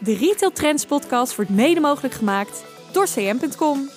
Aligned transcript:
De 0.00 0.14
Retail 0.14 0.52
Trends 0.52 0.84
podcast 0.86 1.36
wordt 1.36 1.50
mede 1.50 1.80
mogelijk 1.80 2.14
gemaakt 2.14 2.64
door 2.92 3.04
cm.com. 3.04 3.88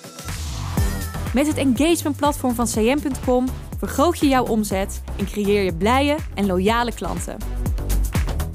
Met 1.34 1.46
het 1.46 1.56
engagement 1.56 2.16
platform 2.16 2.54
van 2.54 2.66
cm.com 2.66 3.48
vergroot 3.78 4.18
je 4.18 4.28
jouw 4.28 4.44
omzet 4.44 5.02
en 5.18 5.26
creëer 5.26 5.62
je 5.62 5.74
blije 5.74 6.16
en 6.34 6.46
loyale 6.46 6.94
klanten. 6.94 7.36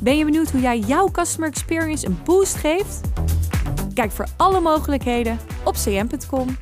Ben 0.01 0.17
je 0.17 0.25
benieuwd 0.25 0.51
hoe 0.51 0.61
jij 0.61 0.79
jouw 0.79 1.11
customer 1.11 1.49
experience 1.49 2.05
een 2.05 2.17
boost 2.23 2.55
geeft? 2.55 3.01
Kijk 3.93 4.11
voor 4.11 4.27
alle 4.37 4.59
mogelijkheden 4.59 5.39
op 5.63 5.73
cm.com. 5.73 6.57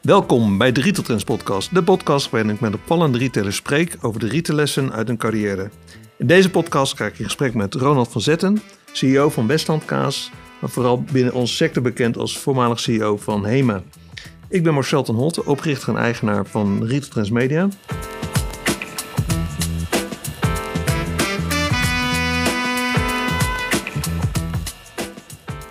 Welkom 0.00 0.58
bij 0.58 0.72
de 0.72 0.80
Retail 0.80 1.04
Trends 1.04 1.24
podcast, 1.24 1.74
de 1.74 1.82
podcast 1.82 2.30
waarin 2.30 2.50
ik 2.50 2.60
met 2.60 2.74
opvallende 2.74 3.18
retailers 3.18 3.56
spreek 3.56 3.96
over 4.00 4.20
de 4.20 4.28
retaillessen 4.28 4.92
uit 4.92 5.08
hun 5.08 5.16
carrière. 5.16 5.70
In 6.18 6.26
deze 6.26 6.50
podcast 6.50 6.96
ga 6.96 7.06
ik 7.06 7.18
in 7.18 7.24
gesprek 7.24 7.54
met 7.54 7.74
Ronald 7.74 8.08
van 8.08 8.20
Zetten, 8.20 8.62
CEO 8.96 9.30
van 9.30 9.46
Westland 9.46 9.84
Kaas, 9.84 10.30
maar 10.60 10.70
vooral 10.70 11.02
binnen 11.02 11.34
onze 11.34 11.54
sector 11.54 11.82
bekend 11.82 12.16
als 12.16 12.38
voormalig 12.38 12.80
CEO 12.80 13.16
van 13.16 13.46
HEMA. 13.46 13.82
Ik 14.48 14.62
ben 14.62 14.74
Marcel 14.74 15.02
ten 15.02 15.14
Holte, 15.14 15.44
oprichter 15.44 15.88
en 15.88 16.00
eigenaar 16.00 16.46
van 16.46 16.84
Retail 16.84 17.10
Trends 17.10 17.30
Media. 17.30 17.68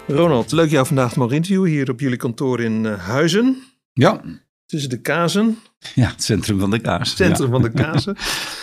Ronald, 0.08 0.52
leuk 0.52 0.70
jou 0.70 0.86
vandaag 0.86 1.14
te 1.14 1.20
mogen 1.20 1.36
interviewen 1.36 1.70
hier 1.70 1.90
op 1.90 2.00
jullie 2.00 2.18
kantoor 2.18 2.62
in 2.62 2.84
uh, 2.84 3.08
Huizen. 3.08 3.64
Ja. 3.94 4.22
Tussen 4.66 4.90
de 4.90 5.02
kazen. 5.02 5.60
Ja, 5.96 6.08
het 6.08 6.24
centrum 6.24 6.60
van 6.60 6.72
de 6.72 6.80
kaas. 6.80 7.10
Het 7.10 7.18
centrum 7.18 7.46
ja. 7.46 7.52
van 7.52 7.62
de 7.62 7.72
kazen. 7.72 8.18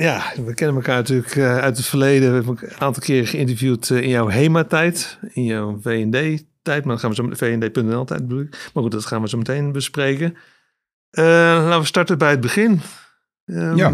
Ja, 0.00 0.32
we 0.44 0.54
kennen 0.54 0.76
elkaar 0.76 0.96
natuurlijk 0.96 1.34
uh, 1.34 1.58
uit 1.58 1.76
het 1.76 1.86
verleden. 1.86 2.28
We 2.28 2.34
hebben 2.34 2.58
een 2.60 2.80
aantal 2.80 3.02
keren 3.02 3.26
geïnterviewd 3.26 3.88
uh, 3.88 4.02
in 4.02 4.08
jouw 4.08 4.28
HEMA-tijd, 4.28 5.18
in 5.32 5.44
jouw 5.44 5.78
V&D-tijd. 5.80 6.84
Maar 6.84 6.92
dan 6.94 6.98
gaan 6.98 7.10
we 7.10 7.16
zo 7.16 7.22
met 7.22 7.38
VND.nl-tijd 7.38 8.28
bedoel 8.28 8.40
ik. 8.40 8.70
Maar 8.74 8.82
goed, 8.82 8.92
dat 8.92 9.06
gaan 9.06 9.22
we 9.22 9.28
zo 9.28 9.36
meteen 9.36 9.72
bespreken. 9.72 10.36
Uh, 11.12 11.24
laten 11.24 11.80
we 11.80 11.86
starten 11.86 12.18
bij 12.18 12.30
het 12.30 12.40
begin. 12.40 12.80
Um, 13.44 13.76
ja. 13.76 13.92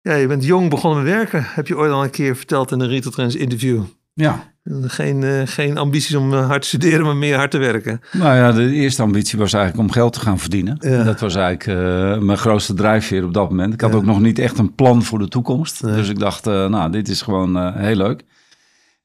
Ja, 0.00 0.14
je 0.14 0.26
bent 0.26 0.44
jong 0.44 0.70
begonnen 0.70 1.04
met 1.04 1.12
werken. 1.12 1.44
Heb 1.44 1.66
je 1.66 1.76
ooit 1.76 1.92
al 1.92 2.04
een 2.04 2.10
keer 2.10 2.36
verteld 2.36 2.70
in 2.70 2.80
een 2.80 2.88
Retail 2.88 3.12
Trends 3.12 3.34
interview? 3.34 3.82
Ja. 4.16 4.54
Geen, 4.82 5.22
uh, 5.22 5.42
geen 5.44 5.78
ambities 5.78 6.14
om 6.14 6.32
hard 6.32 6.62
te 6.62 6.68
studeren, 6.68 7.04
maar 7.04 7.16
meer 7.16 7.36
hard 7.36 7.50
te 7.50 7.58
werken. 7.58 8.00
Nou 8.12 8.36
ja, 8.36 8.52
de 8.52 8.70
eerste 8.70 9.02
ambitie 9.02 9.38
was 9.38 9.52
eigenlijk 9.52 9.88
om 9.88 9.92
geld 9.94 10.12
te 10.12 10.20
gaan 10.20 10.38
verdienen. 10.38 10.76
Ja. 10.80 11.02
Dat 11.02 11.20
was 11.20 11.34
eigenlijk 11.34 11.80
uh, 11.80 12.18
mijn 12.18 12.38
grootste 12.38 12.74
drijfveer 12.74 13.24
op 13.24 13.34
dat 13.34 13.50
moment. 13.50 13.74
Ik 13.74 13.80
had 13.80 13.90
ja. 13.90 13.96
ook 13.96 14.04
nog 14.04 14.20
niet 14.20 14.38
echt 14.38 14.58
een 14.58 14.74
plan 14.74 15.02
voor 15.02 15.18
de 15.18 15.28
toekomst. 15.28 15.82
Nee. 15.82 15.94
Dus 15.94 16.08
ik 16.08 16.18
dacht, 16.18 16.46
uh, 16.46 16.66
nou, 16.66 16.90
dit 16.90 17.08
is 17.08 17.22
gewoon 17.22 17.72
heel 17.72 17.96
leuk. 17.96 18.24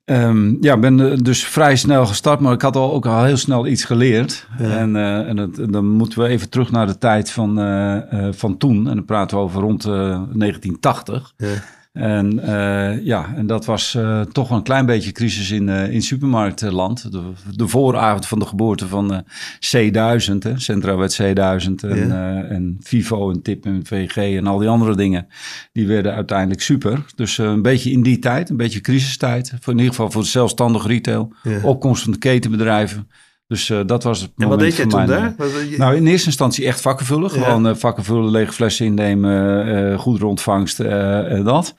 Um, 0.06 0.58
ja, 0.62 0.74
ik 0.74 0.82
ben 0.82 1.24
dus 1.24 1.46
vrij 1.46 1.76
snel 1.76 2.06
gestart, 2.06 2.40
maar 2.40 2.54
ik 2.54 2.62
had 2.62 2.76
al 2.76 2.94
ook 2.94 3.06
al 3.06 3.24
heel 3.24 3.38
snel 3.38 3.68
iets 3.68 3.84
geleerd. 3.84 4.48
Ja. 4.58 4.78
En, 4.78 4.96
en, 4.96 5.38
het, 5.38 5.60
en, 5.60 5.72
dan 5.72 5.86
moeten 5.86 6.20
we 6.20 6.28
even 6.28 6.50
terug 6.50 6.72
naar 6.72 6.88
de 6.88 6.98
tijd 6.98 7.32
van, 7.32 7.56
van 8.32 8.58
toen. 8.58 8.88
En 8.90 8.96
dan 8.96 9.06
praten 9.06 9.38
we 9.38 9.44
over 9.44 9.62
rond 9.62 9.84
1980. 9.84 11.34
Ja. 11.38 11.48
En 11.92 12.34
uh, 12.34 13.06
ja, 13.06 13.34
en 13.36 13.48
dat 13.48 13.66
was 13.66 13.96
uh, 13.98 14.22
toch 14.22 14.50
een 14.50 14.64
klein 14.64 14.86
beetje 14.86 15.12
crisis 15.12 15.52
in, 15.52 15.68
uh, 15.68 15.94
in 15.94 16.02
supermarktland. 16.02 17.12
De, 17.12 17.32
de, 17.56 17.68
vooravond 17.68 18.28
van 18.28 18.40
de 18.40 18.46
geboorte 18.46 18.88
van 18.88 19.26
C1000, 19.76 20.38
hè, 20.40 20.60
Centrawet 20.60 21.22
C1000 21.22 21.26
en, 21.26 22.08
ja. 22.08 22.44
en 22.44 22.78
Vivo 22.80 23.32
en 23.32 23.42
Tip 23.42 23.66
en 23.66 23.86
VG 23.86 24.16
en 24.16 24.48
al 24.48 24.58
die 24.58 24.70
andere 24.70 24.96
dingen. 24.96 25.28
Die 25.72 25.88
werden 25.88 26.14
uiteindelijk 26.14 26.62
super. 26.62 27.06
Dus 27.16 27.38
een 27.38 27.62
beetje 27.62 27.92
in 27.92 28.04
die 28.04 28.20
tijd, 28.20 28.50
een 28.50 28.58
beetje 28.58 28.82
crisistijd. 28.82 29.54
Voor 29.60 29.74
in 29.74 29.80
ieder 29.80 29.96
geval 29.96 30.12
voor 30.12 30.22
de 30.22 30.28
zelfstandig 30.28 30.88
retail. 30.88 31.34
Ja. 31.44 31.60
Opkomst 31.64 32.04
van 32.04 32.12
de 32.12 32.18
ketenbedrijven. 32.18 33.08
Dus 33.52 33.70
uh, 33.70 33.80
dat 33.86 34.04
was 34.04 34.22
het 34.22 34.32
En 34.38 34.48
wat 34.48 34.60
deed 34.60 34.76
je 34.76 34.88
toen 34.88 35.06
daar? 35.06 35.36
Nou, 35.78 35.96
in 35.96 36.08
eerste 36.08 36.28
instantie 36.28 36.66
echt 36.66 36.82
vakken 36.82 37.06
vullen. 37.06 37.34
Ja. 37.34 37.44
Gewoon 37.44 37.68
uh, 37.68 37.76
vakken 37.76 38.04
vullen, 38.04 38.32
lege 38.32 38.54
flessen 38.54 38.86
innemen, 38.86 39.68
uh, 39.68 40.00
goed 40.00 40.24
ontvangst 40.24 40.80
en 40.80 41.44
dat. 41.44 41.76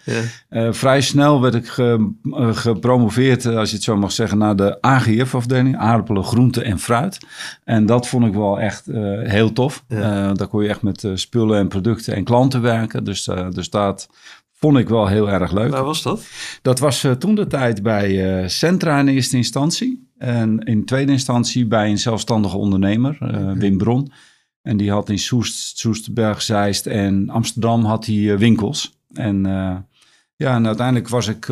Ja. 0.50 0.72
vrij 0.72 1.00
snel 1.00 1.40
werd 1.40 1.54
ik 1.54 1.66
ge, 1.66 2.12
gepromoveerd, 2.52 3.46
als 3.46 3.68
je 3.68 3.74
het 3.74 3.84
zo 3.84 3.96
mag 3.96 4.12
zeggen, 4.12 4.38
naar 4.38 4.56
de 4.56 4.80
AGF-afdeling. 4.80 5.76
Aardappelen, 5.76 6.24
groenten 6.24 6.64
en 6.64 6.78
fruit. 6.78 7.18
En 7.64 7.86
dat 7.86 8.08
vond 8.08 8.26
ik 8.26 8.34
wel 8.34 8.60
echt 8.60 8.86
heel 9.22 9.52
tof. 9.52 9.84
Ja. 9.88 10.32
daar 10.32 10.48
kon 10.48 10.62
je 10.62 10.68
echt 10.68 10.82
met 10.82 11.06
spullen 11.14 11.58
en 11.58 11.68
producten 11.68 12.14
en 12.14 12.24
klanten 12.24 12.62
werken. 12.62 13.04
Dus, 13.04 13.28
dus 13.50 13.70
dat 13.70 14.08
vond 14.52 14.78
ik 14.78 14.88
wel 14.88 15.06
heel 15.06 15.30
erg 15.30 15.52
leuk. 15.52 15.70
Waar 15.70 15.84
was 15.84 16.02
dat? 16.02 16.22
Dat 16.62 16.78
was 16.78 17.06
toen 17.18 17.34
de 17.34 17.46
tijd 17.46 17.82
bij 17.82 18.48
Centra 18.48 18.98
in 18.98 19.08
eerste 19.08 19.36
instantie. 19.36 20.10
En 20.22 20.58
in 20.58 20.84
tweede 20.84 21.12
instantie 21.12 21.66
bij 21.66 21.90
een 21.90 21.98
zelfstandige 21.98 22.56
ondernemer, 22.56 23.18
uh, 23.22 23.52
Wim 23.52 23.78
Bron. 23.78 24.12
En 24.62 24.76
die 24.76 24.90
had 24.90 25.08
in 25.08 25.18
Soest, 25.18 25.78
Soesterberg, 25.78 26.42
Zeist 26.42 26.86
en 26.86 27.30
Amsterdam 27.30 27.84
had 27.84 28.06
hij 28.06 28.14
uh, 28.14 28.36
winkels. 28.36 28.98
En 29.12 29.46
uh, 29.46 29.76
ja, 30.36 30.54
en 30.54 30.66
uiteindelijk 30.66 31.08
was 31.08 31.28
ik 31.28 31.46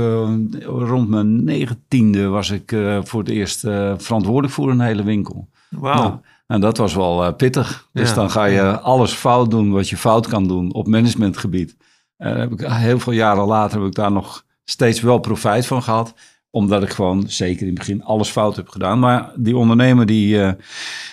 rond 0.65 1.09
mijn 1.09 1.45
negentiende 1.45 2.27
was 2.27 2.51
ik 2.51 2.77
voor 3.03 3.21
het 3.21 3.29
eerst 3.29 3.61
verantwoordelijk 3.97 4.53
voor 4.53 4.71
een 4.71 4.81
hele 4.81 5.03
winkel. 5.03 5.49
Wauw. 5.69 6.03
Nou, 6.03 6.19
en 6.47 6.61
dat 6.61 6.77
was 6.77 6.95
wel 6.95 7.35
pittig. 7.35 7.89
Dus 7.93 8.09
ja. 8.09 8.15
dan 8.15 8.31
ga 8.31 8.45
je 8.45 8.81
alles 8.81 9.13
fout 9.13 9.51
doen 9.51 9.71
wat 9.71 9.89
je 9.89 9.97
fout 9.97 10.27
kan 10.27 10.49
doen 10.49 10.73
op 10.73 10.87
managementgebied. 10.87 11.77
heb 12.17 12.53
ik, 12.53 12.61
heel 12.61 12.99
veel 12.99 13.13
jaren 13.13 13.45
later 13.45 13.79
heb 13.79 13.89
ik 13.89 13.95
daar 13.95 14.13
nog 14.13 14.45
steeds 14.65 15.01
wel 15.01 15.19
profijt 15.19 15.67
van 15.67 15.83
gehad 15.83 16.15
omdat 16.51 16.83
ik 16.83 16.91
gewoon 16.91 17.29
zeker 17.29 17.61
in 17.61 17.67
het 17.67 17.79
begin 17.79 18.05
alles 18.05 18.29
fout 18.29 18.57
heb 18.57 18.69
gedaan. 18.69 18.99
Maar 18.99 19.33
die 19.37 19.57
ondernemer 19.57 20.07
die, 20.07 20.37
uh, 20.37 20.53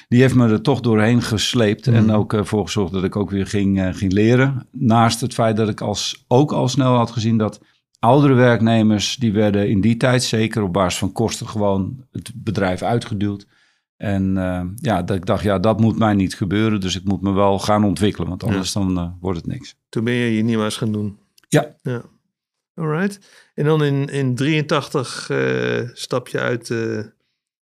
die 0.07 0.21
heeft 0.21 0.35
me 0.35 0.49
er 0.49 0.61
toch 0.61 0.79
doorheen 0.79 1.21
gesleept. 1.21 1.87
Mm. 1.87 1.93
En 1.93 2.11
ook 2.11 2.33
ervoor 2.33 2.59
uh, 2.59 2.65
gezorgd 2.65 2.93
dat 2.93 3.03
ik 3.03 3.15
ook 3.15 3.29
weer 3.29 3.47
ging, 3.47 3.79
uh, 3.79 3.93
ging 3.93 4.11
leren. 4.11 4.67
Naast 4.71 5.21
het 5.21 5.33
feit 5.33 5.57
dat 5.57 5.69
ik 5.69 5.81
als, 5.81 6.25
ook 6.27 6.51
al 6.51 6.67
snel 6.67 6.95
had 6.95 7.11
gezien 7.11 7.37
dat 7.37 7.61
oudere 7.99 8.33
werknemers... 8.33 9.15
die 9.15 9.31
werden 9.31 9.69
in 9.69 9.81
die 9.81 9.97
tijd 9.97 10.23
zeker 10.23 10.63
op 10.63 10.73
basis 10.73 10.99
van 10.99 11.11
kosten 11.11 11.47
gewoon 11.47 12.05
het 12.11 12.31
bedrijf 12.35 12.81
uitgeduwd. 12.81 13.47
En 13.97 14.33
ja, 14.75 15.01
dat 15.01 15.17
ik 15.17 15.25
dacht, 15.25 15.43
ja, 15.43 15.59
dat 15.59 15.79
moet 15.79 15.97
mij 15.97 16.13
niet 16.13 16.35
gebeuren. 16.35 16.79
Dus 16.79 16.95
ik 16.95 17.03
moet 17.03 17.21
me 17.21 17.31
wel 17.31 17.59
gaan 17.59 17.83
ontwikkelen, 17.83 18.29
want 18.29 18.43
anders 18.43 18.73
ja. 18.73 18.79
dan 18.79 19.17
wordt 19.19 19.37
het 19.37 19.47
niks. 19.47 19.75
Toen 19.89 20.03
ben 20.03 20.13
je 20.13 20.35
je 20.35 20.43
nieuws 20.43 20.77
gaan 20.77 20.91
doen? 20.91 21.19
Ja. 21.47 21.75
ja. 21.81 22.01
Alright. 22.75 23.19
En 23.57 23.65
dan 23.65 23.83
in, 23.83 24.07
in 24.09 24.35
83 24.35 25.29
uh, 25.29 25.89
stap 25.93 26.27
je 26.27 26.39
uit, 26.39 26.69
uh, 26.69 26.97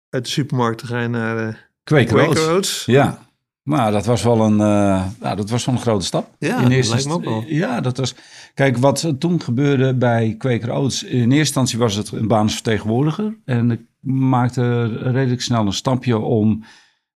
uit 0.10 0.24
de 0.24 0.30
supermarkt 0.30 0.84
ga 0.84 1.02
je 1.02 1.08
naar 1.08 1.48
uh, 1.48 1.54
Quaker, 1.84 2.16
Quaker 2.16 2.52
Oats. 2.52 2.86
Ja, 2.86 3.20
maar 3.64 3.92
dat 3.92 4.06
was 4.06 4.24
wel 4.24 4.42
een, 4.42 4.56
nou, 4.56 5.36
dat 5.36 5.50
was 5.50 5.66
wel 5.66 5.76
een 5.76 5.82
grote 5.82 6.06
stap. 6.06 6.30
Ja, 6.40 6.60
in 6.62 6.72
eerste 6.72 6.96
dat 6.96 7.06
lijkt 7.06 7.24
me 7.24 7.32
ook 7.32 7.44
wel. 7.44 7.52
Ja, 7.54 7.82
dat 7.82 7.98
was... 7.98 8.16
Kijk, 8.54 8.78
wat 8.78 9.14
toen 9.20 9.42
gebeurde 9.42 9.94
bij 9.94 10.36
Quaker 10.38 10.72
Oats... 10.72 11.04
In 11.04 11.20
eerste 11.20 11.36
instantie 11.36 11.80
was 11.80 11.96
het 11.96 12.12
een 12.12 12.28
baanvertegenwoordiger. 12.28 13.38
En 13.46 13.72
ik 13.72 13.82
maakte 14.00 14.86
redelijk 14.86 15.42
snel 15.42 15.66
een 15.66 15.74
stapje 15.74 16.18
om 16.18 16.64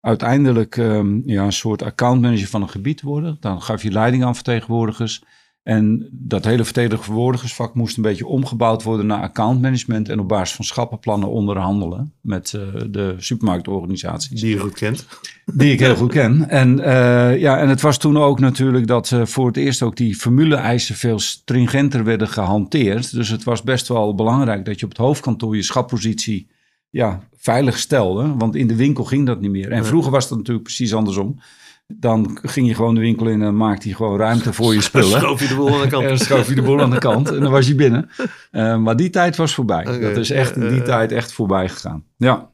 uiteindelijk 0.02 0.78
um, 0.78 1.22
ja, 1.26 1.44
een 1.44 1.54
soort 1.54 1.84
accountmanager 1.84 2.48
van 2.48 2.62
een 2.62 2.70
gebied 2.70 2.98
te 2.98 3.06
worden. 3.06 3.38
Dan 3.40 3.62
gaf 3.62 3.84
je 3.84 3.92
leiding 3.92 4.24
aan 4.24 4.36
vertegenwoordigers... 4.36 5.24
En 5.66 6.10
dat 6.12 6.46
hele 6.46 6.64
vertegenwoordigersvak 6.64 7.74
moest 7.74 7.98
een 7.98 8.04
beetje 8.04 8.26
omgebouwd 8.26 8.84
worden 8.84 9.06
naar 9.06 9.22
accountmanagement 9.22 10.10
en 10.10 10.20
op 10.20 10.28
basis 10.28 10.56
van 10.56 10.66
schappenplannen 10.66 11.30
onderhandelen 11.30 12.14
met 12.22 12.54
uh, 12.56 12.82
de 12.90 13.16
supermarktorganisaties. 13.18 14.42
Die 14.42 14.50
je 14.50 14.60
goed 14.60 14.74
kent. 14.74 15.08
Die 15.46 15.72
ik 15.72 15.80
heel 15.80 15.96
goed 15.96 16.12
ken. 16.12 16.50
En, 16.50 16.78
uh, 16.78 17.40
ja, 17.40 17.58
en 17.58 17.70
het 17.70 17.82
was 17.82 17.98
toen 17.98 18.18
ook 18.18 18.40
natuurlijk 18.40 18.88
dat 18.88 19.12
uh, 19.12 19.26
voor 19.26 19.48
het 19.48 19.58
eerst 19.58 19.82
ook 19.82 19.96
die 19.96 20.16
formule-eisen 20.16 20.96
veel 20.96 21.20
stringenter 21.20 22.04
werden 22.04 22.28
gehanteerd. 22.28 23.12
Dus 23.12 23.30
het 23.30 23.44
was 23.44 23.64
best 23.64 23.88
wel 23.88 24.16
belangrijk 24.16 24.66
dat 24.66 24.80
je 24.80 24.86
op 24.86 24.92
het 24.92 25.02
hoofdkantoor 25.02 25.56
je 25.56 25.64
schappositie 25.64 26.48
ja, 26.90 27.28
veilig 27.36 27.78
stelde. 27.78 28.36
Want 28.38 28.56
in 28.56 28.68
de 28.68 28.76
winkel 28.76 29.04
ging 29.04 29.26
dat 29.26 29.42
niet 29.42 29.52
meer. 29.52 29.72
En 29.72 29.86
vroeger 29.86 30.12
was 30.12 30.28
dat 30.28 30.38
natuurlijk 30.38 30.66
precies 30.66 30.94
andersom. 30.94 31.40
Dan 31.88 32.38
ging 32.42 32.68
je 32.68 32.76
gewoon 32.76 32.96
de 32.96 33.02
winkel 33.02 33.28
in 33.28 33.42
en 33.42 33.58
maakte 33.58 33.90
je 33.90 33.96
gewoon 33.96 34.20
ruimte 34.20 34.54
voor 34.54 34.74
je 34.74 34.82
spullen. 34.82 35.10
Dan 35.10 35.20
schoof 35.26 35.42
je 35.42 35.48
de 35.48 35.56
boel 35.56 35.74
aan 35.74 35.82
de 35.82 35.88
kant. 35.88 36.06
En 36.10 36.18
schoof 36.18 36.48
je 36.48 36.56
de 36.56 36.62
boel 36.62 36.82
aan 36.82 36.90
de 36.90 36.98
kant 36.98 37.30
en 37.30 37.40
dan 37.40 37.52
was 37.52 37.68
je 37.68 37.76
binnen. 37.76 38.10
Uh, 38.52 38.78
maar 38.78 38.96
die 38.96 39.10
tijd 39.10 39.36
was 39.36 39.54
voorbij. 39.54 39.82
Okay. 39.82 40.00
Dat 40.00 40.18
is 40.18 40.30
echt 40.30 40.56
in 40.56 40.70
die 40.70 40.80
uh, 40.80 40.84
tijd 40.84 41.12
echt 41.12 41.34
voorbij 41.34 41.70
gegaan. 41.70 42.04
Ja. 42.18 42.52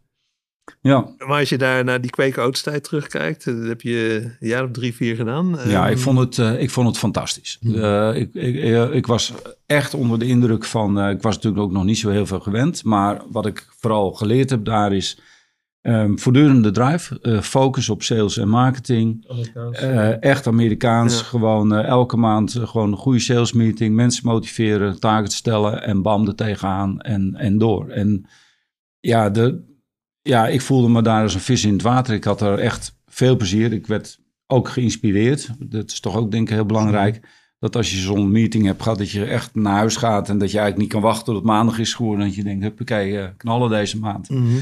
ja. 0.81 1.15
Maar 1.17 1.39
als 1.39 1.49
je 1.49 1.57
daar 1.57 1.83
naar 1.83 2.01
die 2.01 2.09
kweekoudstijd 2.09 2.83
terugkijkt, 2.83 3.45
dat 3.45 3.67
heb 3.67 3.81
je 3.81 4.21
een 4.39 4.47
jaar 4.47 4.63
of 4.63 4.71
drie, 4.71 4.95
vier 4.95 5.15
gedaan. 5.15 5.57
Ja, 5.67 5.87
ik 5.87 5.97
vond 5.97 6.19
het, 6.19 6.37
uh, 6.37 6.61
ik 6.61 6.69
vond 6.69 6.87
het 6.87 6.97
fantastisch. 6.97 7.59
Uh, 7.61 8.15
ik, 8.15 8.33
ik, 8.33 8.93
ik, 8.93 9.07
was 9.07 9.33
echt 9.65 9.93
onder 9.93 10.19
de 10.19 10.27
indruk 10.27 10.65
van, 10.65 11.09
ik 11.09 11.21
was 11.21 11.35
natuurlijk 11.35 11.63
ook 11.63 11.71
nog 11.71 11.83
niet 11.83 11.97
zo 11.97 12.09
heel 12.09 12.25
veel 12.25 12.39
gewend. 12.39 12.83
Maar 12.83 13.21
wat 13.29 13.45
ik 13.45 13.67
vooral 13.79 14.11
geleerd 14.11 14.49
heb 14.49 14.65
daar 14.65 14.93
is 14.93 15.19
Um, 15.81 16.19
voortdurende 16.19 16.71
drive, 16.71 17.19
uh, 17.21 17.41
focus 17.41 17.89
op 17.89 18.03
sales 18.03 18.37
en 18.37 18.49
marketing. 18.49 19.25
Uh, 19.55 20.23
echt 20.23 20.47
Amerikaans, 20.47 21.17
ja. 21.17 21.23
gewoon 21.23 21.73
uh, 21.73 21.85
elke 21.85 22.17
maand 22.17 22.51
gewoon 22.51 22.91
een 22.91 22.97
goede 22.97 23.19
sales 23.19 23.53
meeting. 23.53 23.95
Mensen 23.95 24.27
motiveren, 24.27 24.99
targets 24.99 25.35
stellen 25.35 25.83
en 25.83 26.01
bam 26.01 26.27
er 26.27 26.35
tegenaan 26.35 26.99
en, 26.99 27.35
en 27.35 27.57
door. 27.57 27.89
En 27.89 28.25
ja, 28.99 29.29
de, 29.29 29.63
ja, 30.21 30.47
ik 30.47 30.61
voelde 30.61 30.89
me 30.89 31.01
daar 31.01 31.21
als 31.21 31.33
een 31.33 31.39
vis 31.39 31.65
in 31.65 31.73
het 31.73 31.81
water. 31.81 32.13
Ik 32.13 32.23
had 32.23 32.41
er 32.41 32.59
echt 32.59 32.99
veel 33.05 33.35
plezier. 33.35 33.73
Ik 33.73 33.87
werd 33.87 34.19
ook 34.47 34.69
geïnspireerd. 34.69 35.49
Dat 35.59 35.91
is 35.91 35.99
toch 35.99 36.15
ook 36.15 36.31
denk 36.31 36.49
ik 36.49 36.55
heel 36.55 36.65
belangrijk. 36.65 37.27
Dat 37.59 37.75
als 37.75 37.91
je 37.91 37.97
zo'n 37.97 38.31
meeting 38.31 38.65
hebt 38.65 38.81
gehad, 38.81 38.97
dat 38.97 39.11
je 39.11 39.25
echt 39.25 39.55
naar 39.55 39.77
huis 39.77 39.95
gaat. 39.95 40.29
En 40.29 40.37
dat 40.37 40.51
je 40.51 40.57
eigenlijk 40.57 40.77
niet 40.77 41.01
kan 41.01 41.09
wachten 41.09 41.25
tot 41.25 41.35
het 41.35 41.43
maandag 41.43 41.79
is 41.79 41.93
geworden. 41.93 42.25
Dat 42.25 42.35
je 42.35 42.43
denkt, 42.43 42.63
huppakee, 42.63 43.35
knallen 43.37 43.69
deze 43.69 43.99
maand. 43.99 44.29
Mm 44.29 44.37
-hmm. 44.37 44.61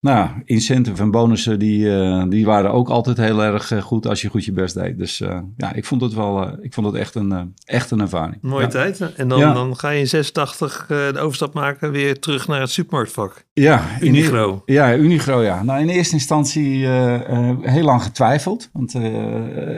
Nou, 0.00 0.28
incentive 0.44 1.02
en 1.02 1.10
bonussen 1.10 1.58
die, 1.58 1.86
uh, 1.86 2.24
die 2.28 2.44
waren 2.44 2.72
ook 2.72 2.88
altijd 2.88 3.16
heel 3.16 3.42
erg 3.42 3.70
uh, 3.70 3.82
goed 3.82 4.06
als 4.06 4.22
je 4.22 4.28
goed 4.28 4.44
je 4.44 4.52
best 4.52 4.74
deed. 4.74 4.98
Dus 4.98 5.20
uh, 5.20 5.38
ja, 5.56 5.72
ik 5.72 5.84
vond 5.84 6.00
het 6.00 6.14
wel, 6.14 6.62
ik 6.62 6.74
vond 6.74 6.86
het 6.86 6.96
echt 6.96 7.14
een, 7.14 7.54
echt 7.64 7.90
een 7.90 8.00
ervaring. 8.00 8.38
Mooie 8.42 8.62
ja. 8.62 8.68
tijd. 8.68 9.14
En 9.14 9.28
dan, 9.28 9.38
ja. 9.38 9.52
dan 9.52 9.76
ga 9.76 9.90
je 9.90 9.98
in 9.98 10.06
86 10.06 10.86
de 10.86 11.18
overstap 11.18 11.54
maken 11.54 11.92
weer 11.92 12.18
terug 12.18 12.48
naar 12.48 12.60
het 12.60 12.70
supermarktvak. 12.70 13.44
Ja, 13.52 13.84
Unigro. 14.00 14.62
In, 14.64 14.74
ja, 14.74 14.96
Unigro, 14.96 15.42
ja. 15.42 15.62
Nou, 15.62 15.80
in 15.80 15.88
eerste 15.88 16.14
instantie 16.14 16.86
heel 17.62 17.84
lang 17.84 18.02
getwijfeld. 18.02 18.68
Want 18.72 18.94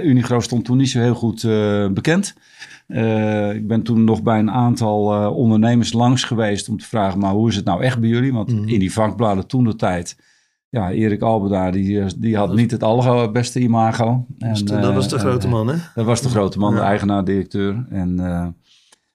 Unigro 0.02 0.40
stond 0.40 0.64
toen 0.64 0.76
niet 0.76 0.90
zo 0.90 1.00
heel 1.00 1.14
goed 1.14 1.42
bekend. 1.94 2.34
Uh, 2.92 3.54
ik 3.54 3.66
ben 3.66 3.82
toen 3.82 4.04
nog 4.04 4.22
bij 4.22 4.38
een 4.38 4.50
aantal 4.50 5.14
uh, 5.14 5.36
ondernemers 5.36 5.92
langs 5.92 6.24
geweest 6.24 6.68
om 6.68 6.78
te 6.78 6.86
vragen, 6.86 7.18
maar 7.18 7.32
hoe 7.32 7.48
is 7.48 7.56
het 7.56 7.64
nou 7.64 7.82
echt 7.82 8.00
bij 8.00 8.08
jullie? 8.08 8.32
Want 8.32 8.52
mm. 8.52 8.68
in 8.68 8.78
die 8.78 8.92
vakbladen 8.92 9.46
toen 9.46 9.64
de 9.64 9.76
tijd, 9.76 10.11
ja, 10.72 10.90
Erik 10.90 11.22
Alberda, 11.22 11.70
die, 11.70 12.18
die 12.18 12.36
had 12.36 12.54
niet 12.54 12.70
het 12.70 12.82
allerbeste 12.82 13.60
imago. 13.60 14.26
En, 14.38 14.64
dat 14.64 14.94
was 14.94 15.08
de 15.08 15.18
grote 15.18 15.48
man, 15.48 15.68
hè? 15.68 15.76
Dat 15.94 16.04
was 16.04 16.22
de 16.22 16.28
grote 16.28 16.58
man, 16.58 16.74
de 16.74 16.80
eigenaar-directeur. 16.80 17.86
En 17.90 18.14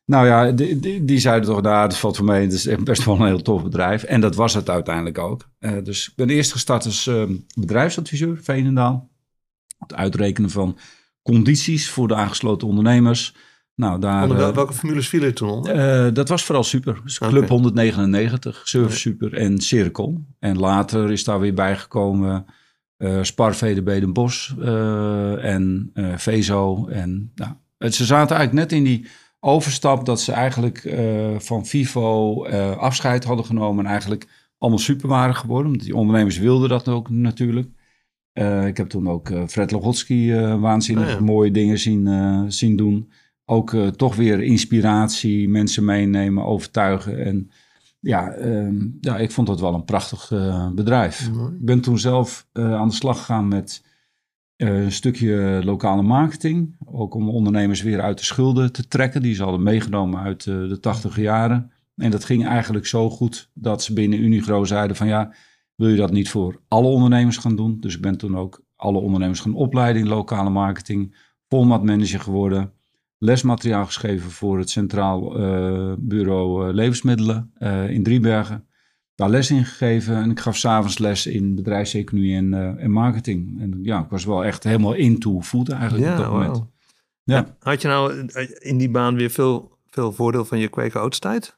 nou 0.06 0.28
ja, 0.28 0.52
die, 0.52 0.80
die, 0.80 1.06
die, 1.06 1.20
zeiden 1.20 1.50
toch, 1.50 1.62
daar, 1.62 1.90
dat 1.90 1.98
valt 1.98 2.16
voor 2.18 2.26
mij, 2.26 2.42
het 2.42 2.54
is 2.54 2.68
echt 2.68 2.84
best 2.84 3.06
wel 3.06 3.20
een 3.20 3.26
heel 3.26 3.42
tof 3.42 3.64
bedrijf. 3.64 4.04
En 4.04 4.22
dat 4.22 4.36
was 4.36 4.54
het 4.54 4.70
uiteindelijk 4.70 5.18
ook. 5.18 5.50
dus 5.84 6.08
ik 6.08 6.16
ben 6.16 6.30
eerst 6.30 6.52
gestart 6.52 6.86
als 6.86 7.12
bedrijfsadviseur, 7.60 8.38
Veenendaal. 8.42 9.10
Het 9.78 9.94
uitrekenen 9.94 10.50
van 10.50 10.78
condities 11.22 11.90
voor 11.90 12.08
de 12.08 12.16
aangesloten 12.16 12.68
ondernemers. 12.68 13.36
Nou, 13.78 14.00
daar, 14.00 14.22
onder 14.22 14.38
wel, 14.38 14.54
welke 14.54 14.74
formules 14.74 15.08
vielen 15.08 15.28
er 15.28 15.34
toen 15.34 15.50
onder? 15.50 16.06
Uh, 16.08 16.14
dat 16.14 16.30
was 16.30 16.44
vooral 16.44 16.64
super. 16.64 17.00
Dus 17.04 17.18
Club 17.18 17.36
okay. 17.36 17.48
199, 17.48 18.62
Service 18.64 18.98
Super 18.98 19.34
en 19.34 19.60
Cirkel. 19.60 20.26
En 20.40 20.58
later 20.58 21.12
is 21.12 21.24
daar 21.24 21.40
weer 21.40 21.54
bijgekomen 21.54 22.46
uh, 22.98 23.24
Spar 23.24 23.56
VDB 23.56 24.00
Den 24.00 24.14
Bosch 24.14 24.52
uh, 24.60 25.44
en 25.44 25.92
Vezo. 26.16 26.88
En, 26.88 27.32
nou, 27.36 27.52
het, 27.78 27.96
ze 27.96 28.06
zaten 28.06 28.36
eigenlijk 28.36 28.70
net 28.70 28.80
in 28.80 28.84
die 28.84 29.08
overstap 29.40 30.06
dat 30.06 30.22
ze 30.22 30.32
eigenlijk 30.32 30.96
van 31.38 31.66
Vivo 31.66 32.46
afscheid 32.76 33.24
hadden 33.24 33.46
genomen. 33.46 33.86
En 33.86 33.92
eigenlijk 33.92 34.28
allemaal 34.58 34.80
super 34.80 35.10
waren 35.10 35.36
geworden. 35.36 35.72
Want 35.72 35.84
die 35.84 35.96
ondernemers 35.96 36.38
wilden 36.38 36.70
dat 36.70 36.88
ook 36.88 37.10
natuurlijk. 37.10 37.70
ik 38.66 38.78
heb 38.78 38.90
toen 38.90 39.10
ook 39.10 39.32
Fred 39.48 39.72
Logotski 39.72 40.34
waanzinnig 40.60 41.06
oh 41.06 41.12
ja. 41.12 41.20
mooie 41.20 41.52
dingen 41.52 41.80
zien, 41.80 42.52
zien 42.52 42.76
doen 42.76 43.10
ook 43.50 43.72
uh, 43.72 43.88
toch 43.88 44.16
weer 44.16 44.42
inspiratie, 44.42 45.50
mensen 45.50 45.86
meenemen, 45.86 46.44
overtuigen. 46.44 47.26
En 47.26 47.52
ja, 48.00 48.38
uh, 48.38 48.82
ja 49.02 49.18
ik 49.18 49.32
vond 49.32 49.48
dat 49.48 49.60
wel 49.60 49.74
een 49.74 49.86
prachtig 49.86 50.32
uh, 50.32 50.72
bedrijf. 50.72 51.32
Mooi. 51.32 51.54
Ik 51.54 51.66
ben 51.66 51.82
toen 51.82 52.00
zelf 52.00 52.48
eh, 52.54 52.74
aan 52.74 52.88
de 52.88 52.94
slag 52.94 53.18
gegaan 53.18 53.48
met 53.48 53.86
een 54.56 54.92
stukje 54.92 55.62
lokale 55.64 56.02
marketing. 56.02 56.76
Ook 56.86 57.14
om 57.14 57.30
ondernemers 57.30 57.82
weer 57.82 58.02
uit 58.02 58.18
de 58.18 58.24
schulden 58.24 58.72
te 58.72 58.88
trekken. 58.88 59.22
Die 59.22 59.36
ze 59.36 59.44
hadden 59.44 59.64
meegenomen 59.64 60.20
uit 60.20 60.44
de 60.44 60.78
tachtige 60.82 61.22
jaren. 61.22 61.72
En 61.96 62.12
dat 62.12 62.24
ging 62.24 62.46
eigenlijk 62.46 62.86
zo 62.86 63.10
goed 63.10 63.50
dat 63.54 63.84
ze 63.84 63.94
binnen 63.94 64.24
Unigro 64.24 64.66
zeiden 64.66 64.96
van 64.96 65.08
ja, 65.08 65.34
wil 65.76 65.90
je 65.90 65.96
dat 65.96 66.12
niet 66.12 66.30
voor 66.30 66.62
alle 66.68 66.88
ondernemers 66.88 67.38
gaan 67.38 67.56
doen? 67.56 67.80
Dus 67.80 67.96
ik 67.96 68.02
ben 68.02 68.18
toen 68.18 68.38
ook 68.38 68.64
alle 68.76 69.00
ondernemers 69.00 69.40
gaan 69.40 69.56
opleiden 69.56 70.02
in 70.02 70.08
lokale 70.08 70.50
marketing. 70.50 71.16
Formatmanager 71.48 72.20
geworden 72.20 72.72
lesmateriaal 73.18 73.86
geschreven 73.86 74.32
voor 74.32 74.58
het 74.58 74.70
Centraal 74.70 75.40
uh, 75.40 75.94
Bureau 75.98 76.68
uh, 76.68 76.74
Levensmiddelen 76.74 77.52
uh, 77.60 77.90
in 77.90 78.04
Driebergen. 78.04 78.68
Daar 79.16 79.30
les 79.30 79.52
in 79.52 79.66
gegeven 79.66 80.16
en 80.16 80.32
ik 80.32 80.40
gaf 80.40 80.58
s'avonds 80.58 80.98
les 80.98 81.28
in 81.28 81.56
bedrijfseconomie 81.56 82.36
en, 82.36 82.78
en, 82.80 82.92
marketing. 82.92 83.62
En 83.62 83.80
ja, 83.82 84.00
ik 84.00 84.10
was 84.10 84.26
wel 84.26 84.46
echt 84.46 84.64
helemaal 84.64 84.94
into 84.94 85.42
food 85.42 85.70
eigenlijk 85.70 86.04
ja, 86.04 86.12
op 86.12 86.18
dat 86.18 86.32
moment. 86.32 86.66
Ja. 87.24 87.56
Had 87.60 87.82
je 87.82 87.88
nou 87.88 88.28
in 88.60 88.78
die 88.78 88.90
baan 88.90 89.16
weer 89.16 89.30
veel, 89.30 89.78
veel 89.90 90.12
voordeel 90.12 90.46
van 90.46 90.60
je 90.60 90.68
kwekeroudstijd? 90.68 91.57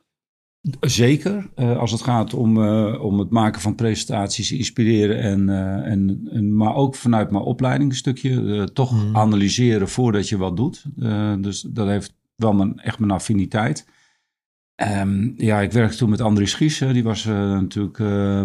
Zeker, 0.80 1.50
uh, 1.56 1.78
als 1.78 1.92
het 1.92 2.02
gaat 2.02 2.34
om, 2.34 2.58
uh, 2.58 3.04
om 3.04 3.20
het 3.20 3.30
maken 3.30 3.62
van 3.62 3.76
presentaties, 3.76 4.52
inspireren 4.52 5.20
en, 5.20 5.48
uh, 5.48 5.92
en, 5.92 6.28
en 6.32 6.56
maar 6.56 6.76
ook 6.76 6.96
vanuit 6.96 7.32
mijn 7.32 7.44
opleiding 7.44 7.90
een 7.90 7.98
stukje 7.98 8.70
toch 8.74 8.92
mm. 8.92 9.16
analyseren 9.16 9.90
voordat 9.90 10.30
je 10.30 10.38
wat 10.38 10.58
doet. 10.58 10.86
dus 11.44 11.62
dat 11.62 11.88
heeft 11.88 12.16
wel 12.36 12.54
mijn, 12.54 12.80
echt 12.80 13.00
mijn 13.00 13.12
affiniteit. 13.12 13.88
Um, 14.76 15.34
ja, 15.38 15.62
ik 15.62 15.72
werkte 15.72 15.98
toen 15.98 16.10
met 16.10 16.22
Andries 16.22 16.52
Schies, 16.52 16.78
die 16.78 17.04
was 17.04 17.26
natuurlijk 17.26 17.98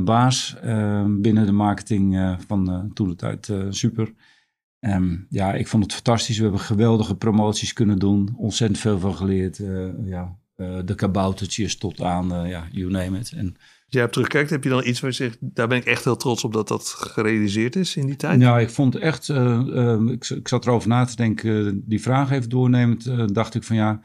baas 0.05 0.56
ehm, 0.62 1.20
binnen 1.20 1.46
de 1.46 1.52
marketing 1.52 2.37
van 2.46 2.90
toen 2.94 3.08
de 3.08 3.14
tijd 3.14 3.52
super. 3.69 4.12
Um, 4.81 5.26
ja, 5.28 5.52
ik 5.55 5.69
vond 5.69 5.82
het 5.82 5.93
fantastisch. 5.93 6.37
We 6.37 6.43
hebben 6.43 6.61
geweldige 6.61 7.16
promoties 7.16 7.72
kunnen 7.72 7.99
doen, 7.99 8.34
ontzettend 8.37 8.81
veel 8.81 8.99
van 8.99 9.14
geleerd. 9.14 9.61
ja, 10.05 10.37
de 10.56 10.95
kaboutertjes 10.95 11.77
tot 11.77 12.01
aan, 12.01 12.45
uh, 12.45 12.51
ja, 12.51 12.67
you 12.73 12.91
name 12.91 13.19
it. 13.19 13.33
En, 13.33 13.47
Als 13.56 13.87
jij 13.87 14.01
hebt 14.01 14.12
terugkijkt, 14.12 14.51
heb 14.51 14.65
je 14.65 14.71
dan 14.71 14.87
iets 14.87 15.01
waar 15.01 15.11
je 15.11 15.17
zegt, 15.17 15.39
daar 15.41 15.69
ben 15.69 15.79
ik 15.79 15.85
echt 15.85 16.05
heel 16.05 16.17
trots 16.17 16.45
op 16.45 16.53
dat 16.53 16.69
dat 16.69 16.89
gerealiseerd 16.89 17.77
is 17.77 17.97
in 17.97 18.06
die 18.06 18.17
tijd? 18.17 18.41
Ja, 18.41 18.59
ik 18.59 18.71
vond 18.71 18.97
echt, 18.97 19.29
uh, 19.29 19.99
ik, 20.06 20.29
ik, 20.29 20.49
zat 20.49 20.67
erover 20.67 20.89
na 20.89 21.05
te 21.05 21.17
denken, 21.17 21.83
die 21.87 22.01
vraag 22.01 22.31
even 22.31 22.49
doornemend, 22.49 23.35
dacht 23.35 23.55
ik 23.55 23.62
van 23.62 23.77
ja, 23.77 24.01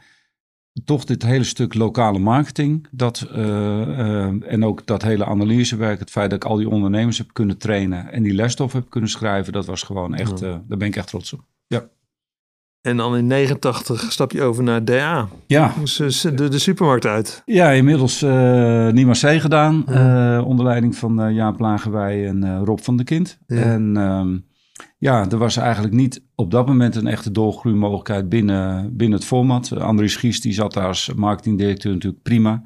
toch 0.84 1.04
dit 1.04 1.22
hele 1.22 1.44
stuk 1.44 1.74
lokale 1.74 2.18
marketing, 2.18 2.86
dat, 2.90 3.20
en 3.20 4.64
ook 4.64 4.86
dat 4.86 5.02
hele 5.02 5.24
analysewerk, 5.24 5.98
het 5.98 6.10
feit 6.10 6.30
dat 6.30 6.44
ik 6.44 6.50
al 6.50 6.56
die 6.56 6.68
ondernemers 6.68 7.18
heb 7.18 7.32
kunnen 7.32 7.58
trainen 7.58 8.12
en 8.12 8.22
die 8.22 8.34
lesstof 8.34 8.72
heb 8.72 8.90
kunnen 8.90 9.10
schrijven, 9.10 9.52
dat 9.52 9.66
was 9.66 9.82
gewoon 9.82 10.14
echt, 10.14 10.40
daar 10.40 10.62
ben 10.66 10.88
ik 10.88 10.96
echt 10.96 11.08
trots 11.08 11.32
op. 11.32 11.44
Ja. 11.66 11.88
En 12.82 12.96
dan 12.96 13.16
in 13.16 13.26
89 13.26 14.12
stap 14.12 14.32
je 14.32 14.42
over 14.42 14.62
naar 14.62 14.84
DA. 14.84 15.28
Ja. 15.46 15.74
Dus 15.80 16.20
de, 16.20 16.48
de 16.48 16.58
supermarkt 16.58 17.06
uit. 17.06 17.42
Ja, 17.44 17.70
inmiddels 17.70 18.22
uh, 18.22 18.88
Nima 18.88 19.12
C 19.12 19.40
gedaan. 19.40 19.82
Ja. 19.86 20.36
Uh, 20.38 20.46
onder 20.46 20.64
leiding 20.64 20.96
van 20.96 21.26
uh, 21.26 21.34
Jaap 21.34 21.58
Lagerwij 21.58 22.26
en 22.26 22.64
Rob 22.64 22.78
van 22.78 22.96
der 22.96 23.06
Kind. 23.06 23.38
Ja. 23.46 23.56
En 23.56 23.96
um, 23.96 24.46
ja, 24.98 25.30
er 25.30 25.38
was 25.38 25.56
eigenlijk 25.56 25.94
niet 25.94 26.22
op 26.34 26.50
dat 26.50 26.66
moment 26.66 26.96
een 26.96 27.06
echte 27.06 27.30
doorgroeimogelijkheid 27.30 28.28
binnen, 28.28 28.96
binnen 28.96 29.18
het 29.18 29.26
format. 29.26 29.72
Andries 29.78 30.12
Schies 30.12 30.40
die 30.40 30.52
zat 30.52 30.72
daar 30.72 30.86
als 30.86 31.12
marketingdirecteur 31.16 31.92
natuurlijk 31.92 32.22
prima. 32.22 32.62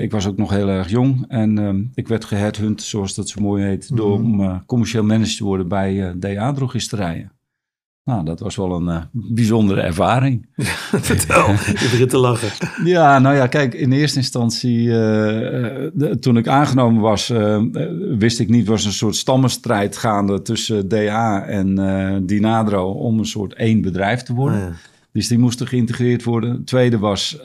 ik 0.00 0.10
was 0.10 0.26
ook 0.26 0.36
nog 0.36 0.50
heel 0.50 0.68
erg 0.68 0.90
jong 0.90 1.24
en 1.28 1.58
ehm, 1.58 1.82
ik 1.94 2.08
werd 2.08 2.24
geheadhunt, 2.24 2.82
zoals 2.82 3.14
dat 3.14 3.28
zo 3.28 3.40
mooi 3.40 3.64
heet, 3.64 3.96
door 3.96 4.20
mm. 4.20 4.40
om 4.40 4.64
commercieel 4.66 5.04
manager 5.04 5.36
te 5.36 5.44
worden 5.44 5.68
bij 5.68 6.14
DA-drogisterijen. 6.18 7.37
Nou, 8.08 8.24
dat 8.24 8.40
was 8.40 8.56
wel 8.56 8.76
een 8.76 8.86
uh, 8.88 9.02
bijzondere 9.12 9.80
ervaring. 9.80 10.46
Vertel, 11.10 11.48
je 11.50 11.88
begint 11.90 12.10
te 12.10 12.18
lachen. 12.18 12.68
Ja, 12.84 13.18
nou 13.18 13.36
ja, 13.36 13.46
kijk, 13.46 13.74
in 13.74 13.92
eerste 13.92 14.18
instantie, 14.18 14.78
uh, 14.78 14.94
de, 15.92 16.16
toen 16.20 16.36
ik 16.36 16.48
aangenomen 16.48 17.00
was, 17.00 17.30
uh, 17.30 17.62
wist 18.18 18.40
ik 18.40 18.48
niet, 18.48 18.66
was 18.66 18.84
een 18.84 18.92
soort 18.92 19.16
stammenstrijd 19.16 19.96
gaande 19.96 20.42
tussen 20.42 20.88
DA 20.88 21.44
en 21.46 22.26
Dinadro 22.26 22.90
om 22.92 23.18
een 23.18 23.26
soort 23.26 23.54
één 23.54 23.80
bedrijf 23.80 24.22
te 24.22 24.34
worden. 24.34 24.60
Oh 24.60 24.66
ja. 24.66 24.74
Dus 25.12 25.28
die 25.28 25.38
moesten 25.38 25.66
geïntegreerd 25.66 26.24
worden. 26.24 26.50
Het 26.50 26.66
tweede 26.66 26.98
was 26.98 27.38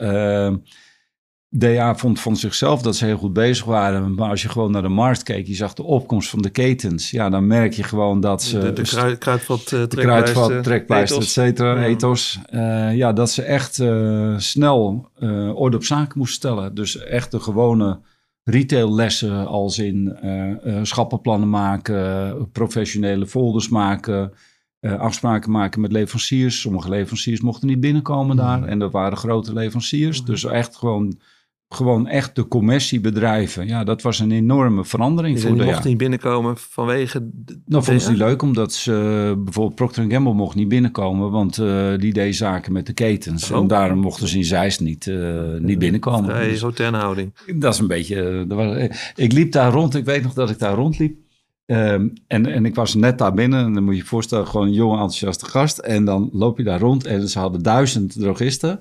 DA 1.56 1.94
vond 1.94 2.20
van 2.20 2.36
zichzelf 2.36 2.82
dat 2.82 2.96
ze 2.96 3.04
heel 3.04 3.16
goed 3.16 3.32
bezig 3.32 3.64
waren. 3.64 4.14
Maar 4.14 4.28
als 4.28 4.42
je 4.42 4.48
gewoon 4.48 4.70
naar 4.70 4.82
de 4.82 4.88
markt 4.88 5.22
keek, 5.22 5.46
je 5.46 5.54
zag 5.54 5.74
de 5.74 5.82
opkomst 5.82 6.28
van 6.30 6.42
de 6.42 6.50
ketens. 6.50 7.10
Ja, 7.10 7.30
dan 7.30 7.46
merk 7.46 7.72
je 7.72 7.82
gewoon 7.82 8.20
dat 8.20 8.42
ze... 8.42 8.58
De, 8.58 8.72
de 8.72 8.82
kruid, 8.82 9.18
kruidvat, 9.18 9.70
uh, 9.74 9.86
kruidvat, 9.86 10.62
trekpleister, 10.62 11.20
et 11.20 11.28
cetera, 11.28 11.80
ja. 11.80 11.86
ethos. 11.86 12.38
Uh, 12.50 12.96
ja, 12.96 13.12
dat 13.12 13.30
ze 13.30 13.42
echt 13.42 13.78
uh, 13.78 14.38
snel 14.38 15.10
orde 15.54 15.76
op 15.76 15.84
zaken 15.84 16.18
moesten 16.18 16.36
stellen. 16.36 16.74
Dus 16.74 16.98
echt 16.98 17.30
de 17.30 17.40
gewone 17.40 18.00
retaillessen 18.44 19.46
als 19.46 19.78
in 19.78 20.16
schappenplannen 20.82 21.50
maken, 21.50 22.50
professionele 22.52 23.26
folders 23.26 23.68
maken... 23.68 24.32
afspraken 24.80 25.50
maken 25.50 25.80
met 25.80 25.92
leveranciers. 25.92 26.60
Sommige 26.60 26.88
leveranciers 26.88 27.40
mochten 27.40 27.68
niet 27.68 27.80
binnenkomen 27.80 28.36
daar. 28.36 28.64
En 28.64 28.78
dat 28.78 28.92
waren 28.92 29.18
grote 29.18 29.52
leveranciers. 29.52 30.24
Dus 30.24 30.44
echt 30.44 30.76
gewoon 30.76 31.18
gewoon 31.74 32.06
echt 32.06 32.34
de 32.34 32.48
commerciebedrijven. 32.48 33.66
Ja, 33.66 33.84
dat 33.84 34.02
was 34.02 34.18
een 34.18 34.30
enorme 34.30 34.84
verandering. 34.84 35.40
Die 35.40 35.52
mocht 35.52 35.82
ja. 35.82 35.88
niet 35.88 35.96
binnenkomen 35.96 36.56
vanwege... 36.56 37.30
Nou, 37.66 37.84
vond 37.84 38.02
ze 38.02 38.10
niet 38.10 38.18
leuk, 38.18 38.42
omdat 38.42 38.72
ze 38.72 38.92
bijvoorbeeld 39.44 39.74
Procter 39.74 40.10
Gamble 40.10 40.34
mocht 40.34 40.54
niet 40.54 40.68
binnenkomen, 40.68 41.30
want 41.30 41.58
uh, 41.58 41.98
die 41.98 42.12
deed 42.12 42.36
zaken 42.36 42.72
met 42.72 42.86
de 42.86 42.92
ketens. 42.92 43.50
Oh. 43.50 43.58
En 43.58 43.66
daarom 43.66 43.98
mochten 43.98 44.28
ze 44.28 44.36
in 44.36 44.44
Zeist 44.44 44.80
niet, 44.80 45.06
uh, 45.06 45.40
niet 45.58 45.78
binnenkomen. 45.78 46.24
Vrij 46.24 46.48
dus, 46.48 46.90
houding. 46.90 47.32
Dat 47.54 47.74
is 47.74 47.80
een 47.80 47.86
beetje... 47.86 48.44
Dat 48.48 48.58
was, 48.58 48.88
ik 49.16 49.32
liep 49.32 49.52
daar 49.52 49.72
rond, 49.72 49.94
ik 49.94 50.04
weet 50.04 50.22
nog 50.22 50.32
dat 50.32 50.50
ik 50.50 50.58
daar 50.58 50.74
rondliep. 50.74 51.22
Um, 51.66 52.12
en, 52.26 52.46
en 52.46 52.66
ik 52.66 52.74
was 52.74 52.94
net 52.94 53.18
daar 53.18 53.34
binnen 53.34 53.64
en 53.64 53.72
dan 53.72 53.84
moet 53.84 53.94
je 53.94 54.00
je 54.00 54.06
voorstellen, 54.06 54.46
gewoon 54.46 54.66
een 54.66 54.72
jonge 54.72 54.92
enthousiaste 54.92 55.46
gast. 55.46 55.78
En 55.78 56.04
dan 56.04 56.28
loop 56.32 56.58
je 56.58 56.64
daar 56.64 56.80
rond 56.80 57.06
en 57.06 57.28
ze 57.28 57.38
hadden 57.38 57.62
duizend 57.62 58.12
drogisten. 58.12 58.80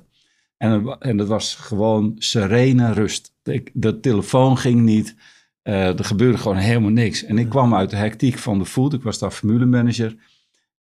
En, 0.63 0.97
en 0.99 1.17
het 1.17 1.27
was 1.27 1.55
gewoon 1.55 2.15
serene 2.17 2.93
rust. 2.93 3.33
Ik, 3.43 3.69
de 3.73 3.99
telefoon 3.99 4.57
ging 4.57 4.81
niet. 4.81 5.15
Uh, 5.63 5.99
er 5.99 6.05
gebeurde 6.05 6.37
gewoon 6.37 6.57
helemaal 6.57 6.89
niks. 6.89 7.23
En 7.23 7.37
ik 7.37 7.49
kwam 7.49 7.75
uit 7.75 7.89
de 7.89 7.95
hectiek 7.95 8.37
van 8.37 8.59
de 8.59 8.65
food. 8.65 8.93
Ik 8.93 9.03
was 9.03 9.19
daar 9.19 9.31
formulemanager. 9.31 10.15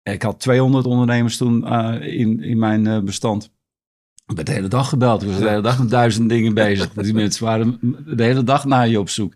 Ik 0.02 0.22
had 0.22 0.40
200 0.40 0.86
ondernemers 0.86 1.36
toen 1.36 1.64
uh, 1.64 1.94
in, 2.00 2.40
in 2.40 2.58
mijn 2.58 2.84
uh, 2.86 2.98
bestand. 2.98 3.50
Ik 4.26 4.34
ben 4.34 4.44
de 4.44 4.52
hele 4.52 4.68
dag 4.68 4.88
gebeld. 4.88 5.22
Ik 5.22 5.28
was 5.28 5.38
de 5.38 5.48
hele 5.48 5.62
dag 5.62 5.78
met 5.78 5.90
duizend 5.90 6.28
dingen 6.28 6.54
bezig. 6.54 6.92
Die 7.02 7.14
mensen 7.14 7.44
waren 7.44 7.78
de 8.16 8.22
hele 8.22 8.44
dag 8.44 8.64
naar 8.64 8.88
je 8.88 9.00
op 9.00 9.08
zoek. 9.08 9.34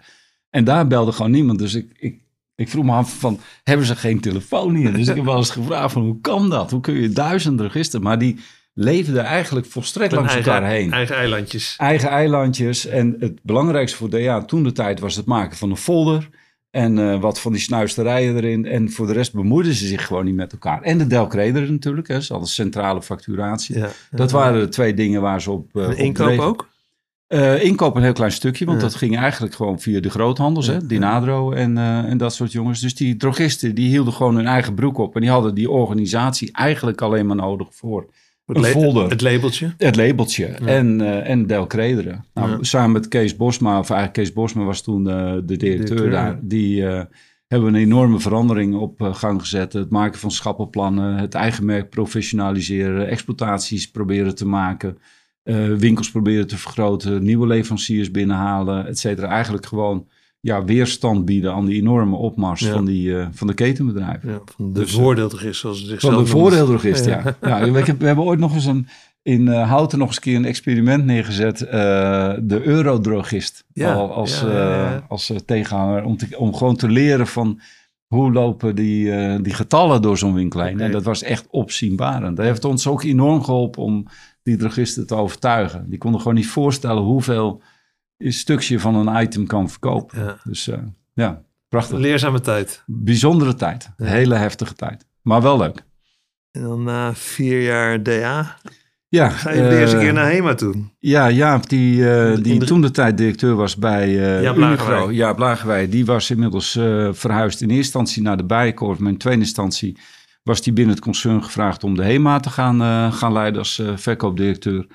En 0.51 0.65
daar 0.65 0.87
belde 0.87 1.13
gewoon 1.13 1.31
niemand. 1.31 1.59
Dus 1.59 1.75
ik, 1.75 1.93
ik, 1.99 2.21
ik 2.55 2.69
vroeg 2.69 2.85
me 2.85 2.93
af 2.93 3.19
van, 3.19 3.41
hebben 3.63 3.87
ze 3.87 3.97
geen 3.97 4.21
telefoon 4.21 4.75
hier? 4.75 4.93
Dus 4.93 5.09
ik 5.09 5.17
heb 5.17 5.25
wel 5.25 5.37
eens 5.37 5.51
gevraagd 5.51 5.93
van, 5.93 6.03
hoe 6.03 6.21
kan 6.21 6.51
dat? 6.51 6.71
Hoe 6.71 6.81
kun 6.81 6.95
je 6.95 7.09
duizend 7.09 7.61
registeren? 7.61 8.05
Maar 8.05 8.19
die 8.19 8.39
leefden 8.79 9.25
eigenlijk 9.25 9.67
volstrekt 9.67 10.13
langs 10.13 10.35
eigen, 10.35 10.53
elkaar 10.53 10.69
heen. 10.69 10.93
Eigen 10.93 11.17
eilandjes. 11.17 11.75
Eigen 11.79 12.09
eilandjes. 12.09 12.87
En 12.87 13.17
het 13.19 13.39
belangrijkste 13.43 13.97
voor 13.97 14.11
DA 14.11 14.45
toen 14.45 14.63
de 14.63 14.73
tijd 14.73 15.01
was 15.01 15.17
het 15.17 15.27
maken 15.27 15.57
van 15.57 15.71
een 15.71 15.77
folder. 15.77 16.29
En 16.71 16.99
uh, 16.99 17.21
wat 17.21 17.41
van 17.41 17.53
die 17.53 17.61
snuisterijen 17.61 18.37
erin. 18.37 18.67
En 18.67 18.91
voor 18.91 19.07
de 19.07 19.13
rest 19.13 19.33
bemoeiden 19.33 19.75
ze 19.75 19.87
zich 19.87 20.07
gewoon 20.07 20.25
niet 20.25 20.35
met 20.35 20.53
elkaar. 20.53 20.83
En 20.83 20.99
de 20.99 21.07
Delcreder 21.07 21.71
natuurlijk. 21.71 22.09
Hè, 22.09 22.21
ze 22.21 22.39
centrale 22.43 23.03
facturatie. 23.03 23.79
Ja, 23.79 23.89
dat 24.11 24.31
waren 24.31 24.61
de 24.61 24.69
twee 24.69 24.95
dingen 24.95 25.21
waar 25.21 25.43
ze 25.43 25.51
op... 25.51 25.69
Uh, 25.73 25.89
de 25.89 25.97
inkoop 25.97 26.39
ook? 26.39 26.69
Uh, 27.29 27.65
inkoop 27.65 27.97
een 27.97 28.03
heel 28.03 28.13
klein 28.13 28.33
stukje, 28.33 28.65
want 28.65 28.81
dat 28.81 28.95
ging 28.95 29.17
eigenlijk 29.17 29.55
gewoon 29.55 29.81
via 29.81 30.01
de 30.01 30.11
groothandels, 30.11 30.67
hè, 30.67 30.87
Dinadro 30.87 31.53
en, 31.53 31.77
uh, 31.77 31.99
en 31.99 32.19
dat 32.19 32.35
soort 32.35 32.53
jongens. 32.53 32.81
Dus 32.81 32.95
die 32.95 33.17
drogisten, 33.17 33.75
die 33.75 33.89
hielden 33.89 34.13
gewoon 34.13 34.37
hun 34.37 34.47
eigen 34.47 34.75
broek 34.75 34.99
op 34.99 35.15
en 35.15 35.21
die 35.21 35.31
hadden 35.31 35.55
die 35.55 35.71
organisatie 35.71 36.53
eigenlijk 36.53 37.01
alleen 37.01 37.27
maar 37.27 37.37
nodig 37.37 37.69
voor 37.71 38.09
het, 38.47 38.57
een 38.57 38.65
folder. 38.65 39.11
Het 39.11 39.21
labeltje. 39.21 39.75
Het 39.77 39.97
labeltje 39.97 40.47
en, 40.47 41.01
uh, 41.01 41.29
en 41.31 41.47
Del 41.47 41.67
Credere. 41.67 42.21
Nou, 42.35 42.65
Samen 42.65 42.93
met 42.93 43.09
Kees 43.09 43.37
Bosma, 43.37 43.79
of 43.79 43.91
eigenlijk 43.91 44.13
Kees 44.13 44.33
Bosma 44.33 44.65
was 44.65 44.83
toen 44.83 45.05
de, 45.05 45.43
de 45.47 45.57
directeur, 45.57 46.11
daar, 46.11 46.39
die 46.43 46.83
hebben 47.47 47.75
een 47.75 47.81
enorme 47.81 48.21
verandering 48.21 48.75
op 48.75 49.01
gang 49.01 49.41
gezet. 49.41 49.73
Het 49.73 49.91
maken 49.91 50.19
van 50.21 50.31
schappenplannen, 50.31 51.17
het 51.17 51.35
eigen 51.35 51.65
merk 51.65 51.91
professionaliseren, 51.91 53.09
exploitaties 53.09 53.91
proberen 53.91 54.35
te 54.35 54.47
maken. 54.47 54.99
Uh, 55.45 55.75
winkels 55.75 56.11
proberen 56.11 56.47
te 56.47 56.59
vergroten, 56.59 57.23
nieuwe 57.23 57.47
leveranciers 57.47 58.11
binnenhalen, 58.11 58.87
et 58.87 58.99
cetera. 58.99 59.29
Eigenlijk 59.29 59.67
gewoon 59.67 60.07
ja, 60.47 60.65
weerstand 60.65 61.25
bieden 61.25 61.53
aan 61.53 61.67
die 61.67 61.81
enorme 61.81 62.17
opmars 62.17 62.67
van, 62.67 62.85
die, 62.85 63.09
uh, 63.09 63.27
van 63.31 63.47
de 63.47 63.55
ketenbedrijven. 63.55 64.31
Ja, 64.31 64.41
van 64.45 64.73
de 64.73 64.81
dus, 64.81 64.93
voordeeldrogist, 64.93 65.61
zoals 65.61 65.87
ze 65.87 66.01
Van 66.01 66.17
de 66.17 66.27
voordeeldrogist, 66.27 67.05
ja. 67.05 67.37
ja. 67.41 67.59
ja 67.59 67.71
we, 67.73 67.95
we, 67.99 68.07
hebben 68.07 68.25
ooit 68.25 68.39
nog 68.39 68.55
eens 68.55 68.65
een, 68.65 68.89
in 69.23 69.47
uh, 69.47 69.69
Houten 69.69 69.99
nog 69.99 70.07
eens 70.07 70.17
een 70.17 70.23
keer 70.23 70.37
een 70.37 70.45
experiment 70.45 71.05
neergezet. 71.05 71.59
de 71.59 72.61
eurodrogist 72.63 73.65
al, 73.75 74.13
als, 74.13 74.45
als 75.09 75.33
tegenhanger. 75.47 76.05
Om, 76.05 76.17
te, 76.17 76.39
om 76.39 76.55
gewoon 76.55 76.77
te 76.77 76.89
leren 76.89 77.27
van 77.27 77.61
hoe 78.07 78.33
lopen 78.33 78.75
die, 78.75 79.41
die 79.43 79.55
getallen 79.55 80.03
door 80.03 80.19
zo'n 80.19 80.35
winkel 80.35 80.61
heen. 80.61 80.81
En 80.81 80.93
dat 80.93 81.05
was 81.05 81.23
echt 81.23 81.47
opzienbarend. 81.51 82.37
Dat 82.37 82.47
heeft 82.47 82.65
ons 82.65 82.87
ook 82.87 83.03
enorm 83.03 83.43
geholpen 83.43 83.83
om 83.83 84.07
die 84.43 84.57
drogisten 84.57 85.07
te 85.07 85.15
overtuigen. 85.15 85.87
Die 85.89 85.99
konden 85.99 86.21
gewoon 86.21 86.37
niet 86.37 86.49
voorstellen 86.49 87.03
hoeveel 87.03 87.63
een 88.19 88.33
stukje 88.33 88.81
van 88.81 88.95
een 88.95 89.23
item 89.23 89.47
kan 89.47 89.71
verkopen. 89.71 90.25
Ja. 90.25 90.39
Dus 90.45 90.69
uh, 90.69 90.77
ja, 91.13 91.43
prachtig. 91.69 91.99
Leerzame 91.99 92.41
tijd. 92.41 92.83
Bijzondere 92.87 93.55
tijd. 93.55 93.91
Hele 93.97 94.35
heftige 94.35 94.75
tijd. 94.75 95.07
Maar 95.23 95.43
wel 95.43 95.59
leuk. 95.59 95.85
En 96.51 96.63
dan 96.63 96.83
na 96.83 97.15
vier 97.15 97.63
jaar 97.63 98.03
DA 98.03 98.57
ja, 99.09 99.29
ga 99.29 99.51
je 99.51 99.63
de 99.63 99.79
eerste 99.79 99.97
keer 99.97 100.13
naar 100.13 100.31
HEMA 100.31 100.55
toe. 100.55 100.75
Ja, 100.99 101.31
Jaap, 101.31 101.69
die, 101.69 101.97
uh, 101.97 102.37
die 102.43 102.65
toen 102.65 102.81
de 102.81 102.91
tijd 102.91 103.19
directeur 103.19 103.55
was 103.55 103.77
bij 103.77 104.09
uh, 104.09 104.43
ja, 104.43 104.55
Unigro. 104.55 105.13
Ja. 105.13 105.87
Die 105.87 106.05
was 106.05 106.31
inmiddels 106.31 106.71
verhuisd 107.11 107.61
in 107.61 107.69
eerste 107.69 107.83
instantie 107.83 108.23
naar 108.23 108.37
de 108.37 108.45
Bijenkorf. 108.45 108.99
Maar 108.99 109.11
in 109.11 109.19
tweede 109.19 109.41
instantie 109.41 109.97
was 110.47 110.65
hij 110.65 110.73
binnen 110.73 110.95
het 110.95 111.05
concern 111.05 111.45
gevraagd 111.45 111.85
om 111.85 111.97
de 111.97 112.05
HEMA 112.05 112.41
te 112.41 112.51
gaan, 112.51 112.83
uh, 112.83 113.13
gaan 113.13 113.33
leiden 113.33 113.59
als 113.59 113.79
uh, 113.79 113.97
verkoopdirecteur. 113.97 114.87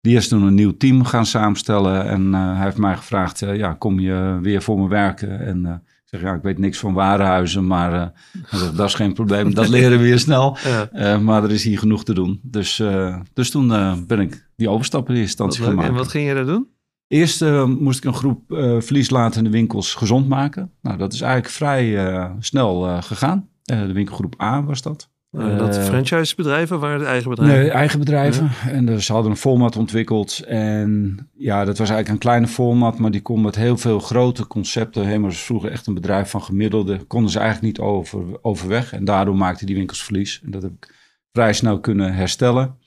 Die 0.00 0.16
is 0.16 0.28
toen 0.28 0.42
een 0.42 0.54
nieuw 0.54 0.76
team 0.76 1.04
gaan 1.04 1.26
samenstellen 1.26 2.04
en 2.06 2.26
uh, 2.26 2.54
hij 2.54 2.64
heeft 2.64 2.76
mij 2.76 2.96
gevraagd, 2.96 3.38
ja, 3.38 3.72
kom 3.72 4.00
je 4.00 4.38
weer 4.42 4.62
voor 4.62 4.78
me 4.78 4.88
werken? 4.88 5.40
En 5.40 5.64
ik 5.84 6.02
zeg, 6.04 6.20
ja, 6.20 6.34
ik 6.34 6.42
weet 6.42 6.58
niks 6.58 6.78
van 6.78 6.92
warenhuizen, 6.92 7.66
maar 7.66 8.12
dat 8.76 8.86
is 8.86 8.94
geen 8.94 9.12
probleem, 9.12 9.54
dat 9.54 9.68
leren 9.78 9.98
we 9.98 10.04
weer 10.04 10.18
snel. 10.18 10.56
Ja. 10.92 11.18
maar 11.18 11.44
er 11.44 11.50
is 11.50 11.64
hier 11.64 11.78
genoeg 11.78 12.04
te 12.04 12.14
doen. 12.14 12.40
Dus, 12.42 12.82
dus 13.32 13.50
toen 13.50 13.68
ben 14.06 14.20
ik 14.20 14.48
die 14.56 14.68
overstap 14.68 15.08
in 15.08 15.14
eerste 15.14 15.22
instantie 15.22 15.64
gemaakt. 15.64 15.88
En 15.88 15.94
wat 15.94 16.08
ging 16.08 16.28
je 16.28 16.34
daar 16.34 16.46
doen? 16.46 16.68
Eerst 17.06 17.44
moest 17.66 17.98
ik 17.98 18.04
een 18.04 18.14
groep 18.14 18.42
verlieslatende 18.78 19.50
winkels 19.50 19.94
gezond 19.94 20.28
maken. 20.28 20.72
Nou, 20.82 20.98
dat 20.98 21.12
is 21.12 21.20
eigenlijk 21.20 21.52
vrij 21.52 22.30
snel 22.38 23.02
gegaan. 23.02 23.48
Eh, 23.70 23.86
de 23.86 23.92
winkelgroep 23.92 24.42
A 24.42 24.64
was 24.64 24.82
dat. 24.82 25.10
Uh, 25.32 25.58
dat 25.58 25.76
eh, 25.76 25.84
franchisebedrijven 25.84 26.80
waren 26.80 26.98
het 26.98 27.08
eigen 27.08 27.30
bedrijven? 27.30 27.58
Nee, 27.58 27.70
eigen 27.70 27.98
bedrijven. 27.98 28.50
En 28.68 28.86
dus 28.86 29.06
ze 29.06 29.12
hadden 29.12 29.30
een 29.30 29.36
format 29.36 29.76
ontwikkeld. 29.76 30.44
En 30.46 31.18
ja, 31.34 31.64
dat 31.64 31.78
was 31.78 31.90
eigenlijk 31.90 32.08
een 32.08 32.28
kleine 32.28 32.46
format, 32.46 32.98
maar 32.98 33.10
die 33.10 33.22
kon 33.22 33.40
met 33.40 33.54
heel 33.54 33.76
veel 33.76 34.00
grote 34.00 34.46
concepten. 34.46 35.06
Helemaal 35.06 35.30
vroeger 35.30 35.70
echt 35.70 35.86
een 35.86 35.94
bedrijf 35.94 36.30
van 36.30 36.42
gemiddelde. 36.42 37.04
Konden 37.04 37.30
ze 37.30 37.38
eigenlijk 37.38 37.66
niet 37.66 37.86
over, 37.86 38.22
overweg. 38.42 38.92
En 38.92 39.04
daardoor 39.04 39.36
maakten 39.36 39.66
die 39.66 39.76
winkels 39.76 40.04
verlies. 40.04 40.40
En 40.44 40.50
dat 40.50 40.62
heb 40.62 40.72
ik 40.72 40.94
vrij 41.32 41.52
snel 41.52 41.80
kunnen 41.80 42.14
herstellen. 42.14 42.78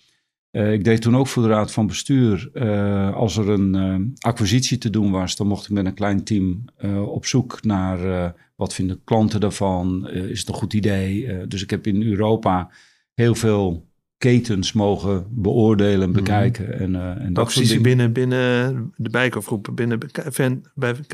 Uh, 0.53 0.73
ik 0.73 0.83
deed 0.83 1.01
toen 1.01 1.17
ook 1.17 1.27
voor 1.27 1.43
de 1.43 1.49
raad 1.49 1.71
van 1.71 1.87
bestuur. 1.87 2.49
Uh, 2.53 3.15
als 3.15 3.37
er 3.37 3.49
een 3.49 3.75
uh, 3.75 3.95
acquisitie 4.19 4.77
te 4.77 4.89
doen 4.89 5.11
was, 5.11 5.35
dan 5.35 5.47
mocht 5.47 5.65
ik 5.65 5.71
met 5.71 5.85
een 5.85 5.93
klein 5.93 6.23
team 6.23 6.65
op 7.05 7.25
zoek 7.25 7.63
naar 7.63 8.33
wat 8.55 8.73
vinden 8.73 9.01
klanten 9.03 9.39
daarvan? 9.39 10.09
Is 10.09 10.39
het 10.39 10.47
een 10.47 10.53
goed 10.53 10.73
idee? 10.73 11.47
Dus 11.47 11.63
ik 11.63 11.69
heb 11.69 11.87
in 11.87 12.03
Europa 12.03 12.69
heel 13.13 13.35
veel 13.35 13.87
ketens 14.23 14.73
mogen 14.73 15.25
beoordelen 15.29 16.01
en 16.01 16.09
mhm. 16.09 16.17
bekijken. 16.17 16.79
En, 16.79 16.93
uh, 16.93 17.25
en 17.25 17.33
dat 17.33 17.43
precies 17.43 17.81
binnen, 17.81 18.13
binnen 18.13 18.93
de 18.95 19.09
bijkoopgroep, 19.09 19.69
binnen 19.73 19.99
bij 19.99 20.09
KBB? 20.09 20.65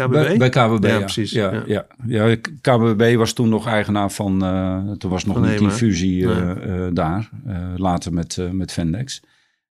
Bij, 0.09 0.37
bij 0.37 0.49
KBB, 0.49 0.85
ja, 0.85 0.99
precies. 0.99 1.31
Ja, 1.31 1.63
ja. 1.65 1.85
Ja. 2.07 2.35
KBB 2.61 3.15
was 3.15 3.33
toen 3.33 3.49
nog 3.49 3.67
eigenaar 3.67 4.11
van, 4.11 4.43
uh, 4.43 4.91
toen 4.91 5.11
was 5.11 5.25
nog 5.25 5.37
van 5.37 5.49
niet 5.49 5.59
die 5.59 5.69
fusie 5.69 6.21
uh, 6.21 6.87
daar, 6.93 7.29
later 7.75 8.13
met, 8.13 8.37
met 8.51 8.71
Vendex. 8.71 9.21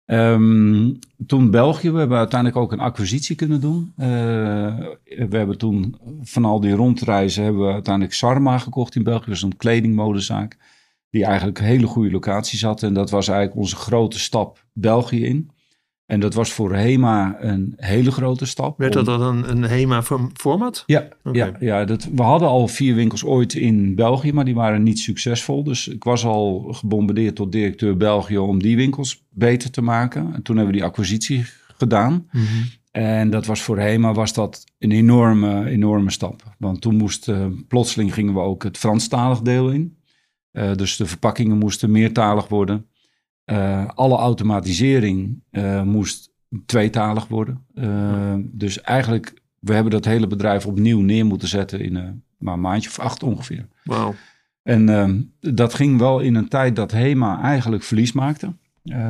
Um, 0.06 0.98
toen 1.26 1.50
België, 1.50 1.90
we 1.90 1.98
hebben 1.98 2.18
uiteindelijk 2.18 2.60
ook 2.60 2.72
een 2.72 2.80
acquisitie 2.80 3.36
kunnen 3.36 3.60
doen. 3.60 3.92
We 3.96 5.36
hebben 5.36 5.58
toen 5.58 5.96
van 6.22 6.44
al 6.44 6.60
die 6.60 6.74
rondreizen 6.74 7.44
hebben 7.44 7.66
we 7.66 7.72
uiteindelijk 7.72 8.14
Sarma 8.14 8.58
gekocht 8.58 8.94
in 8.94 9.02
België. 9.02 9.26
Dat 9.26 9.34
is 9.34 9.42
een 9.42 9.56
kledingmodezaak 9.56 10.56
die 11.16 11.24
eigenlijk 11.24 11.58
een 11.58 11.64
hele 11.64 11.86
goede 11.86 12.10
locaties 12.10 12.62
had. 12.62 12.82
En 12.82 12.94
dat 12.94 13.10
was 13.10 13.28
eigenlijk 13.28 13.58
onze 13.58 13.76
grote 13.76 14.18
stap 14.18 14.64
België 14.72 15.24
in. 15.24 15.50
En 16.06 16.20
dat 16.20 16.34
was 16.34 16.52
voor 16.52 16.74
HEMA 16.74 17.36
een 17.40 17.72
hele 17.76 18.10
grote 18.10 18.46
stap. 18.46 18.78
Werd 18.78 18.92
dat 18.92 19.06
dan 19.06 19.22
een, 19.22 19.50
een 19.50 19.62
HEMA-format? 19.62 20.82
Ja, 20.86 21.08
ja, 21.32 21.52
ja 21.60 21.84
dat, 21.84 22.08
we 22.14 22.22
hadden 22.22 22.48
al 22.48 22.68
vier 22.68 22.94
winkels 22.94 23.24
ooit 23.24 23.54
in 23.54 23.94
België, 23.94 24.32
maar 24.32 24.44
die 24.44 24.54
waren 24.54 24.82
niet 24.82 24.98
succesvol. 24.98 25.64
Dus 25.64 25.88
ik 25.88 26.04
was 26.04 26.24
al 26.24 26.72
gebombardeerd 26.72 27.36
tot 27.36 27.52
directeur 27.52 27.96
België 27.96 28.38
om 28.38 28.62
die 28.62 28.76
winkels 28.76 29.24
beter 29.30 29.70
te 29.70 29.82
maken. 29.82 30.34
En 30.34 30.42
toen 30.42 30.56
hebben 30.56 30.74
we 30.74 30.80
die 30.80 30.88
acquisitie 30.88 31.44
gedaan. 31.76 32.28
Mhm. 32.32 32.44
En 32.90 33.30
dat 33.30 33.46
was 33.46 33.62
voor 33.62 33.78
HEMA 33.78 34.12
was 34.12 34.32
dat 34.32 34.64
een 34.78 34.92
enorme, 34.92 35.68
enorme 35.68 36.10
stap. 36.10 36.42
Want 36.58 36.80
toen 36.80 36.96
moest, 36.96 37.28
uh, 37.28 37.46
plotseling 37.68 38.14
gingen 38.14 38.34
we 38.34 38.40
ook 38.40 38.62
het 38.62 38.78
Franstalig 38.78 39.40
deel 39.40 39.70
in. 39.70 39.95
Uh, 40.56 40.74
dus 40.74 40.96
de 40.96 41.06
verpakkingen 41.06 41.58
moesten 41.58 41.90
meertalig 41.90 42.48
worden. 42.48 42.86
Uh, 43.44 43.88
alle 43.94 44.16
automatisering 44.16 45.42
uh, 45.50 45.82
moest 45.82 46.32
tweetalig 46.66 47.28
worden. 47.28 47.64
Dus 48.52 48.80
eigenlijk, 48.80 49.34
we 49.58 49.72
hebben 49.74 49.92
dat 49.92 50.04
hele 50.04 50.26
bedrijf 50.26 50.66
opnieuw 50.66 51.00
neer 51.00 51.26
moeten 51.26 51.48
zetten 51.48 51.80
in 51.80 51.94
een, 51.94 52.22
maar 52.38 52.54
een 52.54 52.60
maandje 52.60 52.88
of 52.88 52.98
acht 52.98 53.22
ongeveer. 53.22 53.66
Wauw. 53.84 54.14
En 54.62 55.32
dat 55.40 55.74
ging 55.74 55.98
wel 55.98 56.20
in 56.20 56.34
een 56.34 56.48
tijd 56.48 56.76
dat 56.76 56.92
HEMA 56.92 57.42
eigenlijk 57.42 57.82
verlies 57.82 58.12
maakte. 58.12 58.52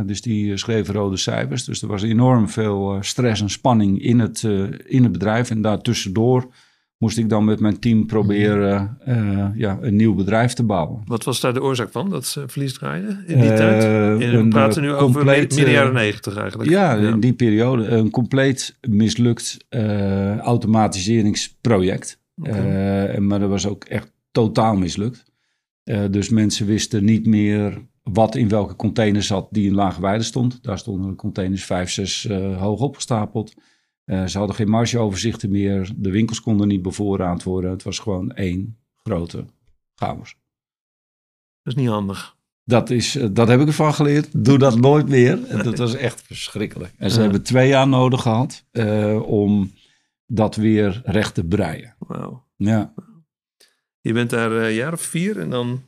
dus 0.04 0.22
die 0.22 0.56
schreef 0.56 0.88
rode 0.88 1.16
cijfers. 1.16 1.64
Dus 1.64 1.82
er 1.82 1.88
was 1.88 2.02
enorm 2.02 2.48
veel 2.48 2.98
stress 3.00 3.40
en 3.40 3.50
spanning 3.50 4.02
in 4.02 4.18
het, 4.18 4.42
in 4.84 5.02
het 5.02 5.12
bedrijf. 5.12 5.50
En 5.50 5.62
daartussendoor 5.62 6.52
moest 6.98 7.18
ik 7.18 7.28
dan 7.28 7.44
met 7.44 7.60
mijn 7.60 7.78
team 7.78 8.06
proberen 8.06 8.98
uh, 9.08 9.48
ja, 9.54 9.78
een 9.80 9.96
nieuw 9.96 10.14
bedrijf 10.14 10.52
te 10.52 10.62
bouwen. 10.62 11.02
Wat 11.04 11.24
was 11.24 11.40
daar 11.40 11.54
de 11.54 11.62
oorzaak 11.62 11.90
van, 11.90 12.10
dat 12.10 12.26
ze 12.26 12.48
verlies 12.48 12.72
draaiden 12.72 13.24
in 13.26 13.40
die 13.40 13.50
uh, 13.50 13.56
tijd? 13.56 13.84
En 14.22 14.42
we 14.44 14.48
praten 14.48 14.82
nu 14.82 14.92
over 14.92 15.24
midden 15.24 15.70
jaren 15.70 15.92
negentig 15.92 16.36
eigenlijk. 16.36 16.70
Ja, 16.70 16.94
in 16.94 17.20
die 17.20 17.32
periode 17.32 17.86
een 17.86 18.10
compleet 18.10 18.78
mislukt 18.88 19.56
uh, 19.70 20.38
automatiseringsproject. 20.38 22.20
Okay. 22.36 23.18
maar 23.18 23.40
dat 23.40 23.48
was 23.48 23.66
ook 23.66 23.84
echt 23.84 24.12
totaal 24.30 24.76
mislukt. 24.76 25.24
dus 26.10 26.28
mensen 26.28 26.66
wisten 26.66 27.04
niet 27.04 27.26
meer 27.26 27.84
wat 28.02 28.34
in 28.34 28.48
welke 28.48 28.76
container 28.76 29.22
zat 29.22 29.48
die 29.50 29.66
in 29.66 29.74
lage 29.74 30.00
weide 30.00 30.24
stond. 30.24 30.62
Daar 30.62 30.78
stonden 30.78 31.10
de 31.10 31.16
containers 31.16 31.64
vijf, 31.64 31.90
zes 31.90 32.28
hoog 32.58 32.80
opgestapeld. 32.80 33.54
Uh, 34.06 34.26
ze 34.26 34.38
hadden 34.38 34.56
geen 34.56 34.70
margeoverzichten 34.70 35.50
meer. 35.50 35.92
De 35.96 36.10
winkels 36.10 36.40
konden 36.40 36.68
niet 36.68 36.82
bevoorraad 36.82 37.42
worden. 37.42 37.70
Het 37.70 37.82
was 37.82 37.98
gewoon 37.98 38.32
één 38.32 38.78
grote 38.94 39.44
chaos. 39.94 40.36
Dat 41.62 41.74
is 41.74 41.80
niet 41.82 41.88
handig. 41.88 42.36
Dat, 42.64 42.90
is, 42.90 43.16
eh, 43.16 43.28
dat 43.32 43.48
heb 43.48 43.60
ik 43.60 43.66
ervan 43.66 43.94
geleerd. 43.94 44.44
Doe 44.44 44.58
dat 44.58 44.78
nooit 44.78 45.08
meer. 45.08 45.44
En 45.44 45.62
dat 45.62 45.78
was 45.78 45.94
echt 45.94 46.22
verschrikkelijk. 46.22 46.94
En 46.96 47.10
ze 47.10 47.20
hebben 47.20 47.42
twee 47.42 47.68
jaar 47.68 47.88
nodig 47.88 48.22
gehad 48.22 48.64
uh, 48.72 49.22
om 49.22 49.72
dat 50.26 50.56
weer 50.56 51.00
recht 51.04 51.34
te 51.34 51.44
breien. 51.44 51.94
Wauw. 51.98 52.44
Ja. 52.56 52.94
Je 54.00 54.12
bent 54.12 54.30
daar 54.30 54.52
een 54.52 54.72
jaar 54.72 54.92
of 54.92 55.00
vier 55.00 55.40
en 55.40 55.50
dan 55.50 55.82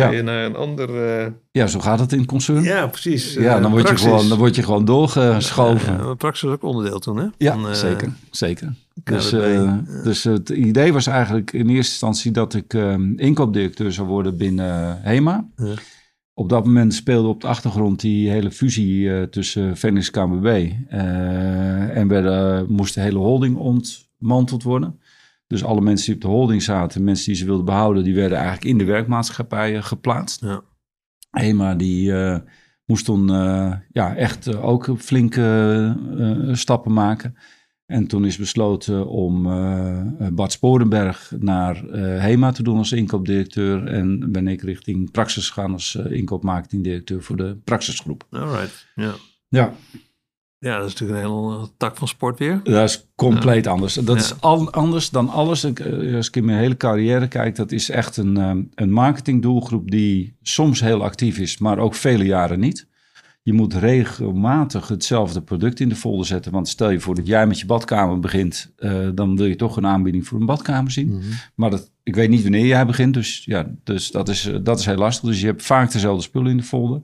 Ga 0.00 0.10
je 0.10 0.22
naar 0.22 0.44
een 0.44 0.56
ander... 0.56 1.20
Uh... 1.20 1.26
Ja, 1.50 1.66
zo 1.66 1.80
gaat 1.80 1.98
het 1.98 2.12
in 2.12 2.18
het 2.18 2.26
concern. 2.26 2.62
Ja, 2.62 2.86
precies. 2.86 3.34
Ja, 3.34 3.60
dan, 3.60 3.70
word 3.70 3.88
je 3.88 3.96
gewoon, 3.96 4.28
dan 4.28 4.38
word 4.38 4.56
je 4.56 4.62
gewoon 4.62 4.84
doorgeschoven. 4.84 5.96
Ja, 5.96 6.14
praxis 6.14 6.50
ook 6.50 6.62
onderdeel 6.62 6.98
toen, 6.98 7.16
hè? 7.16 7.26
Ja, 7.36 7.52
Van, 7.52 7.66
uh, 7.66 7.72
zeker. 7.72 8.12
zeker. 8.30 8.74
Dus, 9.04 9.32
uh, 9.32 9.72
dus 10.02 10.24
het 10.24 10.48
idee 10.48 10.92
was 10.92 11.06
eigenlijk 11.06 11.52
in 11.52 11.68
eerste 11.68 11.90
instantie 11.90 12.30
dat 12.30 12.54
ik 12.54 12.74
inkoopdirecteur 13.16 13.92
zou 13.92 14.08
worden 14.08 14.36
binnen 14.36 14.98
HEMA. 15.02 15.48
Ja. 15.56 15.74
Op 16.34 16.48
dat 16.48 16.64
moment 16.64 16.94
speelde 16.94 17.28
op 17.28 17.40
de 17.40 17.46
achtergrond 17.46 18.00
die 18.00 18.30
hele 18.30 18.50
fusie 18.50 19.28
tussen 19.28 19.76
Phoenix 19.76 20.10
en 20.10 20.40
KBB. 20.40 20.70
en 21.94 22.08
werden, 22.08 22.66
moest 22.68 22.94
de 22.94 23.00
hele 23.00 23.18
holding 23.18 23.56
ontmanteld 23.56 24.62
worden. 24.62 25.00
Dus 25.52 25.64
alle 25.64 25.80
mensen 25.80 26.06
die 26.06 26.14
op 26.14 26.20
de 26.20 26.36
holding 26.36 26.62
zaten, 26.62 27.04
mensen 27.04 27.26
die 27.26 27.34
ze 27.34 27.44
wilden 27.44 27.64
behouden, 27.64 28.04
die 28.04 28.14
werden 28.14 28.38
eigenlijk 28.38 28.66
in 28.66 28.78
de 28.78 28.84
werkmaatschappijen 28.84 29.84
geplaatst. 29.84 30.40
Ja. 30.40 30.62
HEMA 31.30 31.74
die 31.74 32.10
uh, 32.10 32.38
moest 32.84 33.04
toen 33.04 33.28
uh, 33.30 33.72
ja, 33.90 34.14
echt 34.14 34.48
uh, 34.48 34.64
ook 34.64 34.90
flinke 34.98 35.96
stappen 36.52 36.92
maken. 36.92 37.36
En 37.86 38.06
toen 38.06 38.24
is 38.24 38.36
besloten 38.36 39.08
om 39.08 39.42
Bart 40.34 40.52
Sporenberg 40.52 41.32
naar 41.38 41.76
HEMA 42.20 42.52
te 42.52 42.62
doen 42.62 42.76
als 42.76 42.92
inkoopdirecteur. 42.92 43.86
En 43.86 44.32
ben 44.32 44.48
ik 44.48 44.62
richting 44.62 45.10
Praxis 45.10 45.48
gegaan 45.50 45.72
als 45.72 45.94
inkoopmarketingdirecteur 45.94 47.22
voor 47.22 47.36
de 47.36 47.56
Praxisgroep. 47.64 48.26
All 48.30 48.48
right, 48.48 48.86
ja. 48.94 49.12
Ja, 49.48 49.72
ja, 50.62 50.78
dat 50.78 50.86
is 50.86 50.92
natuurlijk 50.92 51.24
een 51.24 51.30
hele 51.30 51.68
tak 51.76 51.96
van 51.96 52.08
sport 52.08 52.38
weer. 52.38 52.60
Dat 52.62 52.88
is 52.88 53.08
compleet 53.14 53.66
anders. 53.66 53.94
Dat 53.94 54.16
is 54.16 54.40
al, 54.40 54.72
anders 54.72 55.10
dan 55.10 55.28
alles. 55.28 55.64
Eh, 55.64 56.14
als 56.14 56.28
ik 56.28 56.36
in 56.36 56.44
mijn 56.44 56.58
hele 56.58 56.76
carrière 56.76 57.28
kijk, 57.28 57.56
dat 57.56 57.72
is 57.72 57.90
echt 57.90 58.16
een, 58.16 58.36
eh, 58.36 58.50
een 58.74 58.92
marketingdoelgroep 58.92 59.90
die 59.90 60.36
soms 60.42 60.80
heel 60.80 61.02
actief 61.02 61.38
is, 61.38 61.58
maar 61.58 61.78
ook 61.78 61.94
vele 61.94 62.24
jaren 62.24 62.60
niet. 62.60 62.88
Je 63.42 63.52
moet 63.52 63.74
regelmatig 63.74 64.88
hetzelfde 64.88 65.42
product 65.42 65.80
in 65.80 65.88
de 65.88 65.96
folder 65.96 66.26
zetten. 66.26 66.52
Want 66.52 66.68
stel 66.68 66.90
je 66.90 67.00
voor 67.00 67.14
dat 67.14 67.26
jij 67.26 67.46
met 67.46 67.60
je 67.60 67.66
badkamer 67.66 68.20
begint, 68.20 68.72
uh, 68.78 69.08
dan 69.14 69.36
wil 69.36 69.46
je 69.46 69.56
toch 69.56 69.76
een 69.76 69.86
aanbieding 69.86 70.26
voor 70.26 70.40
een 70.40 70.46
badkamer 70.46 70.90
zien. 70.90 71.08
Mhm. 71.08 71.22
Maar 71.54 71.70
dat, 71.70 71.90
ik 72.02 72.14
weet 72.14 72.28
niet 72.28 72.42
wanneer 72.42 72.66
jij 72.66 72.86
begint, 72.86 73.14
dus, 73.14 73.44
ja, 73.44 73.70
dus 73.84 74.10
dat, 74.10 74.28
is, 74.28 74.50
dat 74.62 74.78
is 74.78 74.86
heel 74.86 74.96
lastig. 74.96 75.28
Dus 75.28 75.40
je 75.40 75.46
hebt 75.46 75.62
vaak 75.62 75.92
dezelfde 75.92 76.22
spullen 76.22 76.50
in 76.50 76.56
de 76.56 76.62
folder. 76.62 77.02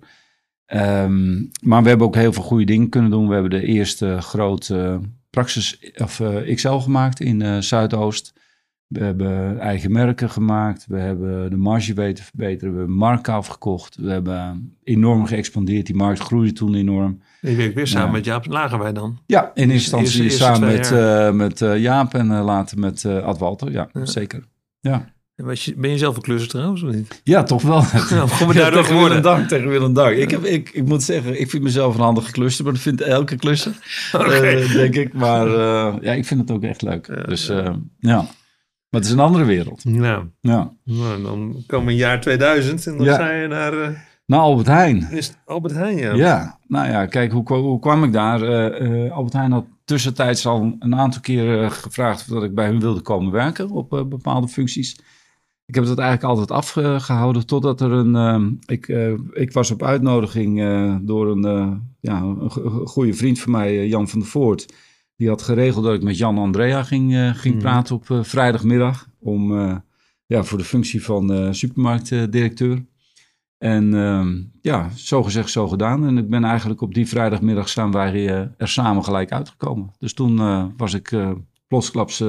Um, 0.74 1.50
maar 1.62 1.82
we 1.82 1.88
hebben 1.88 2.06
ook 2.06 2.14
heel 2.14 2.32
veel 2.32 2.42
goede 2.42 2.64
dingen 2.64 2.88
kunnen 2.88 3.10
doen. 3.10 3.26
We 3.28 3.32
hebben 3.32 3.50
de 3.50 3.66
eerste 3.66 4.20
grote 4.20 5.00
Praxis 5.30 5.92
of 5.96 6.20
uh, 6.20 6.54
XL 6.54 6.76
gemaakt 6.76 7.20
in 7.20 7.40
uh, 7.40 7.58
Zuidoost. 7.58 8.32
We 8.86 9.04
hebben 9.04 9.58
eigen 9.58 9.92
merken 9.92 10.30
gemaakt. 10.30 10.86
We 10.88 10.98
hebben 10.98 11.50
de 11.50 11.56
marge 11.56 11.94
weten 11.94 12.24
verbeteren. 12.24 12.72
We 12.72 12.78
hebben 12.78 12.96
Mark 12.96 13.28
gekocht. 13.30 13.96
We 13.96 14.10
hebben 14.10 14.76
enorm 14.82 15.26
geëxpandeerd. 15.26 15.86
Die 15.86 15.96
markt 15.96 16.20
groeide 16.20 16.52
toen 16.52 16.74
enorm. 16.74 17.22
Je 17.40 17.54
werkt 17.54 17.74
weer 17.74 17.86
samen 17.86 18.12
met 18.12 18.24
Jaap 18.24 18.46
wij 18.78 18.92
dan? 18.92 19.18
Ja, 19.26 19.50
in 19.54 19.70
eerste 19.70 19.96
instantie 19.96 20.30
samen 20.30 20.72
met, 20.72 20.90
uh, 20.90 21.30
met 21.30 21.58
Jaap 21.58 22.14
en 22.14 22.26
later 22.26 22.78
met 22.78 23.04
Ad 23.04 23.38
Walter. 23.38 23.70
Ja, 23.70 23.88
ja, 23.92 24.04
zeker. 24.06 24.44
Ja. 24.80 25.16
Ben 25.76 25.90
je 25.90 25.98
zelf 25.98 26.16
een 26.16 26.22
klusser 26.22 26.48
trouwens 26.48 26.82
of 26.82 26.94
niet? 26.94 27.20
Ja, 27.24 27.42
toch 27.42 27.62
wel. 27.62 27.82
Nou, 28.10 28.28
kom 28.38 28.52
daardoor 28.52 28.82
tegen 28.82 29.02
Willem 29.02 29.22
Dank, 29.22 29.48
tegen 29.48 29.68
Willem 29.68 29.94
Dank. 29.94 30.16
Ik, 30.16 30.30
heb, 30.30 30.44
ik, 30.44 30.70
ik 30.70 30.84
moet 30.84 31.02
zeggen, 31.02 31.40
ik 31.40 31.50
vind 31.50 31.62
mezelf 31.62 31.94
een 31.94 32.00
handige 32.00 32.32
klusser, 32.32 32.64
maar 32.64 32.72
dat 32.72 32.82
vindt 32.82 33.00
elke 33.00 33.36
klusser, 33.36 33.72
okay. 34.12 34.62
uh, 34.62 34.72
denk 34.72 34.94
ik. 34.94 35.12
Maar 35.12 35.46
uh, 35.46 35.94
ja, 36.00 36.12
ik 36.12 36.24
vind 36.24 36.40
het 36.40 36.50
ook 36.50 36.62
echt 36.62 36.82
leuk. 36.82 37.06
Ja, 37.06 37.22
dus 37.22 37.50
uh, 37.50 37.70
ja. 37.98 38.16
Maar 38.90 39.00
het 39.00 39.04
is 39.04 39.10
een 39.10 39.18
andere 39.18 39.44
wereld. 39.44 39.82
Ja. 39.84 40.26
ja. 40.40 40.72
Nou, 40.84 41.22
dan 41.22 41.64
komen 41.66 41.86
we 41.86 41.92
in 41.92 41.98
jaar 41.98 42.20
2000 42.20 42.86
en 42.86 42.96
dan 42.96 43.06
ja. 43.06 43.16
ga 43.16 43.30
je 43.30 43.48
naar... 43.48 44.06
Naar 44.26 44.40
Albert 44.40 44.66
Heijn. 44.66 45.10
Is 45.10 45.32
Albert 45.44 45.74
Heijn, 45.74 45.96
ja. 45.96 46.14
Ja, 46.14 46.58
nou 46.66 46.88
ja, 46.88 47.06
kijk, 47.06 47.32
hoe, 47.32 47.52
hoe 47.54 47.80
kwam 47.80 48.04
ik 48.04 48.12
daar? 48.12 48.40
Albert 49.10 49.32
Heijn 49.32 49.52
had 49.52 49.64
tussentijds 49.84 50.46
al 50.46 50.76
een 50.78 50.94
aantal 50.94 51.20
keren 51.20 51.72
gevraagd 51.72 52.30
of 52.32 52.42
ik 52.42 52.54
bij 52.54 52.66
hun 52.66 52.80
wilde 52.80 53.00
komen 53.00 53.32
werken 53.32 53.70
op 53.70 53.88
bepaalde 54.08 54.48
functies. 54.48 54.98
Ik 55.68 55.74
heb 55.74 55.84
dat 55.84 55.98
eigenlijk 55.98 56.28
altijd 56.28 56.50
afgehouden 56.50 57.46
totdat 57.46 57.80
er 57.80 57.92
een. 57.92 58.14
Uh, 58.14 58.50
ik, 58.66 58.88
uh, 58.88 59.12
ik 59.32 59.52
was 59.52 59.70
op 59.70 59.82
uitnodiging 59.82 60.60
uh, 60.60 60.96
door 61.00 61.30
een, 61.30 61.46
uh, 61.46 61.72
ja, 62.00 62.20
een 62.22 62.50
goede 62.86 63.14
vriend 63.14 63.40
van 63.40 63.52
mij, 63.52 63.88
Jan 63.88 64.08
van 64.08 64.18
der 64.18 64.28
Voort. 64.28 64.74
Die 65.16 65.28
had 65.28 65.42
geregeld 65.42 65.84
dat 65.84 65.94
ik 65.94 66.02
met 66.02 66.18
Jan 66.18 66.38
Andrea 66.38 66.82
ging, 66.82 67.32
ging 67.36 67.54
mm. 67.54 67.60
praten 67.60 67.94
op 67.94 68.04
vrijdagmiddag. 68.22 69.08
Om, 69.18 69.52
ja, 70.26 70.42
voor 70.42 70.58
de 70.58 70.64
functie 70.64 71.04
van 71.04 71.54
supermarktdirecteur. 71.54 72.84
En 73.58 73.94
ehm, 73.94 74.42
ja, 74.60 74.90
zo 74.94 75.22
gezegd, 75.22 75.50
zo 75.50 75.68
gedaan. 75.68 76.06
En 76.06 76.18
ik 76.18 76.28
ben 76.28 76.44
eigenlijk 76.44 76.80
op 76.80 76.94
die 76.94 77.08
vrijdagmiddag 77.08 77.68
zijn 77.68 77.90
wij 77.90 78.26
er 78.56 78.68
samen 78.68 79.04
gelijk 79.04 79.32
uitgekomen. 79.32 79.92
Dus 79.98 80.14
toen 80.14 80.36
was 80.76 80.94
ik 80.94 81.16
plotsklaps 81.66 82.24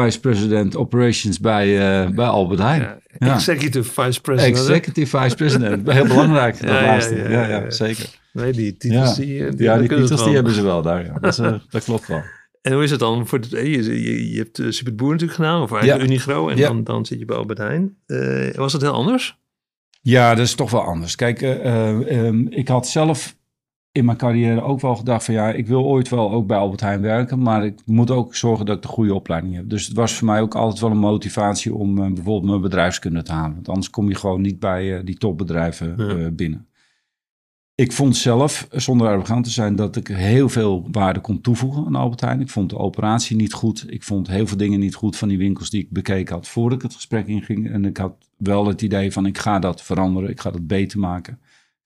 vice-president 0.00 0.76
operations 0.76 1.40
bij, 1.40 1.66
uh, 1.68 2.10
bij 2.10 2.26
Albert 2.26 2.60
Heijn. 2.60 3.00
Ja, 3.18 3.34
executive 3.34 4.02
vice 4.02 4.20
president. 4.20 4.56
Executive 4.56 5.18
vice 5.18 5.36
president. 5.36 5.92
Heel 5.92 6.06
belangrijk, 6.14 6.60
dat 6.60 6.70
laatste. 6.70 7.14
Ja, 7.14 7.48
ja, 7.48 7.70
zeker. 7.70 8.06
Nee, 8.32 8.52
die 8.52 8.76
titels, 8.76 9.16
die, 9.16 9.46
eh, 9.46 9.50
die, 9.50 9.62
ja, 9.62 9.78
die 9.78 9.88
titels 9.88 10.24
die 10.24 10.34
hebben 10.34 10.52
ze 10.52 10.62
wel 10.62 10.82
daar. 10.82 11.04
Ja. 11.04 11.18
Dat, 11.18 11.38
uh, 11.38 11.54
dat 11.70 11.84
klopt 11.84 12.06
wel. 12.06 12.22
En 12.62 12.72
hoe 12.72 12.82
is 12.82 12.90
het 12.90 13.00
dan? 13.00 13.26
Voor 13.26 13.40
je, 13.50 13.82
je, 13.82 14.30
je 14.30 14.38
hebt 14.38 14.58
uh, 14.58 14.70
Super 14.70 14.94
Boer 14.94 15.10
natuurlijk 15.10 15.38
gedaan, 15.38 15.62
of 15.62 15.72
eigenlijk 15.72 16.10
Unigro, 16.10 16.48
en 16.48 16.56
dan, 16.56 16.84
dan 16.84 17.06
zit 17.06 17.18
je 17.18 17.24
bij 17.24 17.36
Albert 17.36 17.58
Heijn. 17.58 17.96
was 18.54 18.72
het 18.72 18.82
heel 18.82 18.92
anders? 18.92 19.38
Ja, 20.00 20.34
dat 20.34 20.46
is 20.46 20.54
toch 20.54 20.70
wel 20.70 20.82
anders. 20.82 21.14
Kijk, 21.14 21.42
um, 21.42 22.46
ik 22.50 22.68
had 22.68 22.88
zelf 22.88 23.36
in 23.98 24.04
mijn 24.04 24.16
carrière 24.16 24.62
ook 24.62 24.80
wel 24.80 24.96
gedacht 24.96 25.24
van 25.24 25.34
ja, 25.34 25.52
ik 25.52 25.66
wil 25.66 25.84
ooit 25.84 26.08
wel 26.08 26.32
ook 26.32 26.46
bij 26.46 26.56
Albert 26.56 26.80
Heijn 26.80 27.00
werken, 27.00 27.42
maar 27.42 27.64
ik 27.64 27.80
moet 27.84 28.10
ook 28.10 28.34
zorgen 28.34 28.66
dat 28.66 28.76
ik 28.76 28.82
de 28.82 28.88
goede 28.88 29.14
opleiding 29.14 29.54
heb. 29.54 29.68
Dus 29.68 29.86
het 29.86 29.96
was 29.96 30.12
voor 30.12 30.26
mij 30.26 30.40
ook 30.40 30.54
altijd 30.54 30.80
wel 30.80 30.90
een 30.90 30.98
motivatie 30.98 31.74
om 31.74 31.98
uh, 31.98 32.12
bijvoorbeeld 32.12 32.50
mijn 32.50 32.60
bedrijfskunde 32.60 33.22
te 33.22 33.32
halen. 33.32 33.54
Want 33.54 33.68
anders 33.68 33.90
kom 33.90 34.08
je 34.08 34.14
gewoon 34.14 34.40
niet 34.40 34.58
bij 34.58 34.98
uh, 34.98 35.00
die 35.04 35.16
topbedrijven 35.16 35.94
uh, 35.98 36.26
binnen. 36.32 36.66
Ik 37.74 37.92
vond 37.92 38.16
zelf, 38.16 38.68
zonder 38.70 39.08
arrogant 39.08 39.44
te 39.44 39.50
zijn, 39.50 39.76
dat 39.76 39.96
ik 39.96 40.06
heel 40.06 40.48
veel 40.48 40.88
waarde 40.90 41.20
kon 41.20 41.40
toevoegen 41.40 41.86
aan 41.86 41.94
Albert 41.94 42.20
Heijn. 42.20 42.40
Ik 42.40 42.50
vond 42.50 42.70
de 42.70 42.78
operatie 42.78 43.36
niet 43.36 43.52
goed. 43.52 43.84
Ik 43.88 44.02
vond 44.02 44.28
heel 44.28 44.46
veel 44.46 44.56
dingen 44.56 44.80
niet 44.80 44.94
goed 44.94 45.16
van 45.16 45.28
die 45.28 45.38
winkels 45.38 45.70
die 45.70 45.82
ik 45.82 45.90
bekeken 45.90 46.34
had 46.34 46.48
voordat 46.48 46.78
ik 46.78 46.84
het 46.84 46.94
gesprek 46.94 47.26
inging. 47.26 47.70
En 47.70 47.84
ik 47.84 47.96
had 47.96 48.14
wel 48.36 48.66
het 48.66 48.82
idee 48.82 49.12
van 49.12 49.26
ik 49.26 49.38
ga 49.38 49.58
dat 49.58 49.82
veranderen, 49.82 50.30
ik 50.30 50.40
ga 50.40 50.50
dat 50.50 50.66
beter 50.66 50.98
maken 50.98 51.38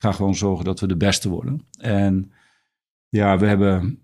ga 0.03 0.13
gewoon 0.13 0.35
zorgen 0.35 0.65
dat 0.65 0.81
we 0.81 0.87
de 0.87 0.97
beste 0.97 1.29
worden. 1.29 1.61
En 1.79 2.33
ja, 3.09 3.39
we 3.39 3.47
hebben, 3.47 3.99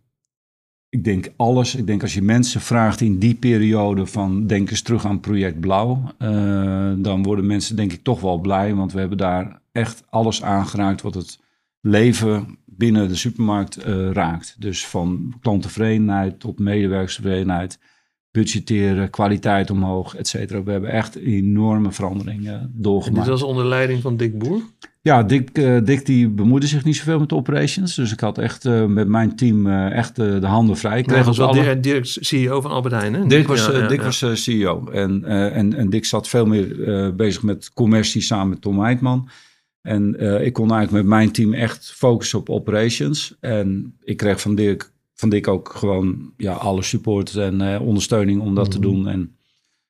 ik 0.88 1.04
denk 1.04 1.32
alles. 1.36 1.74
Ik 1.74 1.86
denk 1.86 2.02
als 2.02 2.14
je 2.14 2.22
mensen 2.22 2.60
vraagt 2.60 3.00
in 3.00 3.18
die 3.18 3.34
periode 3.34 4.06
van 4.06 4.46
denk 4.46 4.70
eens 4.70 4.82
terug 4.82 5.06
aan 5.06 5.20
project 5.20 5.60
Blauw. 5.60 6.02
Uh, 6.18 6.92
dan 6.96 7.22
worden 7.22 7.46
mensen 7.46 7.76
denk 7.76 7.92
ik 7.92 8.02
toch 8.02 8.20
wel 8.20 8.38
blij, 8.38 8.74
want 8.74 8.92
we 8.92 8.98
hebben 8.98 9.18
daar 9.18 9.60
echt 9.72 10.04
alles 10.08 10.42
aangeraakt 10.42 11.02
wat 11.02 11.14
het 11.14 11.40
leven 11.80 12.58
binnen 12.64 13.08
de 13.08 13.16
supermarkt 13.16 13.86
uh, 13.86 14.10
raakt. 14.10 14.56
Dus 14.58 14.86
van 14.86 15.34
klanttevredenheid 15.40 16.40
tot 16.40 16.58
medewerkerstevredenheid, 16.58 17.78
budgetteren, 18.30 19.10
kwaliteit 19.10 19.70
omhoog, 19.70 20.14
et 20.14 20.28
cetera. 20.28 20.62
We 20.62 20.70
hebben 20.70 20.90
echt 20.90 21.14
enorme 21.14 21.92
veranderingen 21.92 22.72
doorgemaakt. 22.74 23.26
En 23.26 23.32
dit 23.32 23.40
was 23.40 23.50
onder 23.50 23.66
leiding 23.66 24.02
van 24.02 24.16
Dick 24.16 24.38
Boer? 24.38 24.62
Ja, 25.08 25.22
Dick, 25.22 25.58
uh, 25.58 25.78
Dick 25.84 26.06
die 26.06 26.28
bemoeide 26.28 26.66
zich 26.66 26.84
niet 26.84 26.96
zoveel 26.96 27.18
met 27.18 27.28
de 27.28 27.34
operations. 27.34 27.94
Dus 27.94 28.12
ik 28.12 28.20
had 28.20 28.38
echt 28.38 28.64
uh, 28.64 28.84
met 28.84 29.08
mijn 29.08 29.36
team 29.36 29.66
uh, 29.66 29.90
echt 29.92 30.16
de 30.16 30.46
handen 30.46 30.76
vrij. 30.76 30.98
Ik 30.98 31.06
kreeg 31.06 31.24
was 31.24 31.38
wel 31.38 31.48
alle... 31.48 31.80
Dirk, 31.80 32.04
CEO 32.04 32.60
van 32.60 32.70
Albert 32.70 32.94
Heijn, 32.94 33.14
hè? 33.14 33.26
Dick 33.26 33.46
was, 33.46 33.66
ja, 33.66 33.78
ja, 33.78 33.86
Dick 33.86 34.02
was 34.02 34.24
CEO. 34.32 34.88
En, 34.92 35.24
en, 35.24 35.74
en 35.74 35.90
Dick 35.90 36.04
zat 36.04 36.28
veel 36.28 36.46
meer 36.46 37.14
bezig 37.16 37.42
met 37.42 37.70
commercie 37.74 38.20
samen 38.20 38.48
met 38.48 38.60
Tom 38.60 38.80
Heitman. 38.80 39.28
En 39.82 40.04
ik 40.44 40.52
kon 40.52 40.70
eigenlijk 40.72 40.92
met 40.92 41.16
mijn 41.16 41.32
team 41.32 41.54
echt 41.54 41.92
focussen 41.92 42.38
op 42.38 42.50
operations. 42.50 43.36
En 43.40 43.96
ik 44.00 44.16
kreeg 44.16 44.40
van 44.40 44.54
Dirk, 44.54 44.92
van 45.14 45.28
Dick 45.28 45.48
ook 45.48 45.72
gewoon 45.76 46.32
ja, 46.36 46.52
alle 46.52 46.82
support 46.82 47.34
en 47.36 47.80
ondersteuning 47.80 48.40
om 48.40 48.54
dat 48.54 48.66
mm 48.66 48.72
-hmm. 48.72 48.80
te 48.80 48.88
mhm. 48.88 48.96
doen. 48.96 49.08
En 49.08 49.37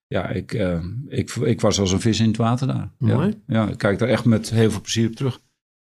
ja, 0.08 0.28
ik, 0.28 0.54
uh, 0.54 0.84
ik, 1.08 1.30
ik 1.30 1.60
was 1.60 1.80
als 1.80 1.92
een 1.92 2.00
vis 2.00 2.20
in 2.20 2.26
het 2.26 2.36
water 2.36 2.66
daar. 2.66 2.90
Mooi. 2.98 3.28
Ja, 3.46 3.62
ja, 3.62 3.68
ik 3.68 3.78
kijk 3.78 3.98
daar 3.98 4.08
echt 4.08 4.24
met 4.24 4.50
heel 4.50 4.70
veel 4.70 4.80
plezier 4.80 5.08
op 5.08 5.14
terug. 5.14 5.40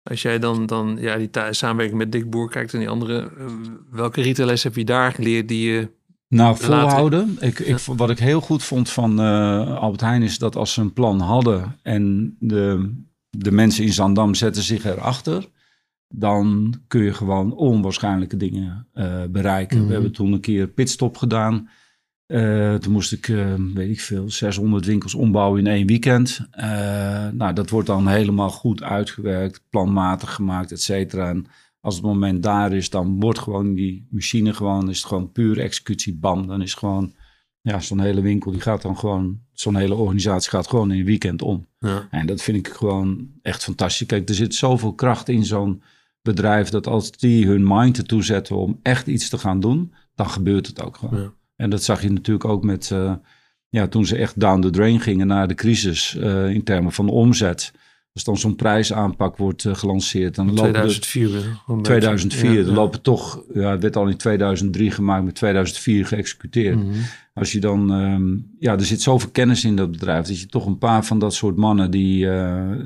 Als 0.02 0.22
jij 0.22 0.38
dan, 0.38 0.66
dan 0.66 0.96
ja, 1.00 1.16
die 1.16 1.28
samenwerking 1.50 1.98
met 1.98 2.12
Dick 2.12 2.30
Boer 2.30 2.50
kijkt 2.50 2.72
en 2.72 2.78
die 2.78 2.88
andere, 2.88 3.30
uh, 3.38 3.46
welke 3.90 4.22
retailles 4.22 4.62
heb 4.62 4.76
je 4.76 4.84
daar 4.84 5.12
geleerd 5.12 5.48
die 5.48 5.70
je. 5.70 5.88
Nou, 6.28 6.56
volhouden. 6.56 7.36
Ik, 7.40 7.58
ik, 7.58 7.78
wat 7.78 8.10
ik 8.10 8.18
heel 8.18 8.40
goed 8.40 8.62
vond 8.62 8.90
van 8.90 9.20
uh, 9.20 9.76
Albert 9.76 10.00
Heijn 10.00 10.22
is 10.22 10.38
dat 10.38 10.56
als 10.56 10.72
ze 10.72 10.80
een 10.80 10.92
plan 10.92 11.20
hadden 11.20 11.78
en 11.82 12.36
de, 12.38 12.94
de 13.30 13.52
mensen 13.52 13.84
in 13.84 13.92
Zandam 13.92 14.34
zetten 14.34 14.62
zich 14.62 14.84
erachter, 14.84 15.48
dan 16.08 16.74
kun 16.86 17.02
je 17.02 17.12
gewoon 17.12 17.52
onwaarschijnlijke 17.52 18.36
dingen 18.36 18.86
bereiken. 19.30 19.76
We 19.76 19.82
mhm. 19.82 19.92
hebben 19.92 20.12
toen 20.12 20.32
een 20.32 20.40
keer 20.40 20.66
pitstop 20.66 21.16
gedaan. 21.16 21.68
Uh, 22.30 22.74
toen 22.74 22.92
moest 22.92 23.12
ik, 23.12 23.28
uh, 23.28 23.54
weet 23.74 23.90
ik 23.90 24.00
veel, 24.00 24.30
600 24.30 24.86
winkels 24.86 25.14
ombouwen 25.14 25.58
in 25.58 25.66
één 25.66 25.86
weekend. 25.86 26.40
Uh, 26.58 26.64
nou, 27.28 27.52
dat 27.52 27.70
wordt 27.70 27.86
dan 27.86 28.08
helemaal 28.08 28.50
goed 28.50 28.82
uitgewerkt, 28.82 29.62
planmatig 29.70 30.34
gemaakt, 30.34 30.72
et 30.72 30.82
cetera. 30.82 31.28
En 31.28 31.46
als 31.80 31.94
het 31.94 32.04
moment 32.04 32.42
daar 32.42 32.72
is, 32.72 32.90
dan 32.90 33.20
wordt 33.20 33.38
gewoon 33.38 33.74
die 33.74 34.06
machine 34.10 34.54
gewoon, 34.54 34.90
is 34.90 34.98
het 34.98 35.06
gewoon 35.06 35.32
puur 35.32 35.58
executie, 35.58 36.14
bam. 36.14 36.46
Dan 36.46 36.62
is 36.62 36.74
gewoon, 36.74 37.12
ja, 37.60 37.80
zo'n 37.80 38.00
hele 38.00 38.20
winkel, 38.20 38.50
die 38.50 38.60
gaat 38.60 38.82
dan 38.82 38.98
gewoon, 38.98 39.40
zo'n 39.52 39.76
hele 39.76 39.94
organisatie 39.94 40.50
gaat 40.50 40.68
gewoon 40.68 40.90
in 40.90 40.98
een 40.98 41.04
weekend 41.04 41.42
om. 41.42 41.66
Ja. 41.78 42.08
En 42.10 42.26
dat 42.26 42.42
vind 42.42 42.56
ik 42.56 42.68
gewoon 42.68 43.28
echt 43.42 43.64
fantastisch. 43.64 44.06
Kijk, 44.06 44.28
er 44.28 44.34
zit 44.34 44.54
zoveel 44.54 44.94
kracht 44.94 45.28
in 45.28 45.44
zo'n 45.44 45.82
bedrijf, 46.22 46.68
dat 46.68 46.86
als 46.86 47.10
die 47.10 47.46
hun 47.46 47.66
mind 47.66 47.98
ertoe 47.98 48.22
zetten 48.22 48.56
om 48.56 48.78
echt 48.82 49.06
iets 49.06 49.28
te 49.28 49.38
gaan 49.38 49.60
doen, 49.60 49.94
dan 50.14 50.30
gebeurt 50.30 50.66
het 50.66 50.82
ook 50.82 50.96
gewoon. 50.96 51.20
Ja. 51.22 51.32
En 51.60 51.70
dat 51.70 51.82
zag 51.82 52.02
je 52.02 52.10
natuurlijk 52.10 52.44
ook 52.44 52.64
met, 52.64 52.90
uh, 52.92 53.12
ja, 53.68 53.86
toen 53.86 54.06
ze 54.06 54.16
echt 54.16 54.40
down 54.40 54.60
the 54.60 54.70
drain 54.70 55.00
gingen 55.00 55.26
naar 55.26 55.48
de 55.48 55.54
crisis 55.54 56.16
uh, 56.18 56.50
in 56.50 56.64
termen 56.64 56.92
van 56.92 57.08
omzet. 57.08 57.72
Als 58.12 58.24
dan 58.24 58.38
zo'n 58.38 58.56
prijsaanpak 58.56 59.36
wordt 59.36 59.64
uh, 59.64 59.74
gelanceerd. 59.74 60.34
Dan 60.34 60.54
2004. 60.54 61.30
Lopen 61.66 61.82
2004. 61.82 62.52
Ja, 62.52 62.58
ja. 62.58 62.72
lopen 62.72 63.02
toch, 63.02 63.42
ja, 63.54 63.70
het 63.70 63.82
werd 63.82 63.96
al 63.96 64.08
in 64.08 64.16
2003 64.16 64.90
gemaakt, 64.90 65.24
met 65.24 65.34
2004 65.34 66.06
geëxecuteerd. 66.06 66.76
Mm 66.76 66.82
-hmm. 66.82 67.02
Als 67.34 67.52
je 67.52 67.60
dan, 67.60 67.90
um, 67.90 68.54
ja, 68.58 68.72
er 68.72 68.84
zit 68.84 69.02
zoveel 69.02 69.30
kennis 69.30 69.64
in 69.64 69.76
dat 69.76 69.90
bedrijf. 69.90 70.26
Dat 70.26 70.40
je 70.40 70.46
toch 70.46 70.66
een 70.66 70.78
paar 70.78 71.04
van 71.04 71.18
dat 71.18 71.34
soort 71.34 71.56
mannen 71.56 71.90
die, 71.90 72.28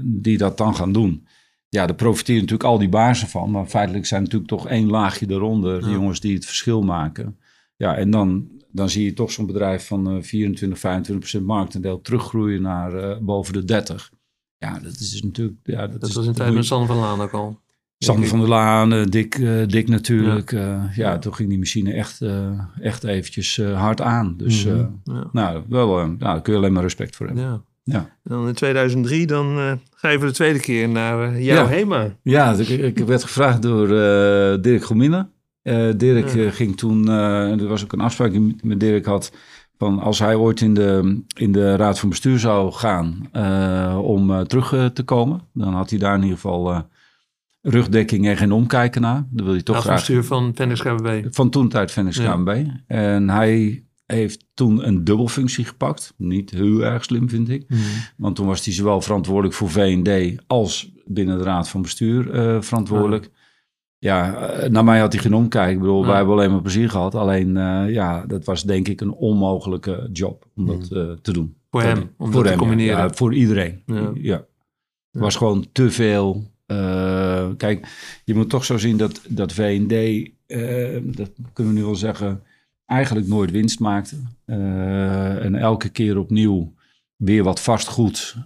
die 0.02 0.38
dat 0.38 0.58
dan 0.58 0.74
gaan 0.76 0.92
doen. 0.92 1.26
Ja, 1.68 1.86
daar 1.86 1.96
profiteren 1.96 2.40
natuurlijk 2.40 2.68
al 2.68 2.78
die 2.78 2.88
bazen 2.88 3.28
van. 3.28 3.50
Maar 3.50 3.66
feitelijk 3.66 4.06
zijn 4.06 4.22
natuurlijk 4.22 4.50
toch 4.50 4.68
één 4.68 4.90
laagje 4.90 5.26
eronder. 5.28 5.82
De 5.82 5.90
jongens 5.90 6.20
die 6.20 6.34
het 6.34 6.46
verschil 6.46 6.82
maken. 6.82 7.36
Ja, 7.76 7.96
en 7.96 8.10
dan 8.10 8.48
dan 8.74 8.88
zie 8.90 9.04
je 9.04 9.12
toch 9.12 9.32
zo'n 9.32 9.46
bedrijf 9.46 9.86
van 9.86 10.22
24, 10.24 10.78
25 10.78 11.18
procent 11.18 11.46
marktendeel 11.46 12.00
teruggroeien 12.00 12.62
naar 12.62 12.94
uh, 12.94 13.16
boven 13.20 13.52
de 13.52 13.64
30. 13.64 14.10
Ja, 14.58 14.78
dat 14.78 14.92
is 14.92 15.10
dus 15.10 15.22
natuurlijk... 15.22 15.56
Ja, 15.62 15.86
dat, 15.86 16.00
dat 16.00 16.08
is 16.08 16.14
was 16.14 16.26
in 16.26 16.32
tijd 16.32 16.54
met 16.54 16.64
Sander 16.64 16.86
van 16.86 16.96
Laan 16.96 17.20
ook 17.20 17.32
al. 17.32 17.62
Sander 17.98 18.28
van 18.28 18.38
der 18.38 18.48
Laan, 18.48 18.92
uh, 18.92 19.04
Dick, 19.04 19.38
uh, 19.38 19.66
Dick 19.66 19.88
natuurlijk. 19.88 20.50
Ja. 20.50 20.90
ja, 20.94 21.18
toen 21.18 21.34
ging 21.34 21.48
die 21.48 21.58
machine 21.58 21.92
echt, 21.92 22.20
echt 22.80 23.04
eventjes 23.04 23.56
hard 23.56 24.00
aan. 24.00 24.34
Dus 24.36 24.64
mm 24.64 25.00
-hmm. 25.04 25.28
nou, 25.32 25.62
wel, 25.68 25.86
nou, 25.86 26.16
daar 26.16 26.42
kun 26.42 26.52
je 26.52 26.58
alleen 26.58 26.72
maar 26.72 26.82
respect 26.82 27.16
voor 27.16 27.26
hebben. 27.26 27.44
Ja. 27.44 27.62
Ja. 27.84 28.16
Dan 28.22 28.48
in 28.48 28.54
2003, 28.54 29.26
dan 29.26 29.58
uh, 29.58 29.72
ga 29.94 30.08
je 30.08 30.18
voor 30.18 30.26
de 30.26 30.32
tweede 30.32 30.60
keer 30.60 30.88
naar 30.88 31.32
uh, 31.32 31.44
jouw 31.44 31.64
ja. 31.64 31.68
HEMA. 31.68 32.16
Ja, 32.22 32.52
ik, 32.52 32.68
ik 32.68 32.98
werd 32.98 33.22
gevraagd 33.22 33.62
door 33.62 33.88
uh, 33.88 34.62
Dirk 34.62 34.84
Gomina. 34.84 35.28
Uh, 35.64 35.92
Dirk 35.96 36.34
uh, 36.34 36.52
ging 36.52 36.76
toen, 36.76 37.06
uh, 37.06 37.60
er 37.60 37.66
was 37.66 37.84
ook 37.84 37.92
een 37.92 38.00
afspraak 38.00 38.32
die 38.32 38.56
met 38.62 38.80
Dirk 38.80 39.04
had, 39.04 39.32
van 39.78 39.98
als 39.98 40.18
hij 40.18 40.34
ooit 40.34 40.60
in 40.60 40.74
de, 40.74 41.20
in 41.36 41.52
de 41.52 41.76
raad 41.76 41.98
van 41.98 42.08
bestuur 42.08 42.38
zou 42.38 42.72
gaan 42.72 43.28
om 44.00 44.46
terug 44.46 44.92
te 44.92 45.02
komen, 45.02 45.40
dan 45.52 45.74
had 45.74 45.90
hij 45.90 45.98
daar 45.98 46.14
in 46.14 46.22
ieder 46.22 46.36
geval 46.36 46.86
rugdekking 47.62 48.26
en 48.26 48.36
geen 48.36 48.52
omkijken 48.52 49.00
naar. 49.00 49.26
Dan 49.30 49.44
wil 49.44 49.54
je 49.54 49.62
toch 49.62 49.74
raad 49.74 49.84
graag... 49.84 49.96
bestuur 49.96 50.24
van 50.24 50.52
Venix 50.54 50.82
KBB. 50.82 51.26
Van 51.30 51.50
toen 51.50 51.68
tijd 51.68 51.90
Venix 51.90 52.18
KBB. 52.18 52.64
En 52.86 53.30
hij 53.30 53.84
heeft 54.06 54.46
toen 54.54 54.86
een 54.86 55.04
dubbelfunctie 55.04 55.64
gepakt. 55.64 56.14
Niet 56.16 56.50
heel 56.50 56.84
erg 56.84 57.04
slim, 57.04 57.28
vind 57.28 57.48
ik. 57.48 57.64
Mm. 57.68 57.78
Want 58.16 58.36
toen 58.36 58.46
was 58.46 58.64
hij 58.64 58.74
zowel 58.74 59.00
verantwoordelijk 59.00 59.54
voor 59.54 59.70
V&D 59.70 60.42
als 60.46 60.92
binnen 61.04 61.38
de 61.38 61.44
raad 61.44 61.68
van 61.68 61.82
bestuur 61.82 62.28
verantwoordelijk. 62.62 63.30
Ja, 64.04 64.34
eh, 64.34 64.70
naar 64.70 64.84
mij 64.84 64.98
had 64.98 65.12
hij 65.12 65.22
geen 65.22 65.34
omkijk. 65.34 65.70
Ik 65.70 65.78
bedoel, 65.78 66.06
wij 66.06 66.16
hebben 66.16 66.34
alleen 66.34 66.50
maar 66.50 66.60
plezier 66.60 66.90
gehad. 66.90 67.14
Alleen, 67.14 67.56
uh, 67.56 67.84
ja, 67.88 68.24
dat 68.26 68.44
was 68.44 68.62
denk 68.62 68.88
ik 68.88 69.00
een 69.00 69.12
onmogelijke 69.12 70.08
job 70.12 70.46
om 70.56 70.66
dat 70.66 70.88
uh, 70.92 71.10
te 71.22 71.32
doen. 71.32 71.56
Voor 71.70 71.82
hem, 71.82 72.10
om 72.16 72.32
voor 72.32 72.42
dat 72.42 72.44
hem, 72.44 72.52
te 72.52 72.58
combineren. 72.58 72.96
Ja, 72.96 73.10
voor 73.10 73.34
iedereen. 73.34 73.82
Ja. 74.14 74.44
was 75.10 75.36
gewoon 75.36 75.66
te 75.72 75.90
veel. 75.90 76.44
Uh, 76.66 77.48
kijk, 77.56 77.86
je 78.24 78.34
moet 78.34 78.50
toch 78.50 78.64
zo 78.64 78.78
zien 78.78 78.96
dat, 78.96 79.20
dat 79.28 79.52
V&D, 79.52 80.30
dat 81.16 81.30
kunnen 81.52 81.74
we 81.74 81.78
nu 81.78 81.84
wel 81.84 81.96
zeggen, 81.96 82.42
eigenlijk 82.86 83.26
nooit 83.26 83.50
winst 83.50 83.80
maakte. 83.80 84.16
en 84.44 85.54
elke 85.54 85.88
keer 85.88 86.18
opnieuw 86.18 86.72
weer 87.16 87.42
wat 87.42 87.60
vastgoed 87.60 88.36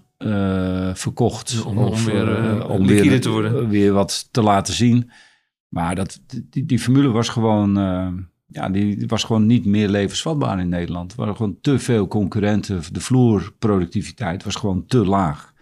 verkocht. 0.95 1.63
Om, 1.65 1.79
of, 1.79 2.07
om 2.07 2.13
weer, 2.13 2.69
om 2.69 2.87
weer, 2.87 3.21
te 3.21 3.31
worden. 3.31 3.69
weer 3.69 3.93
wat 3.93 4.29
te 4.31 4.43
laten 4.43 4.75
zien. 4.75 5.11
Maar 5.69 5.95
dat, 5.95 6.21
die, 6.51 6.67
die 6.67 6.79
formule 6.79 7.09
was 7.09 7.29
gewoon, 7.29 7.79
uh, 7.79 8.09
ja, 8.47 8.69
die 8.69 9.05
was 9.07 9.25
gewoon 9.25 9.47
niet 9.47 9.65
meer 9.65 9.89
levensvatbaar 9.89 10.61
in 10.61 10.69
Nederland. 10.69 11.13
Er 11.13 11.19
waren 11.19 11.37
gewoon 11.37 11.59
te 11.61 11.79
veel 11.79 12.09
concurrenten. 12.09 12.83
De 12.93 13.01
vloerproductiviteit 13.01 14.45
was 14.45 14.55
gewoon 14.55 14.87
te 14.87 15.05
laag. 15.05 15.57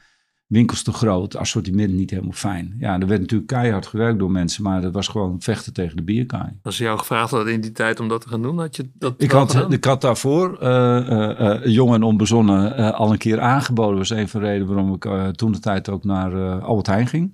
Winkels 0.47 0.83
te 0.83 0.92
groot, 0.92 1.37
assortiment 1.37 1.92
niet 1.92 2.11
helemaal 2.11 2.33
fijn. 2.33 2.77
Ja, 2.79 3.01
er 3.01 3.07
werd 3.07 3.21
natuurlijk 3.21 3.51
keihard 3.51 3.87
gewerkt 3.87 4.19
door 4.19 4.31
mensen, 4.31 4.62
maar 4.62 4.81
dat 4.81 4.92
was 4.92 5.09
gewoon 5.09 5.40
vechten 5.40 5.73
tegen 5.73 5.97
de 5.97 6.03
bierkaai. 6.03 6.59
Als 6.62 6.77
ze 6.77 6.83
jou 6.83 6.99
gevraagd 6.99 7.31
hadden 7.31 7.53
in 7.53 7.61
die 7.61 7.73
tijd 7.73 8.01
om 8.01 8.09
dat 8.09 8.21
te 8.21 8.29
gaan 8.29 8.42
doen, 8.42 8.59
had 8.59 8.77
je 8.77 8.90
dat 8.95 9.14
ik 9.23 9.31
had, 9.31 9.73
Ik 9.73 9.85
had 9.85 10.01
daarvoor, 10.01 10.59
uh, 10.62 10.69
uh, 11.09 11.64
jong 11.64 11.95
en 11.95 12.03
onbezonnen, 12.03 12.95
al 12.95 13.12
een 13.12 13.19
keer 13.19 13.40
aangeboden. 13.40 13.99
Dat 13.99 14.09
was 14.09 14.19
een 14.19 14.29
van 14.29 14.40
de 14.40 14.47
redenen 14.47 14.75
waarom 14.75 14.95
ik 14.95 15.35
toen 15.37 15.53
de 15.53 15.61
tijd 15.61 15.88
ook 15.88 16.05
naar 16.05 16.61
Albert 16.61 16.87
Heijn 16.87 17.07
ging 17.07 17.33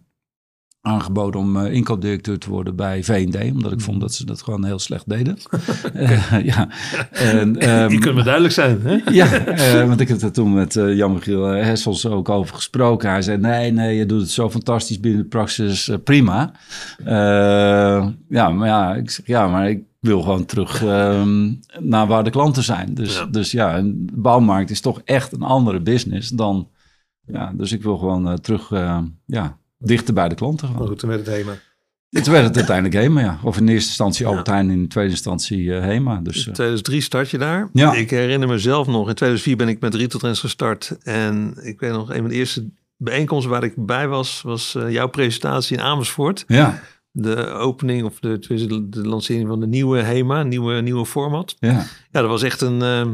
aangeboden 0.83 1.41
om 1.41 1.57
uh, 1.57 1.73
inkoopdirecteur 1.73 2.39
te 2.39 2.51
worden 2.51 2.77
bij 2.77 3.05
V&D, 3.05 3.53
omdat 3.53 3.73
ik 3.73 3.81
vond 3.81 4.01
dat 4.01 4.15
ze 4.15 4.27
dat 4.27 4.43
gewoon 4.43 4.65
heel 4.65 4.79
slecht 4.79 5.09
deden. 5.09 5.37
uh, 5.95 6.41
ja. 6.55 6.69
En, 7.11 7.71
um, 7.71 7.91
Je 7.95 7.99
kunt 7.99 8.15
me 8.15 8.23
duidelijk 8.23 8.55
zijn, 8.55 8.81
hè? 8.83 9.01
ja, 9.11 9.49
uh, 9.49 9.89
want 9.89 10.01
ik 10.01 10.09
heb 10.09 10.21
er 10.21 10.33
toen 10.33 10.55
met 10.55 10.75
Jan-Michiel 10.75 11.45
Hessels 11.45 12.07
ook 12.07 12.29
over 12.29 12.55
gesproken. 12.55 13.11
Hij 13.11 13.23
zei, 13.23 13.39
nee, 13.39 13.73
nee, 13.73 13.97
je 13.97 14.07
doet 14.07 14.21
het 14.21 14.31
zo 14.31 14.51
fantastisch 14.51 15.01
binnen 15.01 15.23
de 15.23 15.29
praxis, 15.29 15.91
prima. 16.05 16.53
ja, 18.29 18.51
maar 18.51 18.69
ja, 18.69 18.95
ik 18.95 19.11
zeg, 19.11 19.27
ja, 19.27 19.49
maar 19.49 19.69
ik 19.69 19.83
wil 20.01 20.23
gewoon 20.23 20.45
terug 20.45 20.83
um, 20.83 21.61
naar 21.81 22.07
waar 22.07 22.25
de 22.25 22.31
klanten 22.31 22.63
zijn. 22.63 22.95
Dus 22.95 23.17
ja, 23.17 23.27
dus 23.27 23.51
ja 23.51 23.79
een 23.79 24.09
bouwmarkt 24.15 24.71
is 24.71 24.81
toch 24.81 25.01
echt 25.05 25.33
een 25.33 25.43
andere 25.43 25.81
business 25.81 26.29
dan... 26.29 26.69
Ja, 27.27 27.53
dus 27.57 27.73
ik 27.73 27.83
wil 27.83 27.99
gewoon 27.99 28.41
terug, 28.41 28.71
ja, 29.27 29.57
dichter 29.83 30.15
bij 30.15 30.29
de 30.29 30.35
klanten 30.35 30.69
goed, 30.69 30.99
toen 30.99 31.09
werd 31.09 31.27
het 31.27 31.35
HEMA. 31.35 31.59
Toen 32.11 32.33
werd 32.33 32.47
het 32.47 32.57
uiteindelijk 32.57 32.95
HEMA, 32.95 33.21
ja. 33.21 33.39
Of 33.43 33.57
in 33.57 33.69
eerste 33.69 33.89
instantie 33.89 34.27
Albert 34.27 34.47
Heijn, 34.47 34.71
in 34.71 34.89
tweede 34.89 35.11
instantie 35.11 35.63
uh, 35.63 35.81
HEMA. 35.81 36.21
Dus, 36.23 36.37
in 36.37 36.53
2003 36.53 37.01
start 37.01 37.31
je 37.31 37.39
daar. 37.39 37.69
Ja. 37.73 37.95
Ik 37.95 38.11
herinner 38.11 38.49
mezelf 38.49 38.87
nog, 38.87 39.09
in 39.09 39.15
2004 39.15 39.57
ben 39.57 39.69
ik 39.69 39.81
met 39.81 39.95
Retail 39.95 40.21
Trends 40.21 40.41
gestart. 40.41 40.97
En 41.03 41.55
ik 41.63 41.81
weet 41.81 41.93
nog, 41.93 42.11
een 42.11 42.21
van 42.21 42.29
de 42.29 42.35
eerste 42.35 42.71
bijeenkomsten 42.97 43.51
waar 43.51 43.65
ik 43.65 43.75
bij 43.77 44.09
was, 44.09 44.43
was 44.43 44.75
uh, 44.75 44.91
jouw 44.91 45.09
presentatie 45.09 45.77
in 45.77 45.83
Amersfoort. 45.83 46.45
Ja. 46.47 46.83
De 47.11 47.47
opening 47.47 48.05
of 48.05 48.19
de, 48.19 48.39
de, 48.39 48.89
de 48.89 49.07
lancering 49.09 49.49
van 49.49 49.61
de 49.61 49.67
nieuwe 49.67 50.01
HEMA, 50.01 50.43
nieuwe, 50.43 50.81
nieuwe 50.81 51.07
format. 51.07 51.57
Ja. 51.59 51.87
Ja, 52.11 52.21
dat 52.21 52.29
was 52.29 52.43
echt 52.43 52.61
een... 52.61 52.81
Uh, 52.81 53.07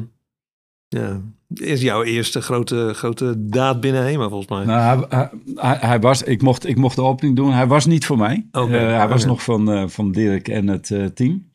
ja, 0.89 1.21
is 1.55 1.83
jouw 1.83 2.03
eerste 2.03 2.41
grote, 2.41 2.91
grote 2.95 3.35
daad 3.39 3.81
binnen 3.81 4.03
HEMA 4.03 4.29
volgens 4.29 4.49
mij. 4.49 4.65
Nou, 4.65 5.07
hij, 5.09 5.31
hij, 5.55 5.77
hij, 5.81 6.01
was, 6.01 6.23
ik 6.23 6.43
mocht, 6.43 6.67
ik 6.67 6.77
mocht 6.77 6.97
de 6.97 7.03
opening 7.03 7.37
doen. 7.37 7.53
Hij 7.53 7.67
was 7.67 7.87
niet 7.87 8.07
voor 8.07 8.19
mij. 8.19 8.47
Okay, 8.53 8.69
uh, 8.69 8.79
hij 8.79 8.95
okay. 8.95 9.09
was 9.09 9.25
nog 9.25 9.43
van, 9.43 9.73
uh, 9.73 9.85
van 9.87 10.13
Dirk 10.13 10.49
en 10.49 10.67
het 10.67 10.91
uh, 10.91 11.05
team. 11.05 11.47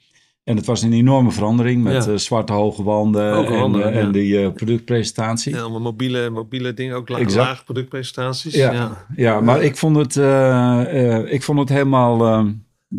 En 0.44 0.56
het 0.56 0.66
was 0.66 0.82
een 0.82 0.94
enorme 0.94 1.32
verandering 1.32 1.84
met 1.84 2.22
zwarte 2.22 2.54
hoge 2.54 2.84
wanden 2.84 3.34
Hoge 3.34 3.82
en, 3.82 4.12
die 4.12 4.52
productpresentatie. 4.52 5.54
Ja, 5.54 5.62
allemaal 5.62 5.82
mobiele, 5.82 6.30
mobiele 6.30 6.74
dingen, 6.74 6.96
ook 6.96 7.10
la 7.10 7.18
Exact. 7.18 7.48
lage 7.48 7.64
productpresentaties. 7.64 8.54
Ja, 8.54 8.72
Ja. 8.72 9.06
ja. 9.16 9.42
maar 9.42 9.64
ik 9.64 9.78
vond 9.78 9.96
het, 9.96 10.18
eh, 10.18 11.16
eh, 11.16 11.32
ik 11.34 11.44
vond 11.44 11.60
het 11.60 11.70
helemaal, 11.70 12.46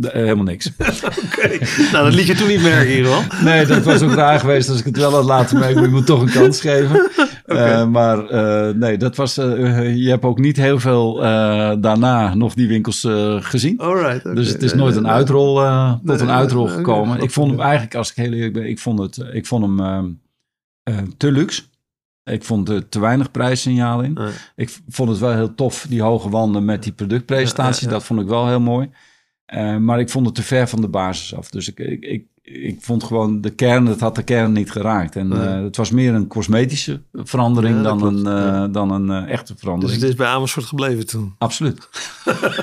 eh, 0.00 0.12
helemaal 0.12 0.44
niks. 0.44 0.70
Oké, 1.24 1.58
nou 1.92 2.04
dat 2.04 2.14
liet 2.14 2.26
je 2.26 2.34
toen 2.34 2.48
niet 2.48 2.62
merken 2.62 2.92
hier 2.92 3.06
hoor. 3.06 3.26
Nee, 3.44 3.66
dat 3.66 3.84
was 3.84 4.02
ook 4.02 4.12
raar 4.14 4.40
geweest 4.40 4.68
als 4.68 4.78
ik 4.78 4.84
het 4.84 4.96
wel 4.96 5.12
had 5.12 5.24
laten 5.24 5.58
merken. 5.58 5.74
Maar 5.74 5.84
je 5.84 5.90
moet 5.90 6.06
toch 6.06 6.20
een 6.20 6.30
kans 6.30 6.60
geven. 6.60 7.02
Eh, 7.44 7.86
maar 7.86 8.28
eh, 8.28 8.74
nee, 8.74 8.96
dat 8.96 9.16
was, 9.16 9.34
je 9.34 10.06
hebt 10.08 10.24
ook 10.24 10.38
niet 10.38 10.56
heel 10.56 10.78
veel 10.80 11.24
eh, 11.24 11.72
daarna 11.78 12.34
nog 12.34 12.54
die 12.54 12.68
winkels 12.68 13.04
eh, 13.04 13.36
gezien. 13.40 13.78
Alright. 13.78 14.26
oké. 14.26 14.34
Dus 14.34 14.48
het 14.48 14.62
is 14.62 14.74
nooit 14.74 14.96
een 14.96 15.08
uitrol, 15.08 15.62
eh, 15.62 15.94
tot 16.04 16.20
een 16.20 16.30
uitrol 16.30 16.66
nee, 16.66 16.74
gekomen. 16.74 17.20
ik 17.20 17.30
vond 17.30 17.50
hem 17.50 17.60
eigenlijk, 17.60 17.94
als 17.94 18.10
ik 18.10 18.16
heel 18.16 18.32
eerlijk 18.32 18.52
ben, 18.52 18.68
ik 18.68 18.78
vond, 18.78 18.98
het, 18.98 19.18
ik 19.32 19.46
vond 19.46 19.62
hem 19.64 19.80
ehm, 19.80 20.10
eh, 20.82 20.98
te 21.16 21.32
luxe. 21.32 21.62
Ik 22.24 22.44
vond 22.44 22.68
er 22.68 22.88
te 22.88 23.00
weinig 23.00 23.30
prijssignaal 23.30 24.02
in. 24.02 24.12
Nee. 24.12 24.32
Ik 24.56 24.78
vond 24.88 25.08
het 25.08 25.18
wel 25.18 25.32
heel 25.32 25.54
tof, 25.54 25.86
die 25.88 26.02
hoge 26.02 26.28
wanden 26.28 26.64
met 26.64 26.82
die 26.82 26.92
productpresentatie. 26.92 27.82
Ja, 27.82 27.88
ja, 27.88 27.92
ja. 27.92 27.98
Dat 27.98 28.04
vond 28.04 28.20
ik 28.20 28.26
wel 28.26 28.48
heel 28.48 28.60
mooi. 28.60 28.90
Eh, 29.46 29.76
maar 29.76 30.00
ik 30.00 30.10
vond 30.10 30.26
het 30.26 30.34
te 30.34 30.42
ver 30.42 30.68
van 30.68 30.80
de 30.80 30.88
basis 30.88 31.34
af. 31.34 31.50
Dus 31.50 31.68
ik, 31.68 31.78
ik, 31.78 32.02
ik, 32.04 32.24
ik 32.42 32.76
vond 32.80 33.04
gewoon 33.04 33.40
de 33.40 33.50
kern, 33.50 33.86
het 33.86 34.00
had 34.00 34.14
de 34.14 34.22
kern 34.22 34.52
niet 34.52 34.70
geraakt. 34.70 35.16
En 35.16 35.28
Nee. 35.28 35.38
eh, 35.38 35.62
het 35.62 35.76
was 35.76 35.90
meer 35.90 36.14
een 36.14 36.26
cosmetische 36.26 37.00
verandering 37.12 37.76
Ja, 37.76 37.82
dat 37.82 37.98
dan, 37.98 38.16
een, 38.26 38.26
eh, 38.38 38.44
ja. 38.44 38.68
dan 38.68 38.90
een 38.90 39.10
eh, 39.26 39.32
echte 39.32 39.52
Dus 39.52 39.60
verandering. 39.62 40.00
het 40.00 40.08
is 40.10 40.16
bij 40.16 40.26
Amersfoort 40.26 40.66
gebleven 40.66 41.06
toen. 41.06 41.34
Absoluut. 41.38 41.88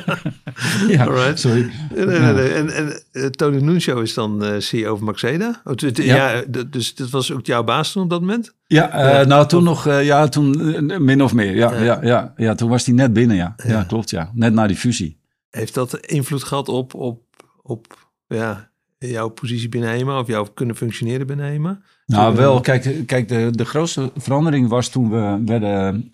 ja, 0.88 1.06
Alright. 1.06 1.40
sorry. 1.40 1.72
Nee, 1.96 2.06
nee. 2.06 2.48
En, 2.50 2.70
en 2.76 3.02
eh, 3.12 3.26
Tony 3.26 3.62
Nuncio 3.62 4.00
is 4.00 4.14
dan 4.14 4.44
eh, 4.44 4.60
CEO 4.60 4.96
van 4.96 5.06
Maxeda. 5.06 5.62
Oh, 5.64 5.74
Ja. 5.94 6.44
dus 6.70 6.96
dat 6.96 7.10
was 7.10 7.32
ook 7.32 7.46
jouw 7.46 7.64
baas 7.64 7.92
toen 7.92 8.04
op 8.04 8.10
dat 8.10 8.20
moment? 8.20 8.54
Ja, 8.68 8.90
eh, 9.20 9.26
nou 9.28 9.48
toen 9.48 9.64
nog, 9.64 9.88
eh, 9.88 10.06
ja, 10.06 10.28
toen 10.28 10.74
eh, 10.90 10.98
min 11.00 11.24
of 11.24 11.34
meer. 11.34 11.56
Ja, 11.56 11.82
Ja. 11.82 12.00
ja. 12.04 12.34
Ja, 12.38 12.56
toen 12.56 12.70
was 12.70 12.86
hij 12.86 12.96
net 12.96 13.14
binnen, 13.14 13.36
ja. 13.36 13.54
ja. 13.58 13.70
Ja. 13.70 13.84
klopt, 13.84 14.10
ja. 14.10 14.32
Net 14.34 14.54
na 14.54 14.68
die 14.68 14.78
fusie. 14.78 15.20
Heeft 15.52 15.74
dat 15.74 16.06
invloed 16.06 16.44
gehad 16.44 16.70
op, 16.70 16.94
op, 16.94 17.24
op 17.62 18.10
ja, 18.28 18.72
jouw 18.98 19.30
positie 19.30 19.70
binnen 19.70 19.90
HEMA 19.90 20.20
of 20.20 20.28
jouw 20.28 20.44
kunnen 20.44 20.76
functioneren 20.76 21.28
binnen 21.28 21.46
HEMA? 21.46 21.82
Nou, 22.06 22.36
wel, 22.36 22.60
kijk, 22.60 23.08
kijk 23.08 23.28
de, 23.28 23.50
de 23.52 23.66
grootste 23.66 24.12
verandering 24.16 24.68
was 24.68 24.90
toen 24.90 25.10
we 25.10 25.42
werden... 25.46 26.14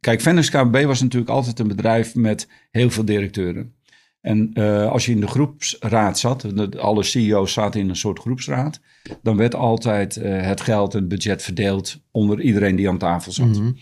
Kijk, 0.00 0.20
Venus 0.20 0.50
KBB 0.50 0.84
was 0.84 1.00
natuurlijk 1.00 1.30
altijd 1.30 1.58
een 1.58 1.68
bedrijf 1.68 2.14
met 2.14 2.48
heel 2.70 2.90
veel 2.90 3.04
directeuren. 3.04 3.74
En 4.20 4.50
eh, 4.52 4.90
als 4.90 5.06
je 5.06 5.12
in 5.12 5.20
de 5.20 5.26
groepsraad 5.26 6.18
zat, 6.18 6.76
alle 6.78 7.02
CEO's 7.02 7.52
zaten 7.52 7.80
in 7.80 7.88
een 7.88 7.96
soort 7.96 8.18
groepsraad, 8.18 8.80
dan 9.22 9.36
werd 9.36 9.54
altijd 9.54 10.16
eh, 10.16 10.40
het 10.40 10.60
geld 10.60 10.94
en 10.94 11.00
het 11.00 11.08
budget 11.08 11.42
verdeeld 11.42 12.00
onder 12.10 12.40
iedereen 12.40 12.76
die 12.76 12.88
aan 12.88 12.98
tafel 12.98 13.32
zat. 13.32 13.58
Mhm. 13.58 13.72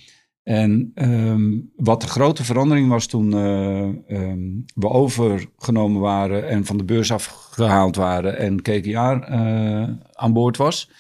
En 0.49 0.91
ehm, 0.95 1.59
wat 1.77 2.01
de 2.01 2.07
grote 2.07 2.45
verandering 2.45 2.89
was 2.89 3.07
toen 3.07 3.33
eh, 3.33 3.89
ehm, 4.07 4.41
we 4.75 4.89
overgenomen 4.89 6.01
waren 6.01 6.49
en 6.49 6.65
van 6.65 6.77
de 6.77 6.85
beurs 6.85 7.13
afgehaald 7.13 7.97
waren 7.97 8.39
en 8.39 8.63
KKR 8.63 8.99
eh, 8.99 9.89
aan 10.13 10.33
boord 10.33 10.57
was. 10.57 10.91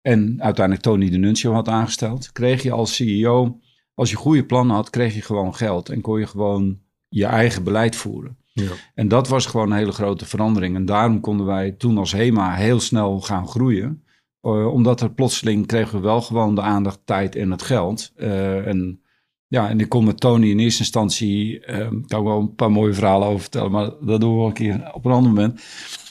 En 0.00 0.42
uiteindelijk 0.42 0.84
Tony 0.84 1.10
de 1.10 1.16
Nuncio 1.16 1.52
had 1.52 1.68
aangesteld. 1.68 2.32
Kreeg 2.32 2.62
je 2.62 2.70
als 2.72 2.94
CEO, 2.94 3.60
als 3.94 4.10
je 4.10 4.16
goede 4.16 4.44
plannen 4.44 4.76
had, 4.76 4.90
kreeg 4.90 5.14
je 5.14 5.22
gewoon 5.22 5.54
geld. 5.54 5.88
En 5.88 6.00
kon 6.00 6.18
je 6.18 6.26
gewoon 6.26 6.78
je 7.08 7.26
eigen 7.26 7.64
beleid 7.64 7.96
voeren. 7.96 8.36
Ja. 8.52 8.70
En 8.94 9.08
dat 9.08 9.28
was 9.28 9.46
gewoon 9.46 9.70
een 9.70 9.78
hele 9.78 9.92
grote 9.92 10.26
verandering. 10.26 10.76
En 10.76 10.84
daarom 10.84 11.20
konden 11.20 11.46
wij 11.46 11.70
toen 11.70 11.98
als 11.98 12.12
HEMA 12.12 12.54
heel 12.54 12.80
snel 12.80 13.20
gaan 13.20 13.48
groeien. 13.48 14.03
Eh, 14.44 14.66
omdat 14.72 15.00
er 15.00 15.10
plotseling 15.12 15.66
kregen 15.66 15.98
we 15.98 16.04
wel 16.04 16.20
gewoon 16.20 16.54
de 16.54 16.60
aandacht, 16.60 17.00
tijd 17.04 17.36
en 17.36 17.50
het 17.50 17.62
geld. 17.62 18.12
Eh, 18.16 18.66
en 18.66 19.00
ja, 19.46 19.68
en 19.68 19.80
ik 19.80 19.88
kon 19.88 20.04
met 20.04 20.20
Tony 20.20 20.50
in 20.50 20.58
eerste 20.58 20.80
instantie, 20.80 21.60
eh, 21.64 21.88
kan 22.06 22.20
ik 22.20 22.26
wel 22.26 22.40
een 22.40 22.54
paar 22.54 22.70
mooie 22.70 22.92
verhalen 22.94 23.28
over 23.28 23.40
vertellen, 23.40 23.70
maar 23.70 23.90
dat 24.00 24.20
doen 24.20 24.30
we 24.30 24.36
wel 24.36 24.46
een 24.46 24.52
keer 24.52 24.90
op 24.92 25.04
een 25.04 25.12
ander 25.12 25.32
moment. 25.32 25.62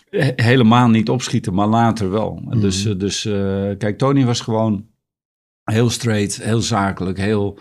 He- 0.10 0.32
helemaal 0.36 0.90
niet 0.90 1.10
opschieten, 1.10 1.54
maar 1.54 1.68
later 1.68 2.10
wel. 2.10 2.42
En 2.50 2.60
Dus, 2.60 2.84
dus 2.98 3.22
kijk, 3.78 3.98
Tony 3.98 4.26
was 4.26 4.42
gewoon 4.42 4.86
heel 5.64 5.90
straight, 5.90 6.44
heel 6.44 6.62
zakelijk, 6.62 7.18
heel... 7.18 7.58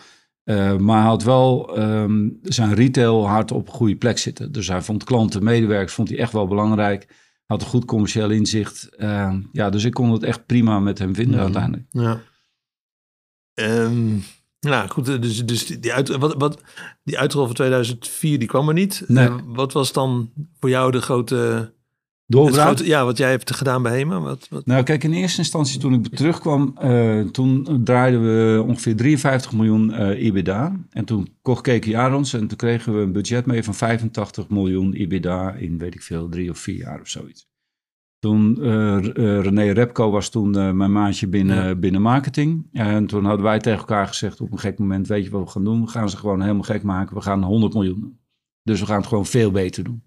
maar 0.78 0.98
hij 1.00 1.08
had 1.08 1.22
wel 1.22 1.76
ehm, 1.76 2.28
zijn 2.42 2.74
retail 2.74 3.26
hard 3.28 3.52
op 3.52 3.66
een 3.66 3.74
goede 3.74 3.96
plek 3.96 4.18
zitten. 4.18 4.52
Dus 4.52 4.68
hij 4.68 4.82
vond 4.82 5.04
klanten, 5.04 5.44
medewerkers, 5.44 5.92
vond 5.94 6.08
hij 6.08 6.18
echt 6.18 6.32
wel 6.32 6.46
belangrijk. 6.46 7.08
Had 7.46 7.62
een 7.62 7.68
goed 7.68 7.84
commercieel 7.84 8.30
inzicht. 8.30 8.88
Eh, 8.96 9.34
ja, 9.52 9.70
dus 9.70 9.84
ik 9.84 9.92
kon 9.92 10.10
het 10.12 10.22
echt 10.22 10.46
prima 10.46 10.80
met 10.80 10.98
hem 10.98 11.14
vinden 11.14 11.34
Mhm. 11.34 11.42
uiteindelijk. 11.42 11.86
Ja. 11.90 12.20
Ehm, 13.54 14.16
nou 14.60 14.88
goed, 14.88 15.04
dus, 15.22 15.46
dus 15.46 15.66
die, 15.66 15.92
uit, 15.92 16.08
wat, 16.16 16.34
wat, 16.38 16.62
die 17.04 17.18
uitrol 17.18 17.46
van 17.46 17.54
2004 17.54 18.38
die 18.38 18.48
kwam 18.48 18.68
er 18.68 18.74
niet. 18.74 19.04
Nee. 19.06 19.26
Eh, 19.28 19.36
wat 19.46 19.72
was 19.72 19.92
dan 19.92 20.32
voor 20.60 20.70
jou 20.70 20.90
de 20.92 21.00
grote, 21.00 21.72
Doorbraak? 22.32 22.78
Ja, 22.78 23.04
wat 23.04 23.16
jij 23.16 23.30
hebt 23.30 23.54
gedaan 23.54 23.82
bij 23.82 23.98
HEMA? 23.98 24.20
Wat, 24.20 24.46
wat, 24.50 24.66
Nou, 24.66 24.82
kijk, 24.82 25.04
in 25.04 25.12
eerste 25.12 25.38
instantie 25.38 25.80
toen 25.80 25.94
ik 25.94 26.16
terugkwam, 26.16 26.72
eh, 26.78 27.20
toen 27.20 27.80
draaiden 27.84 28.22
we 28.22 28.62
ongeveer 28.62 28.96
53 28.96 29.52
miljoen 29.52 29.92
eh 29.92 30.24
EBITDA. 30.26 30.76
En 30.90 31.04
toen 31.04 31.28
kocht 31.42 31.62
KKR 31.62 32.12
ons 32.14 32.32
en 32.32 32.46
toen 32.46 32.56
kregen 32.56 32.94
we 32.94 33.00
een 33.00 33.12
budget 33.12 33.46
mee 33.46 33.64
van 33.64 33.74
85 33.74 34.48
miljoen 34.48 34.92
EBITDA 34.92 35.52
in, 35.52 35.78
weet 35.78 35.94
ik 35.94 36.02
veel, 36.02 36.28
drie 36.28 36.50
of 36.50 36.58
vier 36.58 36.76
jaar 36.76 37.00
of 37.00 37.08
zoiets. 37.08 37.50
Toen, 38.18 38.62
eh, 38.62 38.96
eh, 38.96 39.42
René 39.42 39.70
Repco 39.70 40.10
was 40.10 40.30
toen 40.30 40.56
eh, 40.56 40.70
mijn 40.70 40.92
maatje 40.92 41.26
binnen, 41.28 41.66
Ja. 41.66 41.74
binnen 41.74 42.02
marketing. 42.02 42.66
En 42.72 43.06
toen 43.06 43.24
hadden 43.24 43.44
wij 43.44 43.58
tegen 43.58 43.78
elkaar 43.78 44.06
gezegd 44.06 44.40
op 44.40 44.52
een 44.52 44.58
gek 44.58 44.78
moment, 44.78 45.06
weet 45.06 45.24
je 45.24 45.30
wat 45.30 45.44
we 45.44 45.50
gaan 45.50 45.64
doen? 45.64 45.80
We 45.80 45.88
gaan 45.88 46.10
ze 46.10 46.16
gewoon 46.16 46.40
helemaal 46.40 46.62
gek 46.62 46.82
maken. 46.82 47.16
We 47.16 47.22
gaan 47.22 47.42
100 47.42 47.74
miljoen 47.74 48.00
doen. 48.00 48.18
Dus 48.62 48.80
we 48.80 48.86
gaan 48.86 48.96
het 48.96 49.06
gewoon 49.06 49.26
veel 49.26 49.50
beter 49.50 49.84
doen. 49.84 50.02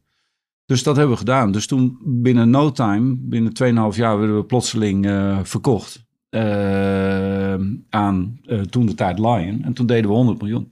Dus 0.65 0.83
dat 0.83 0.95
hebben 0.95 1.13
we 1.13 1.19
gedaan. 1.19 1.51
Dus 1.51 1.67
toen 1.67 1.97
binnen 2.03 2.49
no 2.49 2.71
time, 2.71 3.15
binnen 3.19 3.51
2,5 3.93 3.97
jaar, 3.97 4.17
werden 4.19 4.37
we 4.37 4.43
plotseling 4.45 5.05
eh, 5.05 5.39
verkocht. 5.43 6.03
eh, 6.29 7.53
aan 7.89 8.39
eh, 8.45 8.61
toen 8.61 8.85
de 8.85 8.93
tijd 8.93 9.19
Lion. 9.19 9.63
En 9.63 9.73
toen 9.73 9.85
deden 9.85 10.09
we 10.09 10.15
100 10.15 10.39
miljoen. 10.41 10.71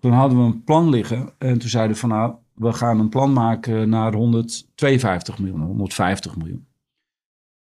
Toen 0.00 0.12
hadden 0.12 0.38
we 0.38 0.44
een 0.44 0.64
plan 0.64 0.88
liggen. 0.88 1.32
En 1.38 1.58
toen 1.58 1.68
zeiden 1.68 1.92
we 1.94 2.00
van 2.00 2.08
nou, 2.08 2.34
we 2.54 2.72
gaan 2.72 3.00
een 3.00 3.08
plan 3.08 3.32
maken 3.32 3.88
naar 3.88 4.14
152 4.14 5.38
miljoen, 5.38 5.60
150 5.60 6.36
miljoen. 6.36 6.66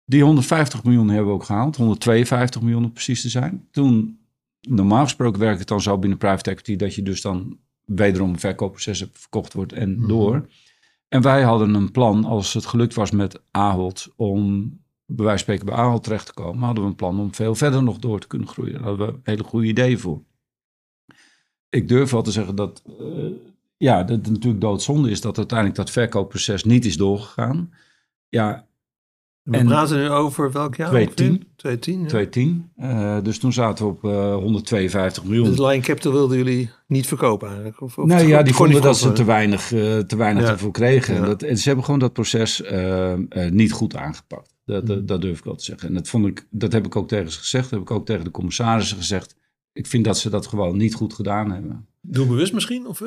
Die 0.04 0.22
150 0.22 0.84
miljoen 0.84 1.08
hebben 1.08 1.26
we 1.26 1.32
ook 1.32 1.44
gehaald. 1.44 1.76
152 1.76 2.60
miljoen 2.62 2.84
om 2.84 2.92
precies 2.92 3.22
te 3.22 3.28
zijn. 3.28 3.66
Toen, 3.70 4.18
normaal 4.60 5.02
gesproken 5.02 5.40
werkt 5.40 5.58
het 5.58 5.68
dan 5.68 5.80
zo 5.80 5.98
binnen 5.98 6.18
private 6.18 6.50
equity... 6.50 6.76
dat 6.76 6.94
je 6.94 7.02
dus 7.02 7.20
dan 7.20 7.58
wederom 7.84 8.30
een 8.30 8.38
verkoopproces 8.38 9.00
hebt, 9.00 9.18
verkocht 9.18 9.52
wordt 9.52 9.72
en 9.72 9.96
Mhm. 9.98 10.08
door. 10.08 10.46
En 11.12 11.22
wij 11.22 11.42
hadden 11.42 11.74
een 11.74 11.90
plan, 11.90 12.24
als 12.24 12.54
het 12.54 12.66
gelukt 12.66 12.94
was 12.94 13.10
met 13.10 13.42
Ahold... 13.50 14.12
om 14.16 14.60
bij 15.06 15.24
wijze 15.24 15.28
van 15.30 15.38
spreken 15.38 15.66
bij 15.66 15.74
Ahold 15.74 16.02
terecht 16.02 16.26
te 16.26 16.32
komen... 16.32 16.62
hadden 16.62 16.84
we 16.84 16.90
een 16.90 16.96
plan 16.96 17.20
om 17.20 17.34
veel 17.34 17.54
verder 17.54 17.82
nog 17.82 17.98
door 17.98 18.20
te 18.20 18.26
kunnen 18.26 18.48
groeien. 18.48 18.72
Daar 18.72 18.82
hadden 18.82 19.06
we 19.06 19.20
hele 19.22 19.44
goede 19.44 19.66
ideeën 19.66 19.98
voor. 19.98 20.22
Ik 21.68 21.88
durf 21.88 22.10
wel 22.10 22.22
te 22.22 22.30
zeggen 22.30 22.54
dat... 22.54 22.82
eh, 22.98 23.30
ja, 23.76 24.02
dat 24.02 24.16
het 24.16 24.30
natuurlijk 24.30 24.60
doodzonde 24.60 25.10
is 25.10 25.20
dat 25.20 25.36
uiteindelijk 25.36 25.78
dat 25.78 25.90
verkoopproces 25.90 26.64
niet 26.64 26.84
is 26.84 26.96
doorgegaan. 26.96 27.74
Ja, 28.28 28.66
We 29.42 29.56
En- 29.56 29.66
praten 29.66 29.96
nu 29.96 30.08
over 30.08 30.52
welk 30.52 30.74
jaar? 30.74 30.88
2010. 30.88 31.46
2010, 31.56 32.00
ja. 32.00 32.06
2010. 32.06 32.70
Eh, 32.76 33.18
dus 33.22 33.38
toen 33.38 33.52
zaten 33.52 33.84
we 33.84 33.90
op 33.90 34.04
eh 34.04 34.34
152 34.34 35.24
miljoen. 35.24 35.44
Dus 35.44 35.58
Lion 35.58 35.80
Capital 35.80 36.12
wilden 36.12 36.36
jullie 36.36 36.70
niet 36.86 37.06
verkopen 37.06 37.46
eigenlijk? 37.48 37.80
Of, 37.80 37.98
of 37.98 38.06
nou 38.06 38.26
ja, 38.26 38.42
die 38.42 38.54
vonden 38.54 38.82
dat 38.82 38.96
ze 38.98 39.12
te 39.12 39.24
weinig, 39.24 39.72
eh, 39.72 39.98
te 39.98 40.16
weinig 40.16 40.42
Ja. 40.42 40.50
ervoor 40.50 40.70
kregen. 40.72 41.14
Ja. 41.14 41.24
Dat, 41.24 41.42
en 41.42 41.58
ze 41.58 41.66
hebben 41.66 41.84
gewoon 41.84 42.00
dat 42.00 42.12
proces 42.12 42.62
niet 43.50 43.72
goed 43.72 43.96
aangepakt. 43.96 44.54
Dat, 44.64 44.86
dat, 44.86 45.08
dat 45.08 45.20
durf 45.20 45.38
ik 45.38 45.44
wel 45.44 45.54
te 45.54 45.64
zeggen. 45.64 45.88
En 45.88 45.94
dat, 45.94 46.08
vond 46.08 46.26
ik, 46.26 46.46
dat 46.50 46.72
heb 46.72 46.86
ik 46.86 46.96
ook 46.96 47.08
tegen 47.08 47.32
ze 47.32 47.38
gezegd. 47.38 47.62
Dat 47.70 47.78
heb 47.78 47.88
ik 47.88 47.90
ook 47.90 48.06
tegen 48.06 48.24
de 48.24 48.30
commissarissen 48.30 48.96
gezegd. 48.96 49.36
Ik 49.72 49.86
vind 49.86 50.04
dat 50.04 50.18
ze 50.18 50.30
dat 50.30 50.46
gewoon 50.46 50.76
niet 50.76 50.94
goed 50.94 51.14
gedaan 51.14 51.50
hebben. 51.50 51.86
Doelbewust 52.00 52.52
misschien? 52.52 52.86
Of? 52.86 53.02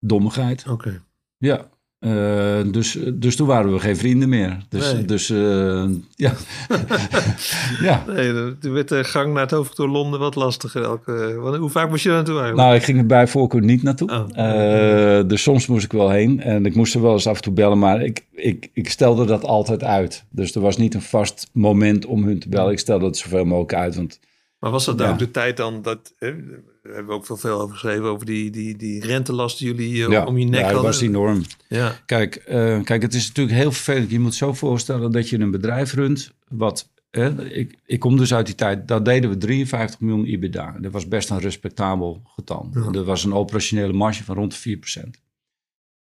Dommigheid. 0.00 0.68
Oké. 0.68 1.02
Ja. 1.38 1.68
Eh, 2.00 2.60
dus, 2.70 2.98
dus 3.14 3.36
toen 3.36 3.46
waren 3.46 3.72
we 3.72 3.78
geen 3.78 3.96
vrienden 3.96 4.28
meer. 4.28 4.56
Dus, 4.68 4.92
Nee. 4.92 5.04
dus 5.04 5.30
eh, 5.30 5.84
ja. 6.14 6.32
ja. 7.88 8.04
Nee, 8.06 8.58
toen 8.58 8.72
werd 8.72 8.88
de 8.88 9.04
gang 9.04 9.32
naar 9.32 9.42
het 9.42 9.50
hoofdkantoor 9.50 9.94
Londen 9.94 10.20
wat 10.20 10.34
lastiger. 10.34 10.82
Elke, 10.82 11.34
want 11.40 11.56
hoe 11.56 11.70
vaak 11.70 11.90
moest 11.90 12.02
je 12.02 12.08
daar 12.08 12.16
naartoe 12.16 12.38
eigenlijk? 12.38 12.66
Nou, 12.66 12.78
ik 12.78 12.84
ging 12.84 12.98
er 12.98 13.06
bij 13.06 13.26
voorkeur 13.26 13.62
niet 13.62 13.82
naartoe. 13.82 14.10
Oh. 14.10 15.18
Eh, 15.18 15.28
dus 15.28 15.42
soms 15.42 15.66
moest 15.66 15.84
ik 15.84 15.92
wel 15.92 16.10
heen. 16.10 16.40
En 16.40 16.66
ik 16.66 16.74
moest 16.74 16.94
er 16.94 17.02
wel 17.02 17.12
eens 17.12 17.26
af 17.26 17.36
en 17.36 17.42
toe 17.42 17.52
bellen. 17.52 17.78
Maar 17.78 18.02
ik, 18.02 18.24
ik, 18.32 18.70
ik 18.72 18.90
stelde 18.90 19.24
dat 19.24 19.44
altijd 19.44 19.82
uit. 19.84 20.24
Dus 20.30 20.54
er 20.54 20.60
was 20.60 20.76
niet 20.76 20.94
een 20.94 21.02
vast 21.02 21.50
moment 21.52 22.06
om 22.06 22.24
hun 22.24 22.38
te 22.38 22.48
bellen. 22.48 22.72
Ik 22.72 22.78
stelde 22.78 23.06
het 23.06 23.16
zoveel 23.16 23.44
mogelijk 23.44 23.74
uit. 23.74 23.96
Want 23.96 24.20
Maar 24.60 24.70
was 24.70 24.84
dat 24.84 25.02
ook 25.02 25.18
de 25.18 25.30
tijd 25.30 25.56
dan 25.56 25.82
dat... 25.82 26.14
Hè, 26.18 26.34
we 26.82 26.92
hebben 26.92 27.14
ook 27.14 27.26
veel, 27.26 27.36
veel 27.36 27.60
over 27.60 27.74
geschreven 27.74 28.04
over 28.04 28.26
die, 28.26 28.50
die, 28.50 28.76
die 28.76 29.06
rentelast 29.06 29.58
die 29.58 29.66
jullie 29.66 29.94
uh, 29.96 30.26
om 30.26 30.38
je 30.38 30.44
nek 30.44 30.54
ja, 30.54 30.60
hadden. 30.60 30.82
dat 30.82 30.92
was 30.92 31.00
enorm. 31.00 31.42
Ja. 31.68 32.00
Kijk, 32.06 32.44
uh, 32.48 32.82
kijk, 32.82 33.02
het 33.02 33.14
is 33.14 33.26
natuurlijk 33.26 33.56
heel 33.56 33.72
vervelend. 33.72 34.10
Je 34.10 34.20
moet 34.20 34.34
zo 34.34 34.52
voorstellen 34.52 35.12
dat 35.12 35.28
je 35.28 35.38
een 35.38 35.50
bedrijf 35.50 35.92
runt 35.92 36.32
wat 36.48 36.88
ik, 37.10 37.78
ik, 37.86 38.00
kom 38.00 38.16
dus 38.16 38.34
uit 38.34 38.46
die 38.46 38.54
tijd, 38.54 38.88
dat 38.88 39.04
deden 39.04 39.30
we 39.30 39.36
53 39.36 40.00
miljoen 40.00 40.24
EBITDA. 40.24 40.76
Dat 40.80 40.92
was 40.92 41.08
best 41.08 41.30
een 41.30 41.38
respectabel 41.38 42.22
getal. 42.24 42.70
Ja. 42.74 42.90
Dat 42.90 43.04
was 43.04 43.24
een 43.24 43.34
operationele 43.34 43.92
marge 43.92 44.24
van 44.24 44.36
rond 44.36 44.62
de 44.62 44.78
4%. 45.06 45.29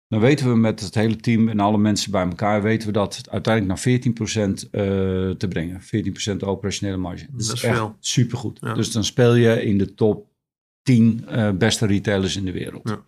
Dan 0.07 0.19
weten 0.19 0.49
we 0.49 0.55
met 0.55 0.79
het 0.79 0.95
hele 0.95 1.15
team 1.15 1.49
en 1.49 1.59
alle 1.59 1.77
mensen 1.77 2.11
bij 2.11 2.25
elkaar, 2.25 2.61
weten 2.61 2.87
we 2.87 2.93
dat 2.93 3.21
uiteindelijk 3.29 3.85
naar 3.85 3.99
14% 3.99 4.49
uh, 4.49 4.61
te 5.31 5.47
brengen. 5.49 5.81
14% 5.81 6.37
operationele 6.39 6.97
marge. 6.97 7.25
Dat, 7.31 7.47
dat 7.47 7.55
is, 7.55 7.63
echt 7.63 7.91
supergoed. 7.99 8.59
Ja. 8.61 8.73
Dus 8.73 8.91
dan 8.91 9.03
speel 9.03 9.35
je 9.35 9.63
in 9.63 9.77
de 9.77 9.93
top 9.93 10.27
10 10.81 11.25
uh, 11.29 11.51
beste 11.51 11.85
retailers 11.85 12.35
in 12.35 12.45
de 12.45 12.51
wereld. 12.51 12.89
Ja. 12.89 13.01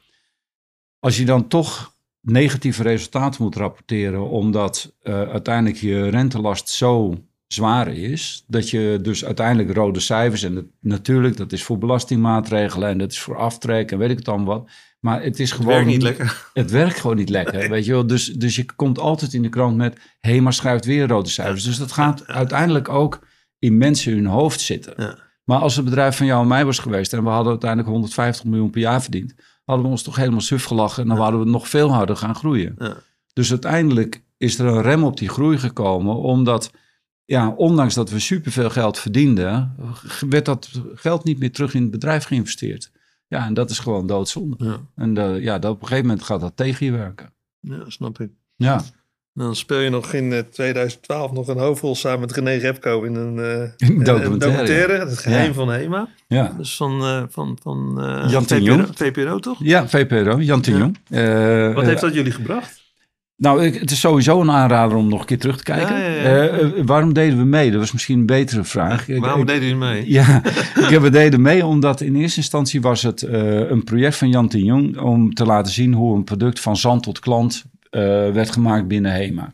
Als 1.00 1.18
je 1.18 1.26
dan 1.26 1.48
toch 1.48 1.96
negatieve 2.22 2.84
resultaten 2.84 3.44
moet 3.44 3.56
rapporteren, 3.56 4.30
omdat 4.30 4.96
uh, 5.04 5.14
uiteindelijk 5.14 5.78
je 5.78 6.10
rentelast 6.10 6.70
zo 6.70 7.24
zwaar 7.54 7.88
is, 7.88 8.44
dat 8.48 8.70
je 8.70 9.00
dus 9.02 9.26
uiteindelijk 9.26 9.74
rode 9.74 10.00
cijfers, 10.00 10.44
en 10.44 10.56
dat, 10.56 10.66
natuurlijk, 10.80 11.38
dat 11.38 11.52
is 11.52 11.64
voor 11.64 11.78
belastingmaatregelen 11.78 12.90
en 12.90 12.98
dat 12.98 13.12
is 13.12 13.20
voor 13.20 13.38
aftrek 13.38 13.92
en 13.92 13.98
weet 13.98 14.10
ik 14.10 14.16
het 14.16 14.26
dan 14.26 14.46
wat. 14.46 14.70
Maar 15.00 15.24
het 15.24 15.40
is 15.40 15.52
gewoon. 15.52 15.68
Het 15.68 15.76
werkt 15.76 15.92
niet 15.92 16.02
lekker. 16.02 16.48
Het 16.54 16.72
werkt 16.72 17.00
gewoon 17.00 17.16
niet 17.16 17.30
lekker. 17.30 17.70
Weet 17.70 17.86
je 17.86 17.92
wel? 17.92 18.08
Dus, 18.08 18.26
dus 18.26 18.56
je 18.56 18.66
komt 18.76 19.00
altijd 19.00 19.34
in 19.34 19.42
de 19.42 19.50
krant 19.50 19.78
met. 19.78 19.96
Hé, 20.20 20.32
hey, 20.32 20.42
maar 20.42 20.54
schrijft 20.54 20.86
weer 20.86 21.08
rode 21.08 21.30
cijfers. 21.30 21.64
Dus 21.64 21.78
dat 21.78 21.92
gaat 21.92 22.28
uiteindelijk 22.28 22.90
ook 22.90 23.28
in 23.60 23.78
mensen 23.78 24.14
hun 24.14 24.26
hoofd 24.26 24.60
zitten. 24.60 24.94
Ja. 24.98 25.18
Maar 25.44 25.60
als 25.60 25.76
het 25.76 25.86
bedrijf 25.86 26.18
van 26.18 26.26
jou 26.26 26.42
en 26.42 26.48
mij 26.48 26.66
was 26.66 26.80
geweest. 26.80 27.14
en 27.14 27.24
we 27.24 27.30
hadden 27.30 27.52
uiteindelijk 27.52 27.90
150 27.90 28.46
miljoen 28.46 28.70
per 28.70 28.82
jaar 28.82 29.02
verdiend. 29.02 29.36
hadden 29.66 29.86
we 29.86 29.92
ons 29.92 30.04
toch 30.04 30.16
helemaal 30.16 30.42
suf 30.42 30.64
gelachen. 30.64 31.04
en 31.04 31.10
dan 31.10 31.18
hadden 31.18 31.40
we 31.40 31.50
nog 31.50 31.70
veel 31.70 31.94
harder 31.94 32.16
gaan 32.16 32.36
groeien. 32.36 32.76
Ja. 32.78 32.98
Dus 33.34 33.50
uiteindelijk 33.50 34.24
is 34.38 34.60
er 34.60 34.66
een 34.66 34.82
rem 34.82 35.04
op 35.04 35.18
die 35.18 35.30
groei 35.30 35.58
gekomen. 35.58 36.16
omdat 36.16 36.72
ja, 37.30 37.50
ondanks 37.50 37.94
dat 37.94 38.10
we 38.10 38.20
superveel 38.20 38.70
geld 38.70 39.00
verdienden, 39.00 39.76
werd 40.30 40.46
dat 40.46 40.82
geld 40.94 41.24
niet 41.24 41.39
meer 41.39 41.52
terug 41.52 41.74
in 41.74 41.82
het 41.82 41.92
bedrijf 41.92 42.24
geïnvesteerd. 42.24 42.92
Ja, 43.28 43.46
en 43.46 43.54
dat 43.54 43.70
is 43.70 43.80
gewoon 43.80 44.08
doodzonde. 44.08 44.56
Ja. 44.58 44.80
En 44.96 45.15
uh, 45.15 45.44
ja, 45.44 45.60
dat 45.60 45.72
op 45.72 45.82
een 45.82 45.88
gegeven 45.88 46.08
moment 46.08 46.26
gaat 46.26 46.42
dat 46.42 46.52
tegen 46.56 46.86
je 46.86 46.92
werken. 46.92 47.34
Ja, 47.60 47.84
snap 47.88 48.20
ik. 48.20 48.30
Ja. 48.56 48.82
Dan 49.34 49.56
speel 49.56 49.80
je 49.80 49.89
nog 49.89 50.13
in 50.13 50.46
2012 50.52 51.32
nog 51.32 51.48
een 51.48 51.58
hoofdrol 51.58 51.96
samen 51.96 52.20
met 52.20 52.32
René 52.32 52.56
Repko 52.56 53.04
in 53.04 53.15
een, 53.15 53.38
uh, 53.78 53.89
een 53.89 54.04
documentaire. 54.04 54.94
Het 54.94 55.18
geheim 55.18 55.48
ja. 55.48 55.54
van 55.54 55.72
Hema. 55.72 56.10
Ja. 56.28 56.54
Dus 56.58 56.76
van, 56.76 57.02
uh, 57.02 57.24
van, 57.30 57.58
van 57.62 57.94
Jan 58.30 58.48
VPRO, 58.48 58.86
VPRO, 58.94 59.39
toch? 59.39 59.58
Ja, 59.63 59.88
VPRO, 59.88 60.39
Jan 60.39 60.62
Tignon. 60.62 60.96
Wat 61.74 61.86
heeft 61.86 62.02
dat 62.02 62.13
jullie 62.13 62.32
gebracht? 62.32 62.79
Nou, 63.39 63.69
het 63.69 63.91
is 63.91 63.99
sowieso 63.99 64.41
een 64.41 64.52
aanrader 64.52 64.97
om 64.97 65.10
nog 65.10 65.19
een 65.19 65.25
keer 65.25 65.39
terug 65.39 65.58
te 65.58 65.63
kijken. 65.63 65.95
Ja, 65.95 66.08
ja, 66.08 66.43
ja. 66.43 66.60
Uh, 66.60 66.82
waarom 66.86 67.13
deden 67.13 67.38
we 67.38 67.43
mee? 67.43 67.71
Dat 67.71 67.80
was 67.80 67.91
misschien 67.91 68.19
een 68.19 68.25
betere 68.25 68.63
vraag. 68.63 69.06
waarom 69.08 69.45
deden 69.45 69.62
jullie 69.62 69.75
mee? 69.75 70.10
Ja, 70.10 70.41
ik 70.89 70.99
we 70.99 71.10
deden 71.10 71.41
mee 71.41 71.65
omdat 71.65 72.02
in 72.02 72.15
eerste 72.15 72.38
instantie 72.38 72.82
was 72.82 73.02
het 73.02 73.21
uh, 73.21 73.69
een 73.69 73.84
project 73.84 74.15
van 74.15 74.30
Jan 74.30 74.47
Jong 74.47 74.97
om 74.97 75.34
te 75.34 75.45
laten 75.45 75.73
zien 75.73 75.93
hoe 75.93 76.15
een 76.15 76.23
product 76.23 76.60
van 76.60 76.78
zand 76.78 77.04
tot 77.04 77.19
klant 77.19 77.63
uh, 77.91 78.02
werd 78.32 78.52
gemaakt 78.52 78.88
binnen 78.88 79.12
HEMA. 79.12 79.54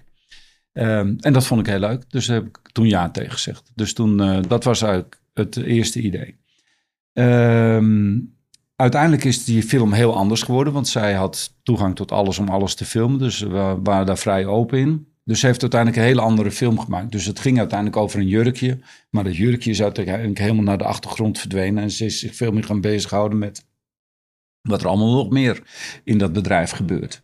Um, 0.73 1.15
en 1.19 1.33
dat 1.33 1.45
vond 1.45 1.59
ik 1.59 1.67
heel 1.67 1.79
leuk, 1.79 2.03
dus 2.07 2.25
daar 2.25 2.35
heb 2.35 2.45
ik 2.45 2.59
toen 2.71 2.87
ja 2.87 3.09
tegen 3.09 3.31
gezegd. 3.31 3.71
Dus 3.75 3.93
toen, 3.93 4.41
dat 4.47 4.63
was 4.63 4.81
eigenlijk 4.81 5.21
het 5.33 5.57
eerste 5.57 6.01
idee. 6.01 6.37
Um, 7.13 8.34
Uiteindelijk 8.75 9.23
is 9.23 9.43
die 9.43 9.63
film 9.63 9.93
heel 9.93 10.15
anders 10.15 10.41
geworden, 10.41 10.73
want 10.73 10.87
zij 10.87 11.13
had 11.13 11.53
toegang 11.63 11.95
tot 11.95 12.11
alles 12.11 12.39
om 12.39 12.49
alles 12.49 12.75
te 12.75 12.85
filmen. 12.85 13.19
Dus 13.19 13.39
we 13.39 13.77
waren 13.83 14.05
daar 14.05 14.17
vrij 14.17 14.45
open 14.45 14.79
in. 14.79 15.07
Dus 15.23 15.39
ze 15.39 15.45
heeft 15.45 15.61
uiteindelijk 15.61 16.01
een 16.01 16.07
hele 16.07 16.21
andere 16.21 16.51
film 16.51 16.79
gemaakt. 16.79 17.11
Dus 17.11 17.25
het 17.25 17.39
ging 17.39 17.57
uiteindelijk 17.59 17.97
over 17.97 18.19
een 18.19 18.27
jurkje. 18.27 18.79
Maar 19.09 19.23
dat 19.23 19.35
jurkje 19.35 19.69
is 19.69 19.81
uiteindelijk 19.81 20.39
helemaal 20.39 20.63
naar 20.63 20.77
de 20.77 20.83
achtergrond 20.83 21.39
verdwenen. 21.39 21.83
En 21.83 21.91
ze 21.91 22.05
is 22.05 22.19
zich 22.19 22.35
veel 22.35 22.51
meer 22.51 22.63
gaan 22.63 22.81
bezighouden 22.81 23.37
met 23.37 23.65
wat 24.61 24.81
er 24.81 24.87
allemaal 24.87 25.13
nog 25.13 25.29
meer 25.29 25.61
in 26.03 26.17
dat 26.17 26.33
bedrijf 26.33 26.71
gebeurt. 26.71 27.23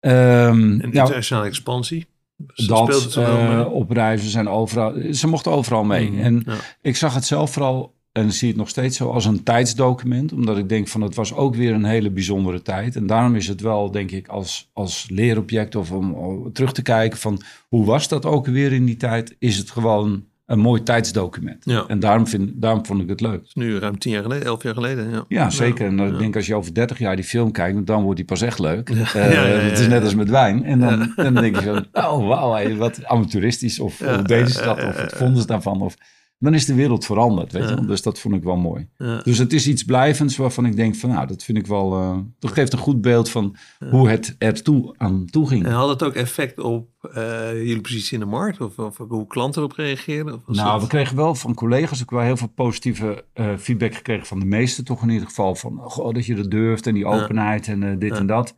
Um, 0.00 0.10
en 0.10 0.80
internationale 0.80 1.22
nou, 1.30 1.46
expansie? 1.46 2.06
Ze 2.54 2.66
dat 2.66 3.16
uh, 3.18 3.66
op 3.70 3.90
reizen 3.90 4.30
zijn 4.30 4.48
overal. 4.48 4.94
Ze 5.12 5.26
mochten 5.26 5.52
overal 5.52 5.84
mee. 5.84 6.10
Mm, 6.10 6.20
en 6.20 6.42
ja. 6.46 6.54
ik 6.80 6.96
zag 6.96 7.14
het 7.14 7.24
zelf 7.24 7.52
vooral 7.52 7.94
en 8.12 8.32
zie 8.32 8.48
het 8.48 8.56
nog 8.56 8.68
steeds 8.68 8.96
zo 8.96 9.10
als 9.10 9.24
een 9.24 9.42
tijdsdocument, 9.42 10.32
omdat 10.32 10.58
ik 10.58 10.68
denk 10.68 10.88
van 10.88 11.00
het 11.00 11.14
was 11.14 11.34
ook 11.34 11.54
weer 11.54 11.72
een 11.72 11.84
hele 11.84 12.10
bijzondere 12.10 12.62
tijd. 12.62 12.96
En 12.96 13.06
daarom 13.06 13.34
is 13.34 13.48
het 13.48 13.60
wel, 13.60 13.90
denk 13.90 14.10
ik, 14.10 14.28
als, 14.28 14.70
als 14.72 15.06
leerobject 15.10 15.74
of 15.74 15.92
om, 15.92 16.52
terug 16.52 16.72
te 16.72 16.82
kijken 16.82 17.18
van 17.18 17.42
hoe 17.68 17.84
was 17.84 18.08
dat 18.08 18.26
ook 18.26 18.46
weer 18.46 18.72
in 18.72 18.84
die 18.84 18.96
tijd, 18.96 19.36
is 19.38 19.56
het 19.56 19.70
gewoon 19.70 20.24
een 20.46 20.58
mooi 20.58 20.82
tijdsdocument. 20.82 21.64
Ja. 21.64 21.84
En 21.86 21.98
daarom, 21.98 22.26
vind, 22.26 22.50
daarom 22.54 22.86
vond 22.86 23.02
ik 23.02 23.08
het 23.08 23.20
leuk. 23.20 23.50
nu 23.52 23.78
ruim 23.78 23.98
tien 23.98 24.12
jaar 24.12 24.22
geleden, 24.22 24.46
elf 24.46 24.62
jaar 24.62 24.74
geleden. 24.74 25.10
Ja, 25.10 25.24
ja 25.28 25.50
zeker. 25.50 25.86
En 25.86 25.98
ik 25.98 26.18
denk 26.18 26.36
als 26.36 26.46
je 26.46 26.54
over 26.54 26.74
dertig 26.74 26.98
jaar 26.98 27.16
die 27.16 27.24
film 27.24 27.52
kijkt, 27.52 27.86
dan 27.86 28.02
wordt 28.02 28.16
die 28.16 28.26
pas 28.26 28.42
echt 28.42 28.58
leuk. 28.58 28.90
Uh, 28.90 29.14
het 29.14 29.78
is 29.78 29.88
net 29.88 30.02
als 30.02 30.14
met 30.14 30.30
wijn. 30.30 30.64
En 30.64 30.80
dan, 30.80 31.12
dan 31.16 31.34
denk 31.34 31.56
je 31.56 31.62
zo, 31.62 31.74
oh 31.92 32.28
wauw, 32.28 32.76
wat 32.76 33.04
amateuristisch. 33.04 33.80
Of 33.80 33.98
hoe 33.98 34.22
deden 34.22 34.50
ze 34.50 34.62
dat? 34.62 34.84
Of 34.84 34.96
wat 34.96 35.12
vonden 35.12 35.40
ze 35.40 35.46
daarvan? 35.46 35.80
Of 35.80 35.96
dan 36.40 36.54
is 36.54 36.66
de 36.66 36.74
wereld 36.74 37.04
veranderd, 37.04 37.52
weet 37.52 37.68
je 37.68 37.74
ja. 37.74 37.80
Dus 37.80 38.02
dat 38.02 38.18
vond 38.18 38.34
ik 38.34 38.42
wel 38.42 38.56
mooi. 38.56 38.88
Ja. 38.96 39.20
Dus 39.22 39.38
het 39.38 39.52
is 39.52 39.68
iets 39.68 39.82
blijvends 39.82 40.36
waarvan 40.36 40.66
ik 40.66 40.76
denk 40.76 40.94
van, 40.94 41.10
nou, 41.10 41.26
dat 41.26 41.42
vind 41.42 41.58
ik 41.58 41.66
wel... 41.66 42.00
Uh, 42.00 42.18
dat 42.38 42.52
geeft 42.52 42.72
een 42.72 42.78
goed 42.78 43.00
beeld 43.00 43.30
van 43.30 43.56
ja. 43.78 43.90
hoe 43.90 44.08
het 44.08 44.34
ertoe 44.38 44.94
aan 44.96 45.26
toe 45.26 45.48
ging. 45.48 45.64
En 45.64 45.72
had 45.72 45.88
het 45.88 46.02
ook 46.02 46.14
effect 46.14 46.58
op 46.58 46.88
uh, 47.16 47.52
jullie 47.52 47.80
positie 47.80 48.14
in 48.14 48.20
de 48.20 48.26
markt? 48.26 48.60
Of, 48.60 48.78
of 48.78 48.96
hoe 48.96 49.26
klanten 49.26 49.62
erop 49.62 49.76
reageerden? 49.76 50.34
Of 50.34 50.56
nou, 50.56 50.72
dat... 50.72 50.82
we 50.82 50.88
kregen 50.88 51.16
wel 51.16 51.34
van 51.34 51.54
collega's 51.54 52.02
ook 52.02 52.10
wel 52.10 52.20
heel 52.20 52.36
veel 52.36 52.52
positieve 52.54 53.24
uh, 53.34 53.56
feedback 53.58 53.94
gekregen 53.94 54.26
van 54.26 54.40
de 54.40 54.46
meesten 54.46 54.84
toch 54.84 55.02
in 55.02 55.10
ieder 55.10 55.26
geval. 55.26 55.54
Van, 55.54 55.78
goh, 55.78 56.14
dat 56.14 56.26
je 56.26 56.34
dat 56.34 56.50
durft 56.50 56.86
en 56.86 56.94
die 56.94 57.06
openheid 57.06 57.68
en 57.68 57.98
dit 57.98 58.12
en 58.12 58.26
dat. 58.26 58.54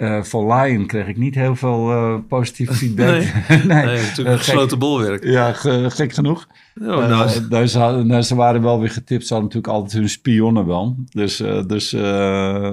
Uh, 0.00 0.22
van 0.22 0.52
Lion 0.52 0.86
kreeg 0.86 1.06
ik 1.06 1.16
niet 1.16 1.34
heel 1.34 1.56
veel 1.56 1.90
uh, 1.90 2.14
positief 2.28 2.70
feedback. 2.78 3.08
Nee, 3.08 3.32
nee. 3.48 3.84
nee 3.84 4.00
natuurlijk 4.00 4.28
uh, 4.28 4.44
gesloten 4.44 4.78
bolwerk. 4.78 5.24
Ja, 5.24 5.52
ge, 5.52 5.86
gek 5.88 6.12
genoeg. 6.12 6.46
Oh, 6.80 6.86
nou. 6.86 7.08
nou, 7.08 7.28
ze, 7.66 8.04
nou, 8.04 8.22
ze, 8.22 8.34
waren 8.34 8.62
wel 8.62 8.80
weer 8.80 8.90
getipt. 8.90 9.26
Ze 9.26 9.32
hadden 9.32 9.50
natuurlijk 9.52 9.74
altijd 9.74 9.92
hun 9.92 10.08
spionnen 10.08 10.66
wel. 10.66 10.96
Dus, 11.10 11.36
dus, 11.66 11.90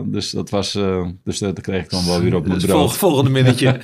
dus 0.06 0.32
dat 0.32 0.50
was... 0.50 0.80
dus 1.24 1.40
dat 1.40 1.62
kreeg 1.62 1.84
ik 1.84 1.90
dan 1.90 2.06
wel 2.06 2.22
weer 2.22 2.36
op 2.36 2.48
mijn 2.48 2.60
brood. 2.60 2.72
Volg, 2.72 2.98
volgende 2.98 3.30
minnetje. 3.30 3.66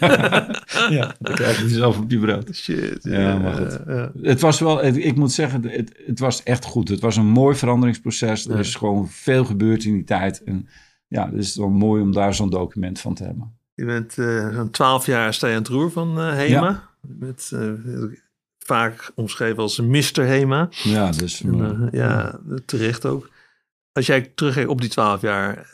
ja, 0.89 1.15
dan 1.19 1.35
krijg 1.35 1.61
je 1.61 1.69
zelf 1.69 1.97
op 1.97 2.11
je 2.11 2.19
brood. 2.19 2.55
Shit. 2.55 2.99
Ja, 3.01 3.37
maar 3.37 3.53
goed. 3.53 3.79
Het 4.21 4.41
was 4.41 4.59
wel... 4.59 4.85
Ik 4.85 5.15
moet 5.15 5.31
zeggen, 5.31 5.63
het, 5.69 6.03
het 6.05 6.19
was 6.19 6.43
echt 6.43 6.65
goed. 6.65 6.89
Het 6.89 6.99
was 6.99 7.15
een 7.15 7.27
mooi 7.27 7.55
veranderingsproces. 7.55 8.47
Er 8.47 8.59
is 8.59 8.75
gewoon 8.75 9.07
veel 9.09 9.45
gebeurd 9.45 9.83
in 9.83 9.93
die 9.93 10.03
tijd. 10.03 10.43
En, 10.43 10.67
ja, 11.13 11.25
dus 11.25 11.39
het 11.39 11.45
is 11.45 11.55
wel 11.55 11.69
mooi 11.69 12.01
om 12.01 12.11
daar 12.11 12.33
zo'n 12.33 12.49
document 12.49 12.99
van 12.99 13.13
te 13.13 13.23
hebben. 13.23 13.57
Je 13.73 13.85
bent 13.85 14.17
uh, 14.17 14.55
zo'n 14.55 14.69
twaalf 14.69 15.05
jaar 15.05 15.33
sta 15.33 15.47
je 15.47 15.53
aan 15.53 15.59
het 15.59 15.71
roer 15.71 15.91
van 15.91 16.19
uh, 16.19 16.33
HEMA. 16.33 16.69
Ja. 16.69 16.89
Met, 17.01 17.51
uh, 17.53 17.71
vaak 18.59 19.11
omschreven 19.15 19.57
als 19.57 19.79
Mr. 19.79 20.25
HEMA. 20.25 20.69
Ja, 20.83 21.11
dus... 21.11 21.41
En, 21.41 21.89
ja, 21.91 22.39
terecht 22.65 23.05
ook. 23.05 23.29
Als 23.91 24.05
jij 24.05 24.31
terugkijkt 24.35 24.69
op 24.69 24.81
die 24.81 24.89
twaalf 24.89 25.21
jaar, 25.21 25.69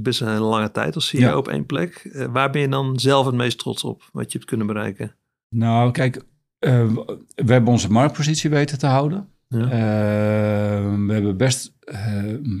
best 0.00 0.20
een 0.20 0.38
lange 0.38 0.70
tijd 0.70 0.94
als 0.94 1.06
CEO 1.06 1.20
ja. 1.20 1.36
op 1.36 1.48
één 1.48 1.66
plek. 1.66 2.10
waar 2.30 2.50
ben 2.50 2.60
je 2.60 2.68
dan 2.68 3.00
zelf 3.00 3.26
het 3.26 3.34
meest 3.34 3.58
trots 3.58 3.84
op, 3.84 4.08
wat 4.12 4.32
je 4.32 4.38
hebt 4.38 4.50
kunnen 4.50 4.66
bereiken? 4.66 5.14
Nou, 5.48 5.90
kijk, 5.90 6.22
we 6.58 7.52
hebben 7.52 7.72
onze 7.72 7.90
marktpositie 7.90 8.50
weten 8.50 8.78
te 8.78 8.86
houden. 8.86 9.28
Ja. 9.48 9.68
we 11.06 11.12
hebben 11.12 11.36
best 11.36 11.72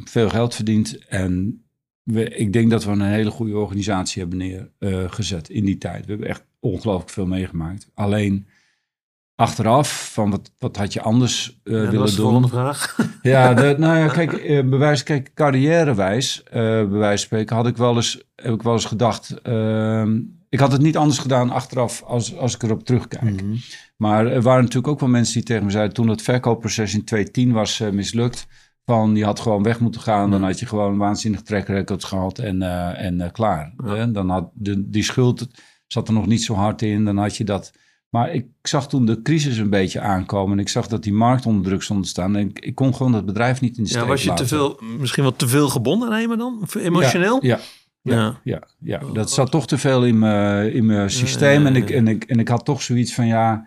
veel 0.04 0.28
geld 0.28 0.54
verdiend 0.54 1.06
en 1.06 1.65
we, 2.06 2.28
ik 2.28 2.52
denk 2.52 2.70
dat 2.70 2.84
we 2.84 2.90
een 2.90 3.00
hele 3.00 3.30
goede 3.30 3.56
organisatie 3.56 4.22
hebben 4.22 4.68
neergezet 4.78 5.50
uh, 5.50 5.56
in 5.56 5.64
die 5.64 5.78
tijd. 5.78 6.04
We 6.04 6.10
hebben 6.10 6.28
echt 6.28 6.44
ongelooflijk 6.60 7.10
veel 7.10 7.26
meegemaakt. 7.26 7.90
Alleen 7.94 8.46
achteraf, 9.34 10.12
van 10.12 10.30
wat, 10.30 10.52
wat 10.58 10.76
had 10.76 10.92
je 10.92 11.00
anders 11.00 11.60
uh, 11.64 11.74
ja, 11.74 11.80
willen 11.80 11.98
dat 11.98 12.08
is 12.08 12.14
de 12.14 12.16
doen? 12.16 12.30
volgende 12.30 12.48
vraag. 12.48 12.96
Ja, 13.22 13.54
de, 13.54 13.74
nou 13.78 13.98
ja, 13.98 14.08
kijk, 14.08 14.32
uh, 14.32 14.64
bewijs, 14.64 15.02
kijk 15.02 15.30
carrièrewijs, 15.34 16.42
uh, 16.46 16.52
bij 16.52 16.88
wijze 16.88 17.08
van 17.08 17.18
spreken, 17.18 17.56
had 17.56 17.66
ik 17.66 17.76
wel 17.76 17.96
eens, 17.96 18.24
heb 18.34 18.54
ik 18.54 18.62
wel 18.62 18.72
eens 18.72 18.84
gedacht. 18.84 19.40
Ehm, 19.42 20.20
ik 20.48 20.58
had 20.58 20.72
het 20.72 20.82
niet 20.82 20.96
anders 20.96 21.18
gedaan 21.18 21.50
achteraf 21.50 22.02
als, 22.02 22.36
als 22.36 22.54
ik 22.54 22.62
erop 22.62 22.84
terugkijk. 22.84 23.22
Mhm. 23.22 23.32
Mm 23.32 23.38
-hmm. 23.38 23.60
Maar 23.96 24.26
er 24.26 24.42
waren 24.42 24.60
natuurlijk 24.60 24.92
ook 24.92 25.00
wel 25.00 25.08
mensen 25.08 25.34
die 25.34 25.42
tegen 25.42 25.64
me 25.64 25.70
zeiden, 25.70 25.94
toen 25.94 26.08
het 26.08 26.22
verkoopproces 26.22 26.94
in 26.94 27.04
2010 27.04 27.52
was 27.52 27.82
mislukt, 27.92 28.46
van 28.86 29.16
je 29.16 29.24
had 29.24 29.40
gewoon 29.40 29.62
weg 29.62 29.80
moeten 29.80 30.00
gaan, 30.00 30.30
dan 30.30 30.42
had 30.42 30.58
je 30.58 30.66
gewoon 30.66 30.92
een 30.92 30.98
waanzinnig 30.98 31.42
track 31.42 31.66
record 31.66 32.04
gehad 32.04 32.38
en, 32.38 32.56
uh, 32.56 33.04
en 33.04 33.20
uh, 33.20 33.26
klaar. 33.32 33.74
Ja. 33.84 34.06
Dan 34.06 34.28
had 34.28 34.50
de, 34.54 34.90
die 34.90 35.02
schuld 35.02 35.46
zat 35.86 36.08
er 36.08 36.14
nog 36.14 36.26
niet 36.26 36.42
zo 36.42 36.54
hard 36.54 36.82
in, 36.82 37.04
dan 37.04 37.16
had 37.16 37.36
je 37.36 37.44
dat 37.44 37.72
Maar 38.10 38.32
ik 38.32 38.46
zag 38.62 38.88
toen 38.88 39.06
de 39.06 39.22
crisis 39.22 39.56
een 39.56 39.70
beetje 39.70 40.00
aankomen. 40.00 40.52
En 40.52 40.58
ik 40.58 40.68
zag 40.68 40.86
dat 40.86 41.02
die 41.02 41.12
markt 41.12 41.46
onder 41.46 41.64
druk 41.64 41.82
stond 41.82 42.02
te 42.02 42.08
staan. 42.08 42.36
En 42.36 42.48
ik, 42.48 42.58
ik 42.58 42.74
kon 42.74 42.94
gewoon 42.94 43.12
dat 43.12 43.26
bedrijf 43.26 43.60
niet 43.60 43.76
in 43.76 43.82
de 43.82 43.88
steek 43.88 44.02
Ja, 44.02 44.08
was 44.08 44.22
je 44.22 44.34
te 44.34 44.46
veel, 44.46 44.80
misschien 44.98 45.22
wel 45.22 45.36
te 45.36 45.48
veel 45.48 45.68
gebonden 45.68 46.12
aan 46.12 46.38
dan? 46.38 46.68
Emotioneel? 46.78 47.38
Ja, 47.44 47.58
ja, 48.02 48.14
ja, 48.14 48.38
ja, 48.42 48.62
ja. 48.80 49.12
dat 49.12 49.30
zat 49.30 49.50
toch 49.50 49.66
te 49.66 49.78
veel 49.78 50.04
in 50.04 50.18
mijn, 50.18 50.72
in 50.72 50.86
mijn 50.86 51.10
systeem. 51.10 51.66
En, 51.66 51.76
ik, 51.76 51.90
en, 51.90 52.08
ik, 52.08 52.24
en 52.24 52.38
ik 52.38 52.48
had 52.48 52.64
toch 52.64 52.82
zoiets 52.82 53.14
van, 53.14 53.26
ja, 53.26 53.66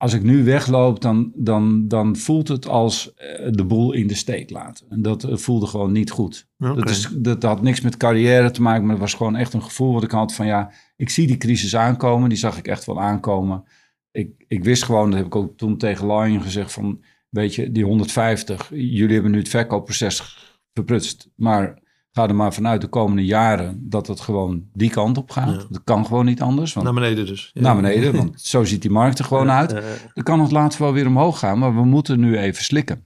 als 0.00 0.12
ik 0.12 0.22
nu 0.22 0.44
wegloop, 0.44 1.00
dan, 1.00 1.32
dan, 1.34 1.88
dan 1.88 2.16
voelt 2.16 2.48
het 2.48 2.66
als 2.66 3.14
eh, 3.14 3.46
de 3.50 3.64
boel 3.64 3.92
in 3.92 4.06
de 4.06 4.14
steek 4.14 4.50
laten. 4.50 4.86
En 4.90 5.02
dat 5.02 5.24
eh, 5.24 5.36
voelde 5.36 5.66
gewoon 5.66 5.92
niet 5.92 6.10
goed. 6.10 6.48
Dat, 6.56 6.90
is, 6.90 7.08
dat 7.16 7.42
had 7.42 7.62
niks 7.62 7.80
met 7.80 7.96
carrière 7.96 8.50
te 8.50 8.62
maken, 8.62 8.82
maar 8.82 8.90
het 8.90 9.00
was 9.00 9.14
gewoon 9.14 9.36
echt 9.36 9.52
een 9.52 9.62
gevoel 9.62 9.92
wat 9.92 10.02
ik 10.02 10.10
had 10.10 10.34
van, 10.34 10.46
ja, 10.46 10.72
ik 10.96 11.10
zie 11.10 11.26
die 11.26 11.36
crisis 11.36 11.76
aankomen. 11.76 12.28
Die 12.28 12.38
zag 12.38 12.58
ik 12.58 12.66
echt 12.66 12.84
wel 12.84 13.00
aankomen. 13.00 13.64
Ik, 14.10 14.44
ik 14.48 14.64
wist 14.64 14.82
gewoon, 14.82 15.10
dat 15.10 15.18
heb 15.18 15.26
ik 15.26 15.36
ook 15.36 15.56
toen 15.56 15.76
tegen 15.76 16.06
Lion 16.06 16.42
gezegd 16.42 16.72
van, 16.72 17.04
weet 17.28 17.54
je, 17.54 17.72
die 17.72 17.84
150, 17.84 18.68
jullie 18.74 19.14
hebben 19.14 19.32
nu 19.32 19.38
het 19.38 19.48
verkoopproces 19.48 20.38
verprutst, 20.72 21.30
maar 21.34 21.82
ga 22.12 22.28
er 22.28 22.34
maar 22.34 22.52
vanuit 22.54 22.80
de 22.80 22.86
komende 22.86 23.24
jaren 23.24 23.88
dat 23.88 24.06
het 24.06 24.20
gewoon 24.20 24.64
die 24.72 24.90
kant 24.90 25.18
op 25.18 25.30
gaat. 25.30 25.60
Ja. 25.60 25.66
Dat 25.70 25.84
kan 25.84 26.06
gewoon 26.06 26.24
niet 26.24 26.42
anders, 26.42 26.72
want 26.72 26.86
Naar 26.86 26.94
beneden 26.94 27.26
dus. 27.26 27.50
Ja. 27.54 27.60
naar 27.60 27.76
beneden, 27.76 28.16
want 28.16 28.40
zo 28.52 28.64
ziet 28.64 28.82
die 28.82 28.90
markt 28.90 29.18
er 29.18 29.24
gewoon 29.24 29.50
uit. 29.50 29.70
Dan 30.14 30.24
kan 30.24 30.40
het 30.40 30.50
later 30.50 30.82
wel 30.82 30.92
weer 30.92 31.06
omhoog 31.06 31.38
gaan, 31.38 31.58
maar 31.58 31.74
we 31.74 31.84
moeten 31.84 32.20
nu 32.20 32.38
even 32.38 32.64
slikken. 32.64 33.04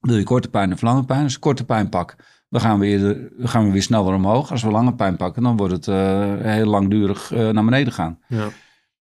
Wil 0.00 0.16
je 0.16 0.24
korte 0.24 0.48
pijn 0.48 0.72
of 0.72 0.82
lange 0.82 1.04
pijn? 1.04 1.22
Als 1.22 1.32
je 1.32 1.38
korte 1.38 1.64
pijn 1.64 1.88
pak, 1.88 2.16
dan 2.48 2.60
gaan 2.60 2.78
we, 2.78 2.86
weer, 2.86 3.30
dan 3.38 3.48
gaan 3.48 3.64
we 3.66 3.72
weer 3.72 3.82
sneller 3.82 4.14
omhoog. 4.14 4.50
Als 4.50 4.62
we 4.62 4.70
lange 4.70 4.94
pijn 4.94 5.16
pakken, 5.16 5.42
dan 5.42 5.56
wordt 5.56 5.72
het 5.72 5.88
eh, 5.88 6.34
heel 6.40 6.66
langdurig 6.66 7.32
eh, 7.32 7.48
naar 7.48 7.64
beneden 7.64 7.92
gaan. 7.92 8.18
ja. 8.28 8.48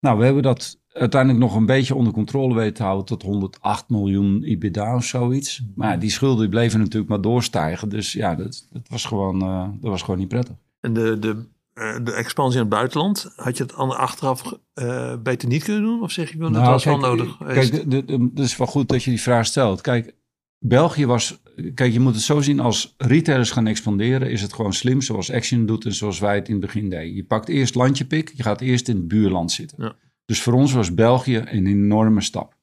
Nou, 0.00 0.18
we 0.18 0.24
hebben 0.24 0.42
dat 0.42 0.78
uiteindelijk 0.98 1.42
nog 1.42 1.54
een 1.54 1.66
beetje 1.66 1.94
onder 1.94 2.12
controle 2.12 2.54
weten 2.54 2.74
te 2.74 2.82
houden 2.82 3.06
tot 3.06 3.22
108 3.22 3.88
miljoen 3.88 4.42
EBITDA 4.42 4.94
of 4.94 5.04
zoiets. 5.04 5.62
Maar 5.74 5.90
ja, 5.90 5.96
die 5.96 6.10
schulden 6.10 6.40
die 6.40 6.48
bleven 6.48 6.78
natuurlijk 6.78 7.10
maar 7.10 7.20
doorstijgen. 7.20 7.88
Dus 7.88 8.12
ja, 8.12 8.34
dat, 8.34 8.66
dat, 8.72 8.88
was, 8.88 9.04
gewoon, 9.04 9.42
eh, 9.42 9.68
dat 9.80 9.90
was 9.90 10.02
gewoon 10.02 10.18
niet 10.18 10.28
prettig. 10.28 10.54
En 10.80 10.92
de, 10.92 11.18
de, 11.18 11.44
eh, 11.78 11.96
de 12.02 12.12
expansie 12.12 12.60
in 12.60 12.66
het 12.66 12.74
buitenland, 12.74 13.32
had 13.36 13.56
je 13.56 13.62
het 13.62 13.74
achteraf 13.74 14.58
eh, 14.74 15.14
beter 15.22 15.48
niet 15.48 15.64
kunnen 15.64 15.82
doen? 15.82 16.02
Of 16.02 16.10
zeg 16.10 16.30
je, 16.30 16.38
wel, 16.38 16.50
dat 16.50 16.60
Nou, 16.60 16.72
was 16.72 16.84
wel 16.84 16.98
kijk, 16.98 17.06
nodig 17.06 17.26
eh, 17.26 17.36
geweest? 17.36 17.70
Kijk, 17.70 18.08
het 18.08 18.38
is 18.38 18.56
wel 18.56 18.66
goed 18.66 18.88
dat 18.88 19.02
je 19.02 19.10
die 19.10 19.20
vraag 19.20 19.46
stelt. 19.46 19.80
Kijk, 19.80 20.14
België 20.58 21.06
was... 21.06 21.40
Kijk, 21.74 21.92
je 21.92 22.00
moet 22.00 22.14
het 22.14 22.22
zo 22.22 22.40
zien 22.40 22.60
als 22.60 22.94
retailers 22.96 23.50
gaan 23.50 23.66
expanderen... 23.66 24.30
is 24.30 24.42
het 24.42 24.52
gewoon 24.52 24.72
slim 24.72 25.00
zoals 25.00 25.32
Action 25.32 25.66
doet 25.66 25.84
en 25.84 25.94
zoals 25.94 26.18
wij 26.18 26.34
het 26.34 26.46
in 26.48 26.52
het 26.52 26.62
begin 26.64 26.88
deden. 26.88 27.14
Je 27.14 27.24
pakt 27.24 27.48
eerst 27.48 27.74
landje-pik, 27.74 28.32
je 28.34 28.42
gaat 28.42 28.60
eerst 28.60 28.88
in 28.88 28.96
het 28.96 29.08
buurland 29.08 29.52
zitten. 29.52 29.76
Ja. 29.80 29.94
Dus 30.28 30.42
voor 30.42 30.52
ons 30.52 30.72
was 30.72 30.94
België 30.94 31.42
een 31.44 31.66
enorme 31.66 32.20
stap. 32.20 32.56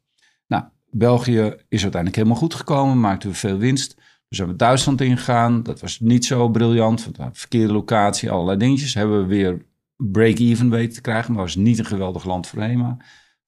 Nou, 0.47 0.63
België 0.89 1.55
is 1.69 1.81
uiteindelijk 1.81 2.15
helemaal 2.15 2.37
goed 2.37 2.53
gekomen, 2.53 2.99
maakten 2.99 3.29
we 3.29 3.35
veel 3.35 3.57
winst. 3.57 3.95
We 4.27 4.35
zijn 4.35 4.47
met 4.47 4.59
Duitsland 4.59 5.01
ingegaan, 5.01 5.63
dat 5.63 5.81
was 5.81 5.99
niet 5.99 6.25
zo 6.25 6.49
briljant. 6.49 7.03
Want 7.03 7.15
we 7.15 7.21
hadden 7.21 7.39
verkeerde 7.39 7.73
locatie, 7.73 8.31
allerlei 8.31 8.57
dingetjes. 8.57 8.93
Hebben 8.93 9.21
we 9.21 9.27
weer 9.27 9.65
break-even 9.95 10.69
weten 10.69 10.93
te 10.93 11.01
krijgen, 11.01 11.33
maar 11.33 11.41
was 11.41 11.55
niet 11.55 11.79
een 11.79 11.85
geweldig 11.85 12.25
land 12.25 12.47
voor 12.47 12.61
HEMA. 12.61 12.97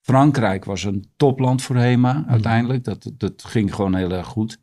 Frankrijk 0.01 0.65
was 0.65 0.83
een 0.83 1.11
topland 1.15 1.61
voor 1.61 1.75
HEMA 1.75 2.23
uiteindelijk. 2.27 2.83
Dat, 2.83 3.11
dat 3.17 3.43
ging 3.43 3.75
gewoon 3.75 3.95
heel 3.95 4.11
erg 4.11 4.27
goed. 4.27 4.59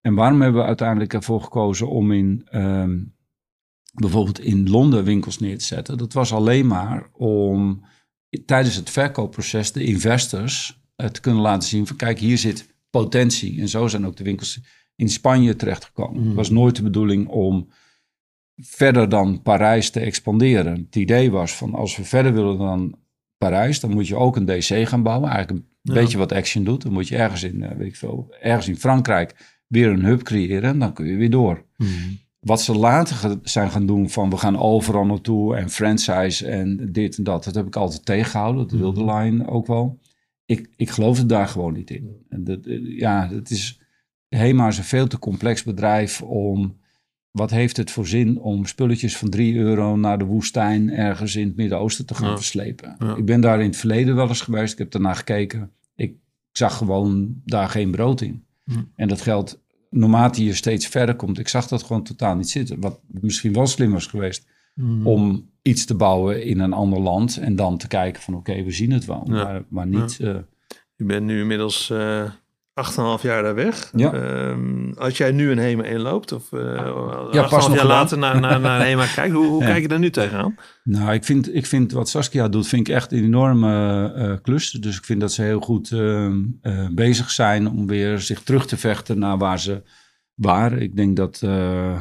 En 0.00 0.14
waarom 0.14 0.40
hebben 0.40 0.60
we 0.60 0.66
uiteindelijk 0.66 1.12
ervoor 1.12 1.42
gekozen 1.42 1.88
om 1.88 2.12
in 2.12 2.46
ehm, 2.50 2.98
bijvoorbeeld 3.94 4.40
in 4.40 4.70
Londen 4.70 5.04
winkels 5.04 5.38
neer 5.38 5.58
te 5.58 5.64
zetten? 5.64 5.98
Dat 5.98 6.12
was 6.12 6.32
alleen 6.32 6.66
maar 6.66 7.08
om 7.12 7.84
tijdens 8.44 8.74
het 8.76 8.90
verkoopproces 8.90 9.72
de 9.72 9.84
investors 9.84 10.80
te 11.12 11.20
kunnen 11.20 11.42
laten 11.42 11.68
zien 11.68 11.86
van 11.86 11.96
kijk, 11.96 12.18
hier 12.18 12.38
zit 12.38 12.74
potentie. 12.90 13.60
En 13.60 13.68
zo 13.68 13.86
zijn 13.86 14.06
ook 14.06 14.16
de 14.16 14.24
winkels 14.24 14.60
in 14.96 15.08
Spanje 15.08 15.56
terechtgekomen. 15.56 16.18
Mhm. 16.18 16.26
Het 16.26 16.36
was 16.36 16.50
nooit 16.50 16.76
de 16.76 16.82
bedoeling 16.82 17.28
om 17.28 17.68
verder 18.56 19.08
dan 19.08 19.42
Parijs 19.42 19.90
te 19.90 20.00
expanderen. 20.00 20.74
Het 20.86 20.96
idee 20.96 21.30
was 21.30 21.52
van 21.56 21.74
als 21.74 21.96
we 21.96 22.04
verder 22.04 22.32
willen 22.32 22.58
dan 22.58 22.98
Parijs, 23.38 23.80
dan 23.80 23.90
moet 23.90 24.08
je 24.08 24.16
ook 24.16 24.36
een 24.36 24.44
DC 24.46 24.88
gaan 24.88 25.02
bouwen. 25.02 25.30
Eigenlijk 25.30 25.64
een 25.64 25.70
Ja. 25.82 25.94
beetje 26.00 26.18
wat 26.18 26.32
Action 26.32 26.64
doet. 26.64 26.82
Dan 26.82 26.92
moet 26.92 27.08
je 27.08 27.16
ergens 27.16 27.42
in, 27.42 27.62
eh, 27.62 27.76
weet 27.76 27.86
ik 27.86 27.96
veel, 27.96 28.34
ergens 28.40 28.68
in 28.68 28.76
Frankrijk 28.76 29.58
weer 29.66 29.88
een 29.88 30.04
hub 30.04 30.22
creëren 30.22 30.70
en 30.70 30.78
dan 30.78 30.92
kun 30.92 31.06
je 31.06 31.16
weer 31.16 31.30
door. 31.30 31.64
Mhm. 31.76 31.90
Wat 32.46 32.62
ze 32.62 32.74
later 32.74 33.38
zijn 33.42 33.70
gaan 33.70 33.86
doen 33.86 34.10
van 34.10 34.30
we 34.30 34.36
gaan 34.36 34.58
overal 34.58 35.06
naartoe 35.06 35.56
en 35.56 35.70
franchise 35.70 36.46
en 36.46 36.92
dit 36.92 37.18
en 37.18 37.24
dat. 37.24 37.44
Dat 37.44 37.54
heb 37.54 37.66
ik 37.66 37.76
altijd 37.76 38.04
tegengehouden. 38.04 38.68
Dat 38.68 38.78
wilde 38.78 39.04
Line 39.04 39.48
ook 39.48 39.66
wel. 39.66 39.98
Ik, 40.44 40.70
ik 40.76 40.90
geloofde 40.90 41.26
daar 41.26 41.48
gewoon 41.48 41.72
niet 41.72 41.90
in. 41.90 42.24
En 42.28 42.44
dat, 42.44 42.66
eh, 42.66 42.98
ja, 42.98 43.28
het 43.32 43.50
is, 43.50 43.80
HEMA 44.28 44.66
is 44.66 44.78
een 44.78 44.84
veel 44.84 45.06
te 45.06 45.18
complex 45.18 45.62
bedrijf 45.62 46.22
om... 46.22 46.76
Wat 47.30 47.50
heeft 47.50 47.76
het 47.76 47.90
voor 47.90 48.06
zin 48.06 48.38
om 48.40 48.66
spulletjes 48.66 49.16
van 49.16 49.30
3 49.30 49.56
euro 49.56 49.96
naar 49.96 50.18
de 50.18 50.24
woestijn 50.24 50.90
ergens 50.90 51.36
in 51.36 51.46
het 51.46 51.56
Midden-Oosten 51.56 52.06
te 52.06 52.14
gaan 52.14 52.28
Ja. 52.30 52.36
verslepen? 52.36 52.96
Ja. 52.98 53.16
Ik 53.16 53.24
ben 53.24 53.40
daar 53.40 53.60
in 53.60 53.66
het 53.66 53.76
verleden 53.76 54.14
wel 54.14 54.28
eens 54.28 54.40
geweest. 54.40 54.72
Ik 54.72 54.78
heb 54.78 54.90
daarnaar 54.90 55.16
gekeken. 55.16 55.70
Ik 55.96 56.14
zag 56.52 56.76
gewoon 56.76 57.40
daar 57.44 57.68
geen 57.68 57.90
brood 57.90 58.20
in. 58.20 58.44
Hm. 58.64 58.82
En 58.94 59.08
dat 59.08 59.20
geldt 59.20 59.64
naarmate 59.90 60.44
je 60.44 60.54
steeds 60.54 60.86
verder 60.86 61.14
komt. 61.16 61.38
Ik 61.38 61.48
zag 61.48 61.68
dat 61.68 61.82
gewoon 61.82 62.02
totaal 62.02 62.36
niet 62.36 62.50
zitten. 62.50 62.80
Wat 62.80 63.00
misschien 63.10 63.52
wel 63.52 63.66
slim 63.66 63.92
was 63.92 64.06
geweest 64.06 64.46
Mhm. 64.74 65.06
om 65.06 65.50
iets 65.62 65.84
te 65.84 65.94
bouwen 65.94 66.44
in 66.44 66.60
een 66.60 66.72
ander 66.72 67.00
land. 67.00 67.36
En 67.36 67.56
dan 67.56 67.78
te 67.78 67.88
kijken 67.88 68.22
van 68.22 68.34
oké, 68.34 68.62
we 68.62 68.70
zien 68.70 68.90
het 68.92 69.04
wel. 69.04 69.22
Ja. 69.26 69.32
Maar, 69.44 69.64
maar 69.68 69.86
niet... 69.86 70.20
eh, 70.20 70.36
Je 70.96 71.04
bent 71.04 71.26
nu 71.26 71.40
inmiddels 71.40 71.90
eh 71.90 72.30
8,5 72.84 73.22
jaar 73.22 73.42
daar 73.42 73.54
weg. 73.54 73.90
Ja. 73.94 74.12
Ehm, 74.12 74.92
als 74.92 75.16
jij 75.16 75.32
nu 75.32 75.50
een 75.50 75.58
HEMA 75.58 75.82
inloopt, 75.84 76.32
of 76.32 76.52
uh, 76.52 76.60
Ja, 77.32 77.42
pas 77.48 77.50
8,5 77.50 77.50
nog 77.50 77.50
jaar 77.50 77.62
gedaan. 77.70 77.86
later 77.86 78.18
naar, 78.18 78.40
naar, 78.40 78.60
naar 78.60 78.80
een 78.80 78.86
HEMA 78.86 79.06
kijkt, 79.14 79.34
hoe, 79.34 79.46
hoe 79.46 79.62
Ja. 79.62 79.66
kijk 79.68 79.82
je 79.82 79.88
daar 79.88 79.98
nu 79.98 80.10
tegenaan? 80.10 80.54
Nou, 80.84 81.12
ik 81.12 81.24
vind, 81.24 81.54
ik 81.54 81.66
vind 81.66 81.92
wat 81.92 82.08
Saskia 82.08 82.48
doet, 82.48 82.66
vind 82.68 82.88
ik 82.88 82.94
echt 82.94 83.12
een 83.12 83.24
enorme 83.24 84.12
eh, 84.12 84.32
klus. 84.42 84.70
Dus 84.70 84.96
ik 84.98 85.04
vind 85.04 85.20
dat 85.20 85.32
ze 85.32 85.42
heel 85.42 85.60
goed 85.60 85.92
eh, 85.92 86.26
eh, 86.26 86.88
bezig 86.92 87.30
zijn 87.30 87.68
om 87.70 87.86
weer 87.86 88.18
zich 88.20 88.42
terug 88.42 88.66
te 88.66 88.76
vechten 88.76 89.18
naar 89.18 89.38
waar 89.38 89.60
ze 89.60 89.82
waren. 90.34 90.80
Ik 90.82 90.96
denk 90.96 91.16
dat 91.16 91.40
eh, 91.42 91.94
eh, 91.94 92.00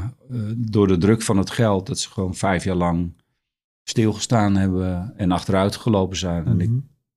door 0.55 0.87
de 0.87 0.97
druk 0.97 1.21
van 1.21 1.37
het 1.37 1.49
geld, 1.49 1.87
dat 1.87 1.99
ze 1.99 2.09
gewoon 2.09 2.35
vijf 2.35 2.63
jaar 2.63 2.75
lang 2.75 3.13
stilgestaan 3.83 4.55
hebben 4.55 5.13
en 5.17 5.31
achteruit 5.31 5.75
gelopen 5.75 6.17
zijn. 6.17 6.45
En 6.45 6.61
ik 6.61 6.69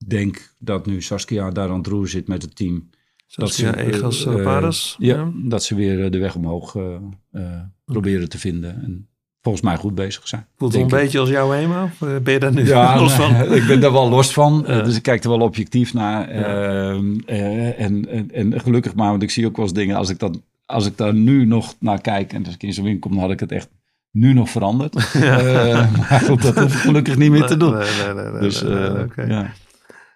denk 0.07 0.55
dat 0.59 0.87
nu 0.87 1.03
Saskia 1.03 1.51
daar 1.51 1.71
aan 1.71 1.79
het 1.79 1.87
roer 1.87 2.09
zit 2.09 2.29
met 2.29 2.43
het 2.43 2.57
team. 2.57 2.89
Zoals 3.29 3.57
ze, 3.57 3.65
ja, 3.65 3.75
eh, 3.75 3.87
Egas 3.87 4.27
eh, 4.27 4.43
Paris. 4.43 4.97
Ja, 4.99 5.31
dat 5.35 5.63
ze 5.65 5.75
weer 5.75 6.05
eh, 6.05 6.11
de 6.11 6.19
weg 6.19 6.35
omhoog 6.35 6.77
eh, 6.77 6.95
eh, 7.33 7.43
proberen 7.85 8.29
te 8.29 8.39
vinden. 8.39 8.83
En 8.83 9.09
volgens 9.43 9.65
mij 9.65 9.77
goed 9.77 9.95
bezig 9.95 10.29
zijn. 10.29 10.47
Voelt 10.57 10.73
het 10.73 10.81
een 10.81 10.89
ik. 10.89 10.95
beetje 10.95 11.19
als 11.19 11.29
jouw 11.29 11.53
eh, 11.53 11.85
ben 12.23 12.33
je 12.33 12.39
daar 12.39 12.53
nu 12.53 12.67
Ja, 12.67 12.99
los 13.01 13.13
van? 13.13 13.35
ik 13.61 13.67
ben 13.67 13.81
daar 13.81 13.93
wel 13.93 14.09
los 14.09 14.33
van. 14.33 14.65
Ja. 14.67 14.83
Dus 14.83 14.97
ik 14.97 15.03
kijk 15.03 15.25
er 15.25 15.31
wel 15.31 15.41
objectief 15.41 15.95
naar. 15.95 16.29
Ehm, 16.29 17.19
eh, 17.27 17.81
en, 17.81 18.09
en, 18.09 18.31
en 18.33 18.61
gelukkig 18.61 18.95
maar, 18.95 19.11
want 19.11 19.23
ik 19.23 19.31
zie 19.31 19.47
ook 19.47 19.57
wel 19.57 19.65
eens 19.65 19.75
dingen. 19.75 19.97
Als 19.97 20.11
ik, 20.11 20.19
dat, 20.19 20.41
als 20.67 20.87
ik 20.87 20.97
daar 20.97 21.15
nu 21.15 21.45
nog 21.47 21.75
naar 21.81 22.01
kijk 22.01 22.33
en 22.33 22.45
als 22.45 22.55
ik 22.55 22.63
in 22.63 22.73
zo'n 22.73 22.85
winkel 22.85 23.01
kom, 23.01 23.11
dan 23.13 23.21
had 23.21 23.31
ik 23.33 23.41
het 23.41 23.53
echt 23.53 23.69
nu 24.11 24.33
nog 24.33 24.51
veranderd. 24.51 24.95
Eh, 25.15 25.97
maar 25.97 26.21
goed, 26.21 26.43
dat 26.43 26.59
hoef 26.59 26.75
ik 26.75 26.81
gelukkig 26.81 27.17
niet 27.17 27.31
meer 27.31 27.47
te 27.47 27.57
doen. 27.57 27.73
Nee, 27.79 27.89
nee, 28.05 28.15
nee, 28.15 28.33
nee, 28.33 28.41
Dus 28.41 28.63
nee, 28.63 28.73
eh, 28.75 29.29
ja. 29.29 29.51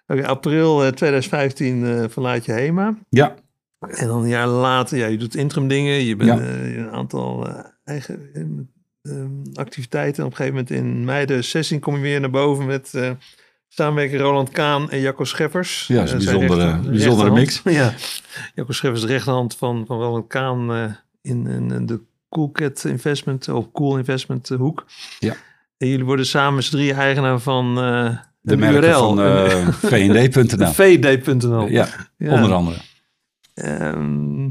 Oké, 0.07 0.27
april 0.27 0.83
eh, 0.83 0.91
2015 0.91 1.85
eh, 1.85 2.03
verlaat 2.09 2.45
je 2.45 2.51
HEMA. 2.51 2.97
ja, 3.09 3.35
En 3.79 4.07
dan 4.07 4.21
een 4.23 4.27
jaar 4.29 4.47
later, 4.47 4.97
ja, 4.97 5.05
je 5.05 5.17
doet 5.17 5.35
interim 5.35 5.67
dingen. 5.67 5.93
Je 6.03 6.15
bent 6.15 6.29
Ja. 6.39 6.45
eh, 6.45 6.75
een 6.77 6.91
aantal 6.91 7.47
eh, 7.47 7.59
eigen 7.83 8.29
eh, 8.33 8.41
eh, 9.13 9.25
activiteiten. 9.53 10.23
Op 10.25 10.29
een 10.31 10.35
gegeven 10.37 10.57
moment 10.59 10.75
in 10.75 11.05
mei 11.05 11.25
de 11.25 11.41
16 11.41 11.79
kom 11.79 11.95
je 11.95 12.01
weer 12.01 12.19
naar 12.19 12.29
boven 12.29 12.65
met 12.65 12.93
eh 12.93 13.11
samenwerking 13.67 14.21
Roland 14.21 14.49
Kaan 14.49 14.89
en 14.91 14.99
Jacco 14.99 15.23
Scheffers. 15.23 15.87
Ja, 15.87 16.03
is 16.03 16.11
een 16.11 16.19
Eh, 16.19 16.23
bijzondere- 16.25 16.65
rechter- 16.71 16.89
bijzondere 16.91 17.33
rechterhand. 17.33 17.75
Ja, 17.77 17.93
Jacco 18.55 18.71
Scheffers 18.73 19.01
de 19.01 19.07
rechterhand 19.07 19.55
van, 19.55 19.83
van 19.87 19.99
Roland 19.99 20.27
Kaan 20.27 20.73
eh, 20.73 20.83
in, 21.21 21.47
in, 21.47 21.85
de 21.85 22.01
Coolcat 22.29 22.83
Investment 22.85 23.49
of 23.49 23.71
Cool 23.71 23.97
Investment 23.97 24.49
eh, 24.49 24.57
hoek. 24.57 24.85
Ja. 25.19 25.33
En 25.77 25.87
jullie 25.87 26.05
worden 26.05 26.25
samen 26.25 26.63
z'n 26.63 26.71
drie 26.71 26.93
eigenaar 26.93 27.39
van 27.39 27.77
eh 27.81 28.17
de 28.43 28.57
merken 28.57 28.89
URL. 28.89 28.99
van 29.15 29.21
eh 29.21 29.67
vnd.nl. 29.91 30.67
VD.nl. 30.67 31.67
Ja, 31.67 31.87
Ja. 32.17 32.33
onder 32.33 32.53
andere. 32.53 32.77
Ehm, 33.53 34.43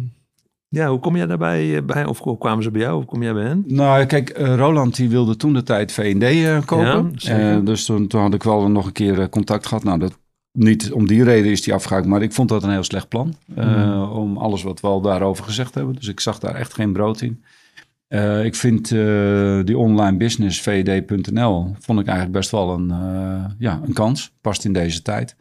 ja, 0.69 0.89
hoe 0.89 0.99
kom 0.99 1.17
jij 1.17 1.27
daarbij? 1.27 1.77
eh, 1.77 1.83
bij, 1.83 2.05
of 2.05 2.19
hoe 2.19 2.39
kwamen 2.39 2.63
ze 2.63 2.71
bij 2.71 2.81
jou? 2.81 2.99
Of 2.99 3.05
kom 3.05 3.23
jij 3.23 3.33
bij 3.33 3.45
hen? 3.45 3.65
Nou, 3.67 4.05
kijk, 4.05 4.31
eh, 4.31 4.55
Roland 4.57 4.97
die 4.97 5.09
wilde 5.09 5.37
toen 5.37 5.53
de 5.53 5.63
tijd 5.63 5.93
V&D 5.93 6.23
eh, 6.23 6.65
kopen. 6.65 7.13
Ja, 7.15 7.59
dus 7.61 7.85
toen, 7.85 8.07
toen 8.07 8.21
had 8.21 8.35
ik 8.35 8.43
wel 8.43 8.71
nog 8.71 8.87
een 8.87 8.93
keer 8.93 9.29
contact 9.29 9.67
gehad. 9.67 9.85
Nou, 9.85 9.99
dat, 9.99 10.19
niet 10.53 10.93
om 10.93 11.07
die 11.07 11.25
reden 11.25 11.51
is 11.51 11.63
die 11.63 11.75
afgehaakt, 11.75 12.07
maar 12.07 12.23
ik 12.23 12.33
vond 12.33 12.49
dat 12.49 12.63
een 12.63 12.71
heel 12.71 12.83
slecht 12.85 13.09
plan. 13.09 13.35
Mhm. 13.47 14.03
Om 14.03 14.37
alles 14.37 14.63
wat 14.63 14.81
we 14.81 14.87
al 14.87 15.01
daarover 15.01 15.45
gezegd 15.45 15.75
hebben. 15.75 15.95
Dus 15.95 16.09
ik 16.09 16.21
zag 16.21 16.39
daar 16.39 16.55
echt 16.55 16.75
geen 16.75 16.93
brood 16.93 17.21
in. 17.21 17.43
Eh, 18.13 18.45
ik 18.45 18.55
vind 18.55 18.93
eh, 18.93 19.61
die 19.65 19.79
online 19.79 20.17
business, 20.17 20.61
vd.nl, 20.61 21.75
vond 21.79 22.01
ik 22.01 22.07
eigenlijk 22.07 22.37
best 22.37 22.51
wel 22.51 22.71
een, 22.75 22.91
eh, 22.91 23.45
ja, 23.59 23.81
een 23.85 23.93
kans. 23.93 24.33
Past 24.41 24.65
in 24.65 24.73
deze 24.73 25.03
tijd. 25.03 25.37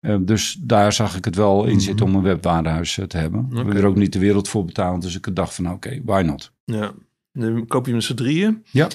Uh, 0.00 0.16
dus 0.20 0.58
daar 0.60 0.92
zag 0.92 1.16
ik 1.16 1.24
het 1.24 1.36
wel 1.36 1.64
in 1.64 1.70
Mhm. 1.70 1.80
zitten 1.80 2.06
om 2.06 2.14
een 2.14 2.22
webwarenhuis 2.22 2.98
eh, 2.98 3.04
te 3.06 3.16
hebben. 3.16 3.46
We 3.50 3.56
hebben 3.56 3.76
er 3.76 3.86
ook 3.86 3.96
niet 3.96 4.12
de 4.12 4.18
wereld 4.18 4.48
voor 4.48 4.64
betaald. 4.64 5.02
Dus 5.02 5.16
ik 5.16 5.34
dacht 5.36 5.54
van 5.54 5.70
oké, 5.70 6.00
why 6.04 6.22
not? 6.26 6.52
Ja, 6.64 6.92
dan 7.32 7.66
koop 7.66 7.80
je 7.84 7.86
hem 7.90 7.94
met 7.94 8.04
z'n 8.04 8.14
drieën. 8.14 8.64
Ja. 8.70 8.88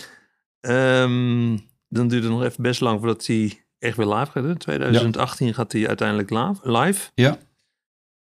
Ehm, 0.60 1.58
dan 1.90 2.08
duurt 2.08 2.24
het 2.24 2.32
nog 2.32 2.44
even 2.44 2.64
best 2.64 2.82
lang 2.82 3.00
voordat 3.00 3.26
hij 3.26 3.64
echt 3.80 3.98
weer 3.98 4.08
live 4.08 4.32
gaat. 4.32 4.44
hè? 4.44 4.56
2018 4.56 5.54
gaat 5.54 5.72
hij 5.72 5.88
uiteindelijk 5.88 6.30
live. 6.64 7.10
Ja. 7.16 7.38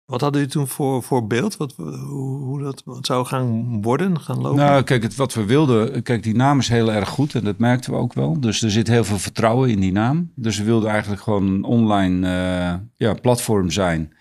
Wat 0.07 0.21
hadden 0.21 0.41
jullie 0.41 0.55
toen 0.57 0.69
voor, 0.69 1.03
voor 1.03 1.27
beeld? 1.27 1.57
Wat, 1.57 1.75
hoe, 1.77 2.39
hoe 2.39 2.63
dat 2.63 2.83
wat 2.85 3.07
zou 3.07 3.27
gaan 3.27 3.83
worden, 3.83 4.21
gaan 4.21 4.41
lopen? 4.41 4.57
Nou, 4.65 4.83
kijk, 4.83 5.03
het, 5.03 5.15
wat 5.17 5.35
we 5.35 5.45
wilden, 5.45 6.03
kijk, 6.03 6.23
die 6.23 6.35
naam 6.35 6.59
is 6.59 6.69
heel 6.69 6.93
erg 6.93 7.09
goed 7.09 7.35
en 7.35 7.45
dat 7.45 7.59
merkten 7.59 7.93
we 7.93 7.99
ook 7.99 8.13
wel. 8.13 8.41
Dus 8.41 8.63
er 8.63 8.71
zit 8.71 8.89
heel 8.89 9.05
veel 9.05 9.19
vertrouwen 9.19 9.71
in 9.71 9.81
die 9.81 9.93
naam. 9.93 10.33
Dus 10.35 10.59
we 10.59 10.65
wilden 10.65 10.91
eigenlijk 10.91 11.23
gewoon 11.23 11.47
een 11.47 11.65
online 11.65 12.27
eh, 12.27 12.75
ja, 12.97 13.15
platform 13.15 13.71
zijn. 13.71 14.13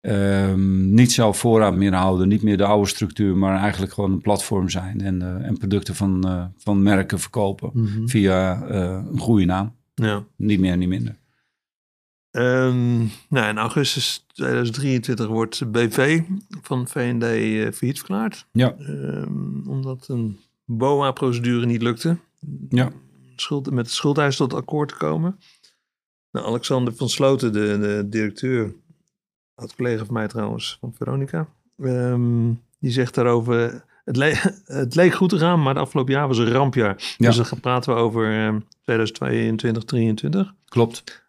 Ehm, 0.00 0.94
niet 0.94 1.12
zelf 1.12 1.38
voorraad 1.38 1.74
meer 1.76 1.94
houden, 1.94 2.28
niet 2.28 2.42
meer 2.42 2.56
de 2.56 2.64
oude 2.64 2.88
structuur, 2.88 3.36
maar 3.36 3.58
eigenlijk 3.60 3.92
gewoon 3.92 4.12
een 4.12 4.20
platform 4.20 4.68
zijn 4.68 5.00
en, 5.00 5.22
eh, 5.22 5.46
en 5.46 5.56
producten 5.58 5.94
van, 5.94 6.24
eh, 6.28 6.44
van 6.56 6.82
merken 6.82 7.18
verkopen 7.20 7.70
Mhm. 7.72 8.06
via 8.06 8.62
een 8.68 9.18
goede 9.18 9.44
naam. 9.44 9.72
Ja. 9.94 10.24
Niet 10.36 10.60
meer, 10.60 10.76
niet 10.76 10.88
minder. 10.88 11.16
Ehm, 12.36 12.96
nou, 13.28 13.48
in 13.48 13.58
augustus 13.58 14.24
2023 14.32 15.26
wordt 15.26 15.70
BV 15.72 16.20
van 16.62 16.88
VND 16.88 17.22
eh 17.22 17.72
failliet 17.72 17.98
verklaard. 17.98 18.46
Ja. 18.52 18.74
Ehm, 18.78 19.68
omdat 19.68 20.08
een 20.08 20.38
BOA-procedure 20.64 21.66
niet 21.66 21.82
lukte. 21.82 22.16
Ja. 22.68 22.90
Schuld, 23.36 23.70
met 23.70 23.84
de 23.84 23.90
schuldeis 23.90 24.36
tot 24.36 24.54
akkoord 24.54 24.88
te 24.88 24.94
komen. 24.96 25.38
Nou, 26.30 26.46
Alexander 26.46 26.94
van 26.94 27.08
Sloten, 27.08 27.52
de, 27.52 27.78
de 27.78 28.06
directeur, 28.08 28.74
had 29.54 29.74
collega 29.74 30.04
van 30.04 30.14
mij 30.14 30.28
trouwens, 30.28 30.76
van 30.80 30.94
Veronica. 30.96 31.48
ehm, 31.82 32.52
die 32.78 32.90
zegt 32.90 33.14
daarover, 33.14 33.84
het, 34.04 34.16
le- 34.16 34.52
het 34.80 34.94
leek 34.94 35.14
goed 35.14 35.28
te 35.28 35.38
gaan, 35.38 35.58
maar 35.62 35.74
het 35.74 35.82
afgelopen 35.82 36.12
jaar 36.12 36.28
was 36.28 36.38
een 36.38 36.50
rampjaar. 36.52 37.14
Ja. 37.18 37.26
Dus 37.26 37.36
dan 37.36 37.44
gaan- 37.46 37.60
praten 37.60 37.94
we 37.94 38.00
over 38.00 38.24
ehm, 38.46 38.58
2022, 38.82 39.84
2023. 39.84 40.54
Klopt. 40.68 41.24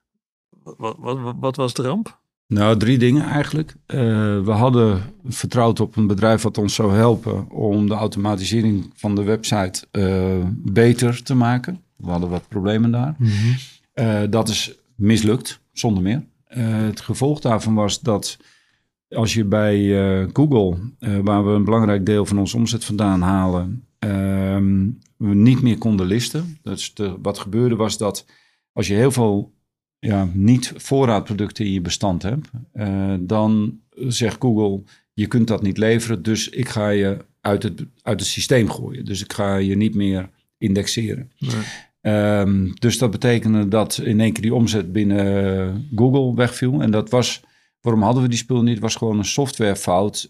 Wat, 0.78 0.96
wat, 1.00 1.36
wat, 1.40 1.56
was 1.56 1.74
de 1.74 1.82
ramp? 1.82 2.20
Nou, 2.48 2.78
drie 2.78 2.98
dingen 2.98 3.24
eigenlijk. 3.24 3.76
Eh, 3.86 3.98
we 4.44 4.52
hadden 4.52 5.02
vertrouwd 5.26 5.80
op 5.80 5.96
een 5.96 6.08
bedrijf 6.08 6.42
wat 6.42 6.58
ons 6.58 6.76
zou 6.76 6.94
helpen 6.94 7.50
om 7.50 7.88
de 7.88 7.94
automatisering 7.94 8.92
van 8.96 9.16
de 9.16 9.24
website 9.24 9.88
eh, 9.92 10.46
beter 10.52 11.24
te 11.24 11.36
maken. 11.36 11.82
We 11.96 12.10
hadden 12.10 12.30
wat 12.30 12.48
problemen 12.48 12.92
daar. 12.92 13.16
Eh, 13.94 14.22
dat 14.30 14.50
is 14.50 14.78
mislukt, 14.96 15.62
zonder 15.74 16.04
meer. 16.04 16.24
Het 16.48 17.02
gevolg 17.02 17.40
daarvan 17.40 17.74
was 17.74 18.00
dat 18.00 18.38
als 19.10 19.34
je 19.34 19.46
bij 19.46 19.90
Google, 20.34 20.78
waar 21.24 21.46
we 21.46 21.52
een 21.52 21.64
belangrijk 21.64 22.06
deel 22.06 22.26
van 22.26 22.40
onze 22.40 22.58
omzet 22.58 22.86
vandaan 22.86 23.22
halen, 23.22 23.84
ehm, 24.00 24.90
we 25.18 25.36
niet 25.36 25.62
meer 25.62 25.78
konden 25.78 26.06
listen. 26.06 26.58
Dus 26.62 26.94
de, 26.94 27.16
wat 27.22 27.38
gebeurde 27.40 27.76
was 27.76 27.98
dat 27.98 28.26
als 28.74 28.88
je 28.88 28.94
heel 28.94 29.12
veel 29.12 29.54
ja, 30.00 30.30
niet 30.34 30.74
voorraadproducten 30.76 31.66
in 31.66 31.72
je 31.72 31.82
bestand 31.82 32.24
hebt, 32.24 32.50
eh, 32.74 33.14
dan 33.20 33.80
zegt 33.92 34.38
Google, 34.40 34.84
je 35.14 35.28
kunt 35.28 35.48
dat 35.48 35.62
niet 35.62 35.78
leveren, 35.78 36.24
dus 36.24 36.50
ik 36.50 36.70
ga 36.70 36.90
je 36.90 37.18
uit 37.42 37.64
het, 37.64 37.86
uit 38.02 38.20
het 38.20 38.30
systeem 38.30 38.70
gooien. 38.70 39.06
Dus 39.06 39.24
ik 39.24 39.34
ga 39.34 39.56
je 39.56 39.76
niet 39.76 39.96
meer 39.96 40.30
indexeren. 40.58 41.32
Ehm, 42.02 42.72
dus 42.74 42.98
dat 42.98 43.12
betekende 43.12 43.68
dat 43.68 43.98
in 44.04 44.20
één 44.20 44.34
keer 44.34 44.42
die 44.42 44.54
omzet 44.54 44.92
binnen 44.92 45.58
eh, 45.60 45.76
Google 45.96 46.36
wegviel. 46.36 46.82
En 46.82 46.92
dat 46.92 47.10
was, 47.10 47.42
waarom 47.82 48.02
hadden 48.02 48.24
we 48.24 48.30
die 48.30 48.38
spullen 48.38 48.64
niet? 48.64 48.74
Het 48.74 48.84
was 48.84 48.96
gewoon 48.96 49.18
een 49.18 49.26
softwarefout 49.26 50.30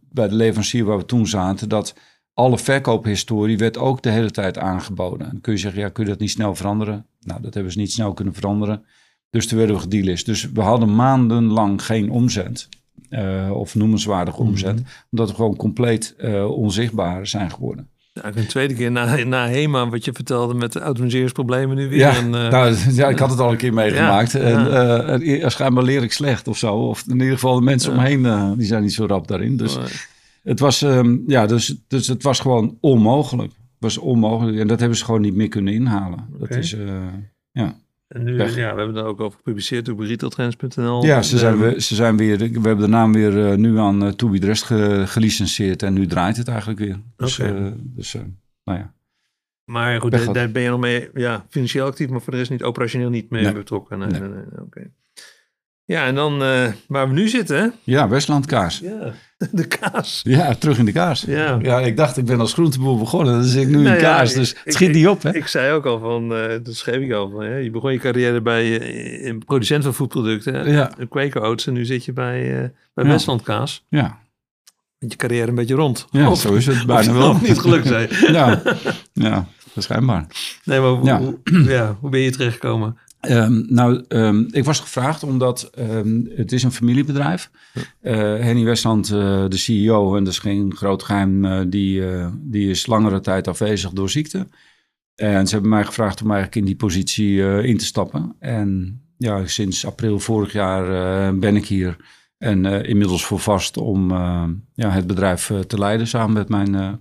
bij 0.00 0.28
de 0.28 0.34
leverancier 0.34 0.84
waar 0.84 0.98
we 0.98 1.04
toen 1.04 1.26
zaten. 1.26 1.68
Dat 1.68 1.94
alle 2.34 2.58
verkoophistorie 2.58 3.58
werd 3.58 3.78
ook 3.78 4.02
de 4.02 4.10
hele 4.10 4.30
tijd 4.30 4.58
aangeboden. 4.58 5.26
En 5.26 5.32
dan 5.32 5.40
kun 5.40 5.52
je 5.52 5.58
zeggen, 5.58 5.80
ja, 5.80 5.88
kun 5.88 6.04
je 6.04 6.10
dat 6.10 6.18
niet 6.18 6.30
snel 6.30 6.54
veranderen? 6.54 7.06
Nou, 7.20 7.42
dat 7.42 7.54
hebben 7.54 7.72
ze 7.72 7.78
niet 7.78 7.92
snel 7.92 8.12
kunnen 8.12 8.34
veranderen. 8.34 8.84
Dus 9.30 9.46
toen 9.46 9.58
werden 9.58 9.76
we 9.76 9.82
gedelist. 9.82 10.26
Dus 10.26 10.50
we 10.52 10.60
hadden 10.60 10.94
maandenlang 10.94 11.84
geen 11.84 12.10
omzet. 12.10 12.68
eh, 13.08 13.50
of 13.52 13.74
noemenswaardige 13.74 14.38
omzet. 14.38 14.82
Omdat 15.10 15.28
we 15.28 15.34
gewoon 15.34 15.56
compleet 15.56 16.14
eh, 16.18 16.50
onzichtbaar 16.50 17.26
zijn 17.26 17.50
geworden. 17.50 17.88
Ja, 18.12 18.30
een 18.34 18.46
tweede 18.46 18.74
keer 18.74 18.90
na, 18.90 19.24
na 19.24 19.48
HEMA, 19.48 19.88
wat 19.88 20.04
je 20.04 20.12
vertelde 20.12 20.54
met 20.54 20.72
de 20.72 20.80
automatiseringsproblemen 20.80 21.76
nu 21.76 21.88
weer. 21.88 21.98
Ja, 21.98 22.16
en, 22.16 22.34
eh, 22.34 22.50
nou, 22.50 22.76
ja, 22.90 23.08
ik 23.08 23.18
had 23.18 23.30
het 23.30 23.38
al 23.38 23.50
een 23.50 23.56
keer 23.56 23.74
meegemaakt. 23.74 24.32
Ja, 24.32 24.40
en 25.06 25.20
ja. 25.20 25.48
schijnbaar 25.48 25.84
leer 25.84 26.02
ik 26.02 26.12
slecht 26.12 26.48
of 26.48 26.58
zo. 26.58 26.74
Of 26.74 27.04
in 27.06 27.12
ieder 27.12 27.32
geval 27.32 27.54
de 27.54 27.64
mensen 27.64 27.92
omheen, 27.92 28.54
die 28.56 28.66
zijn 28.66 28.82
niet 28.82 28.92
zo 28.92 29.06
rap 29.06 29.28
daarin. 29.28 29.56
Dus 29.56 29.78
het 30.42 30.60
was, 30.60 30.82
ehm, 30.82 31.16
ja, 31.26 31.46
dus, 31.46 31.74
dus 31.88 32.06
het 32.06 32.22
was 32.22 32.40
gewoon 32.40 32.76
onmogelijk. 32.80 33.50
Het 33.52 33.58
was 33.78 33.98
onmogelijk. 33.98 34.58
En 34.58 34.66
dat 34.66 34.78
hebben 34.80 34.98
ze 34.98 35.04
gewoon 35.04 35.20
niet 35.20 35.34
meer 35.34 35.48
kunnen 35.48 35.74
inhalen. 35.74 36.26
Dat 36.38 36.50
is, 36.50 36.76
ja. 37.52 37.76
En 38.08 38.24
nu, 38.24 38.36
weg. 38.36 38.54
ja, 38.56 38.70
we 38.72 38.76
hebben 38.78 38.94
daar 38.94 39.04
ook 39.04 39.20
over 39.20 39.36
gepubliceerd 39.36 39.88
op 39.88 39.98
retailtrends.nl. 39.98 41.04
ja, 41.04 41.22
ze 41.22 41.38
zijn, 41.38 41.52
Ehm, 41.54 41.62
weer, 41.62 41.80
ze 41.80 41.94
zijn 41.94 42.16
weer, 42.16 42.38
we 42.38 42.44
hebben 42.52 42.78
de 42.78 42.86
naam 42.86 43.12
weer 43.12 43.46
eh, 43.50 43.56
nu 43.56 43.78
aan 43.78 44.02
uh, 44.04 44.08
To 44.08 44.28
Be 44.28 44.38
Dressed 44.38 44.66
ge- 44.66 45.02
gelicenseerd. 45.06 45.82
En 45.82 45.92
nu 45.92 46.06
draait 46.06 46.36
het 46.36 46.48
eigenlijk 46.48 46.78
weer. 46.78 47.00
Dus, 47.16 47.38
eh, 47.38 47.66
dus 47.82 48.12
nou 48.64 48.78
ja. 48.78 48.94
Maar 49.64 50.00
goed, 50.00 50.34
daar, 50.34 50.50
ben 50.50 50.62
je 50.62 50.68
nog 50.68 50.80
mee, 50.80 51.08
ja, 51.14 51.46
financieel 51.48 51.86
actief, 51.86 52.08
maar 52.08 52.20
voor 52.20 52.32
de 52.32 52.38
rest 52.38 52.50
niet 52.50 52.62
operationeel 52.62 53.10
niet 53.10 53.30
mee 53.30 53.42
Nee. 53.42 53.52
betrokken. 53.52 53.98
Nee, 53.98 54.08
Nee. 54.20 54.30
oké. 54.62 54.90
Ja, 55.86 56.06
en 56.06 56.14
dan 56.14 56.42
eh, 56.42 56.66
waar 56.88 57.08
we 57.08 57.14
nu 57.14 57.28
zitten, 57.28 57.56
hè? 57.58 57.66
Ja, 57.82 58.08
Westland 58.08 58.46
kaas. 58.46 58.78
Ja, 58.82 59.12
de 59.52 59.66
kaas. 59.66 60.20
Ja, 60.24 60.54
terug 60.54 60.78
in 60.78 60.84
de 60.84 60.92
kaas. 60.92 61.24
Ja. 61.26 61.58
Ja, 61.62 61.80
ik 61.80 61.96
dacht, 61.96 62.16
ik 62.16 62.24
ben 62.24 62.40
als 62.40 62.52
groenteboer 62.52 62.98
begonnen. 62.98 63.34
Dan 63.34 63.44
zit 63.44 63.62
ik 63.62 63.68
nu 63.68 63.72
Nou 63.74 63.86
in 63.86 63.92
ja, 63.94 63.98
kaas. 64.00 64.32
Dus 64.34 64.50
ik- 64.50 64.60
het 64.64 64.74
schiet 64.74 64.88
ik- 64.88 64.94
niet 64.94 65.06
op, 65.08 65.22
hè? 65.22 65.34
Ik 65.36 65.46
zei 65.46 65.72
ook 65.72 65.86
al 65.86 65.98
van, 65.98 66.34
eh 66.34 66.48
dat 66.62 66.74
schreef 66.74 67.00
ik 67.00 67.12
al 67.12 67.30
van, 67.30 67.42
hè, 67.42 67.56
je 67.56 67.70
begon 67.70 67.92
je 67.92 67.98
carrière 67.98 68.40
bij 68.40 68.80
eh, 68.80 69.26
een 69.26 69.44
producent 69.44 69.84
van 69.84 69.94
voedproducten, 69.94 70.54
hè? 70.54 70.60
Ja. 70.62 70.90
een 70.98 71.34
Oats, 71.42 71.66
en 71.66 71.72
nu 71.72 71.84
zit 71.84 72.04
je 72.04 72.12
bij, 72.12 72.72
bij 72.94 73.04
Ja. 73.04 73.10
Westland 73.10 73.42
Kaas. 73.42 73.84
Ja, 73.88 74.18
Met 74.98 75.10
je 75.12 75.16
carrière 75.18 75.48
een 75.48 75.54
beetje 75.54 75.74
rond. 75.74 76.06
ja 76.10 76.30
Of- 76.30 76.40
zo 76.40 76.54
is 76.54 76.66
het 76.66 76.76
of 76.76 76.86
bijna 76.86 77.12
wel. 77.12 77.26
nog 77.32 77.42
niet 77.42 77.58
gelukt 77.58 77.86
zijn. 77.86 78.08
ja, 78.32 78.62
ja, 79.12 79.46
waarschijnlijk. 79.72 80.34
Nee, 80.64 80.80
maar 80.80 80.90
hoe, 80.90 81.04
Ja. 81.06 81.18
hoe, 81.18 81.38
ja, 81.64 81.96
hoe 82.00 82.10
ben 82.10 82.20
je 82.20 82.30
terechtgekomen? 82.30 82.98
Ehm, 83.26 83.62
nou, 83.68 84.04
ehm, 84.08 84.44
ik 84.50 84.64
was 84.64 84.80
gevraagd 84.80 85.22
omdat 85.22 85.70
ehm, 85.74 86.20
het 86.34 86.52
is 86.52 86.62
een 86.62 86.72
familiebedrijf. 86.72 87.50
Eh 88.00 88.14
Henny 88.16 88.64
Westland, 88.64 89.10
eh, 89.10 89.44
de 89.48 89.56
CEO, 89.56 90.16
en 90.16 90.24
dat 90.24 90.32
is 90.32 90.38
geen 90.38 90.74
groot 90.74 91.02
geheim, 91.02 91.44
eh, 91.44 91.60
die, 91.66 92.02
die 92.38 92.70
is 92.70 92.86
langere 92.86 93.20
tijd 93.20 93.48
afwezig 93.48 93.90
door 93.90 94.10
ziekte. 94.10 94.48
En 95.14 95.46
ze 95.46 95.52
hebben 95.52 95.70
mij 95.70 95.84
gevraagd 95.84 96.22
om 96.22 96.30
eigenlijk 96.30 96.56
in 96.56 96.64
die 96.64 96.76
positie 96.76 97.62
in 97.62 97.76
te 97.76 97.84
stappen. 97.84 98.36
En 98.38 99.00
ja, 99.16 99.46
sinds 99.46 99.86
april 99.86 100.18
vorig 100.18 100.52
jaar 100.52 101.38
ben 101.38 101.56
ik 101.56 101.66
hier. 101.66 101.96
En 102.38 102.64
inmiddels 102.64 103.24
voor 103.24 103.38
vast 103.38 103.76
om 103.76 104.10
ja, 104.74 104.90
het 104.90 105.06
bedrijf 105.06 105.52
te 105.66 105.78
leiden 105.78 106.06
samen 106.06 106.32
met 106.32 106.48
mijn 106.48 106.74
eh, 106.74 106.92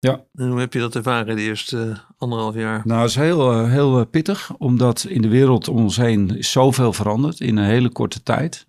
collega's. 0.00 0.26
En 0.34 0.48
hoe 0.48 0.60
heb 0.60 0.72
je 0.72 0.78
dat 0.78 0.96
ervaren 0.96 1.36
de 1.36 1.42
eerste 1.42 1.90
eh, 1.90 1.98
anderhalf 2.18 2.54
jaar? 2.54 2.82
Nou, 2.84 3.00
het 3.00 3.10
is 3.10 3.16
heel, 3.16 3.52
eh, 3.52 3.70
heel 3.70 3.98
eh, 3.98 4.06
pittig, 4.10 4.50
omdat 4.58 5.06
in 5.08 5.22
de 5.22 5.28
wereld 5.28 5.68
om 5.68 5.76
ons 5.76 5.96
heen 5.96 6.36
is 6.36 6.50
zoveel 6.50 6.92
veranderd 6.92 7.40
in 7.40 7.56
een 7.56 7.64
hele 7.64 7.88
korte 7.88 8.22
tijd. 8.22 8.66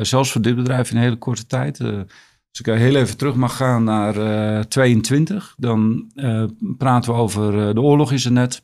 Zelfs 0.00 0.32
voor 0.32 0.40
dit 0.40 0.56
bedrijf 0.56 0.90
in 0.90 0.96
een 0.96 1.02
hele 1.02 1.16
korte 1.16 1.46
tijd. 1.46 1.80
Als 1.80 2.60
ik 2.62 2.66
heel 2.66 2.94
even 2.94 3.16
terug 3.16 3.34
mag 3.34 3.56
gaan 3.56 3.84
naar 3.84 4.16
eh 4.16 4.64
22, 4.64 5.54
dan 5.58 6.10
praten 6.78 7.12
we 7.12 7.18
over 7.18 7.74
de 7.74 7.80
oorlog 7.80 8.12
is 8.12 8.24
er 8.24 8.32
net. 8.32 8.62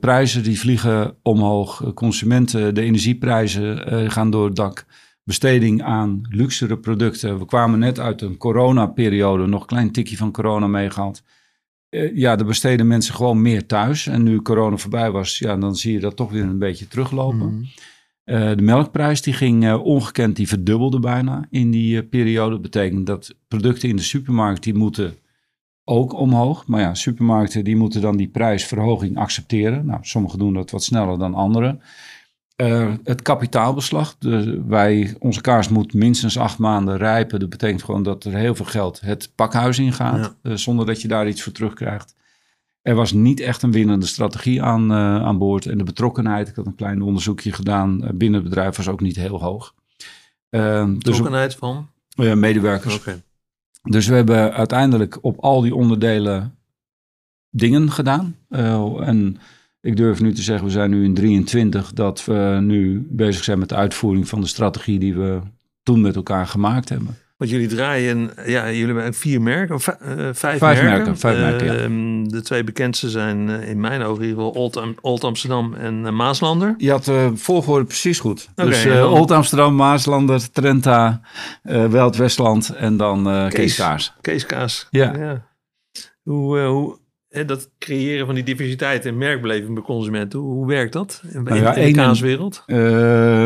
Prijzen 0.00 0.42
die 0.42 0.60
vliegen 0.60 1.16
omhoog, 1.22 1.92
consumenten, 1.94 2.74
de 2.74 2.82
energieprijzen 2.82 4.10
gaan 4.10 4.30
door 4.30 4.44
het 4.44 4.56
dak. 4.56 4.86
Besteding 5.28 5.82
aan 5.82 6.22
luxere 6.30 6.78
producten. 6.78 7.38
We 7.38 7.46
kwamen 7.46 7.78
net 7.78 8.00
uit 8.00 8.22
een 8.22 8.36
coronaperiode, 8.36 9.46
nog 9.46 9.60
een 9.60 9.66
klein 9.66 9.92
tikje 9.92 10.16
van 10.16 10.32
corona 10.32 10.66
meegehaald. 10.66 11.22
Eh, 11.88 12.16
ja, 12.16 12.38
er 12.38 12.44
besteden 12.44 12.86
mensen 12.86 13.14
gewoon 13.14 13.42
meer 13.42 13.66
thuis. 13.66 14.06
En 14.06 14.22
nu 14.22 14.42
corona 14.42 14.76
voorbij 14.76 15.10
was, 15.10 15.38
ja, 15.38 15.56
dan 15.56 15.76
zie 15.76 15.92
je 15.92 16.00
dat 16.00 16.16
toch 16.16 16.30
weer 16.30 16.42
een 16.42 16.58
beetje 16.58 16.88
teruglopen. 16.88 17.54
Mhm. 17.54 17.64
Eh, 18.24 18.56
de 18.56 18.62
melkprijs 18.62 19.22
die 19.22 19.32
ging 19.32 19.64
eh, 19.64 19.84
ongekend, 19.84 20.36
die 20.36 20.48
verdubbelde 20.48 21.00
bijna 21.00 21.46
in 21.50 21.70
die 21.70 22.02
periode. 22.04 22.50
Dat 22.50 22.62
betekent 22.62 23.06
dat 23.06 23.34
producten 23.48 23.88
in 23.88 23.96
de 23.96 24.02
supermarkt, 24.02 24.62
die 24.62 24.74
moeten 24.74 25.14
ook 25.84 26.12
omhoog. 26.12 26.66
Maar 26.66 26.80
ja, 26.80 26.94
supermarkten 26.94 27.64
die 27.64 27.76
moeten 27.76 28.00
dan 28.00 28.16
die 28.16 28.28
prijsverhoging 28.28 29.16
accepteren. 29.16 29.86
Nou, 29.86 29.98
sommigen 30.02 30.38
doen 30.38 30.54
dat 30.54 30.70
wat 30.70 30.84
sneller 30.84 31.18
dan 31.18 31.34
anderen. 31.34 31.80
Eh, 32.58 32.92
het 33.04 33.22
kapitaalbeslag. 33.22 34.16
Wij, 34.66 35.16
onze 35.18 35.40
kaas 35.40 35.68
moet 35.68 35.94
minstens 35.94 36.38
acht 36.38 36.58
maanden 36.58 36.96
rijpen. 36.96 37.40
Dat 37.40 37.48
betekent 37.48 37.82
gewoon 37.82 38.02
dat 38.02 38.24
er 38.24 38.34
heel 38.34 38.54
veel 38.54 38.64
geld 38.64 39.00
het 39.00 39.32
pakhuis 39.34 39.78
ingaat. 39.78 40.34
Ja. 40.42 40.50
eh, 40.50 40.56
zonder 40.56 40.86
dat 40.86 41.02
je 41.02 41.08
daar 41.08 41.28
iets 41.28 41.42
voor 41.42 41.52
terugkrijgt. 41.52 42.14
Er 42.82 42.94
was 42.94 43.12
niet 43.12 43.40
echt 43.40 43.62
een 43.62 43.72
winnende 43.72 44.06
strategie 44.06 44.62
aan, 44.62 44.92
aan 44.92 45.38
boord. 45.38 45.66
En 45.66 45.78
de 45.78 45.84
betrokkenheid, 45.84 46.48
ik 46.48 46.54
had 46.54 46.66
een 46.66 46.74
klein 46.74 47.02
onderzoekje 47.02 47.52
gedaan, 47.52 48.10
binnen 48.14 48.40
het 48.40 48.48
bedrijf 48.48 48.76
was 48.76 48.88
ook 48.88 49.00
niet 49.00 49.16
heel 49.16 49.40
hoog. 49.40 49.74
Dus 50.50 50.94
betrokkenheid 50.94 51.50
dus, 51.50 51.58
van? 51.58 51.88
medewerkers. 52.38 52.94
Okay. 52.94 53.22
Dus 53.82 54.06
we 54.06 54.14
hebben 54.14 54.52
uiteindelijk 54.52 55.18
op 55.20 55.38
al 55.40 55.60
die 55.60 55.74
onderdelen 55.74 56.58
dingen 57.50 57.90
gedaan. 57.90 58.36
en 58.48 59.38
ik 59.80 59.96
durf 59.96 60.20
nu 60.20 60.32
te 60.32 60.42
zeggen, 60.42 60.66
we 60.66 60.72
zijn 60.72 60.90
nu 60.90 61.04
in 61.04 61.14
23, 61.14 61.92
dat 61.92 62.24
we 62.24 62.58
nu 62.62 63.06
bezig 63.10 63.44
zijn 63.44 63.58
met 63.58 63.68
de 63.68 63.74
uitvoering 63.74 64.28
van 64.28 64.40
de 64.40 64.46
strategie 64.46 64.98
die 64.98 65.14
we 65.14 65.40
toen 65.82 66.00
met 66.00 66.16
elkaar 66.16 66.46
gemaakt 66.46 66.88
hebben. 66.88 67.16
Want 67.38 67.50
jullie 67.50 67.66
draaien, 67.66 68.30
ja, 68.46 68.70
jullie 68.72 68.94
hebben 68.94 69.14
vier 69.14 69.42
merken, 69.42 69.74
of 69.74 69.86
uh, 69.86 69.94
vijf, 70.32 70.58
vijf 70.58 70.82
merken. 70.82 71.18
Vijf 71.18 71.38
merken, 71.38 71.66
ja. 71.66 71.74
Ehm, 71.74 72.24
de 72.24 72.42
twee 72.42 72.64
bekendste 72.64 73.10
zijn 73.10 73.48
uh, 73.48 73.68
in 73.68 73.80
mijn 73.80 74.02
ogen 74.02 74.22
in 74.22 74.28
ieder 74.28 74.44
geval 74.44 74.62
Old, 74.62 74.82
Old 75.00 75.24
Amsterdam 75.24 75.74
en 75.74 75.94
uh, 76.04 76.10
Maaslander. 76.10 76.74
Je 76.78 76.90
had 76.90 77.04
de 77.04 77.30
volgorde 77.34 77.84
precies 77.84 78.20
goed. 78.20 78.48
Okay, 78.54 78.84
dus. 78.84 79.02
Old 79.02 79.30
Amsterdam, 79.30 79.74
Maaslander, 79.74 80.50
Trenta, 80.50 81.20
Welt 81.62 82.16
Westland 82.16 82.74
en 82.74 82.96
dan 82.96 83.48
Kees, 83.48 83.76
Kaas. 83.76 84.14
Kees 84.20 84.46
Kaas, 84.46 84.86
ja. 84.90 85.16
ja. 85.16 85.46
Hoe, 86.22 86.58
hoe, 86.58 86.98
dat 87.46 87.70
creëren 87.78 88.26
van 88.26 88.34
die 88.34 88.44
diversiteit 88.44 89.06
en 89.06 89.18
merkbeleving 89.18 89.74
bij 89.74 89.82
consumenten, 89.82 90.38
hoe, 90.38 90.66
werkt 90.66 90.92
dat 90.92 91.22
in, 91.32 91.42
nou 91.42 91.56
ja, 91.56 91.74
in 91.74 91.86
de 91.86 91.92
kaaswereld? 91.92 92.62
Uh, 92.66 92.78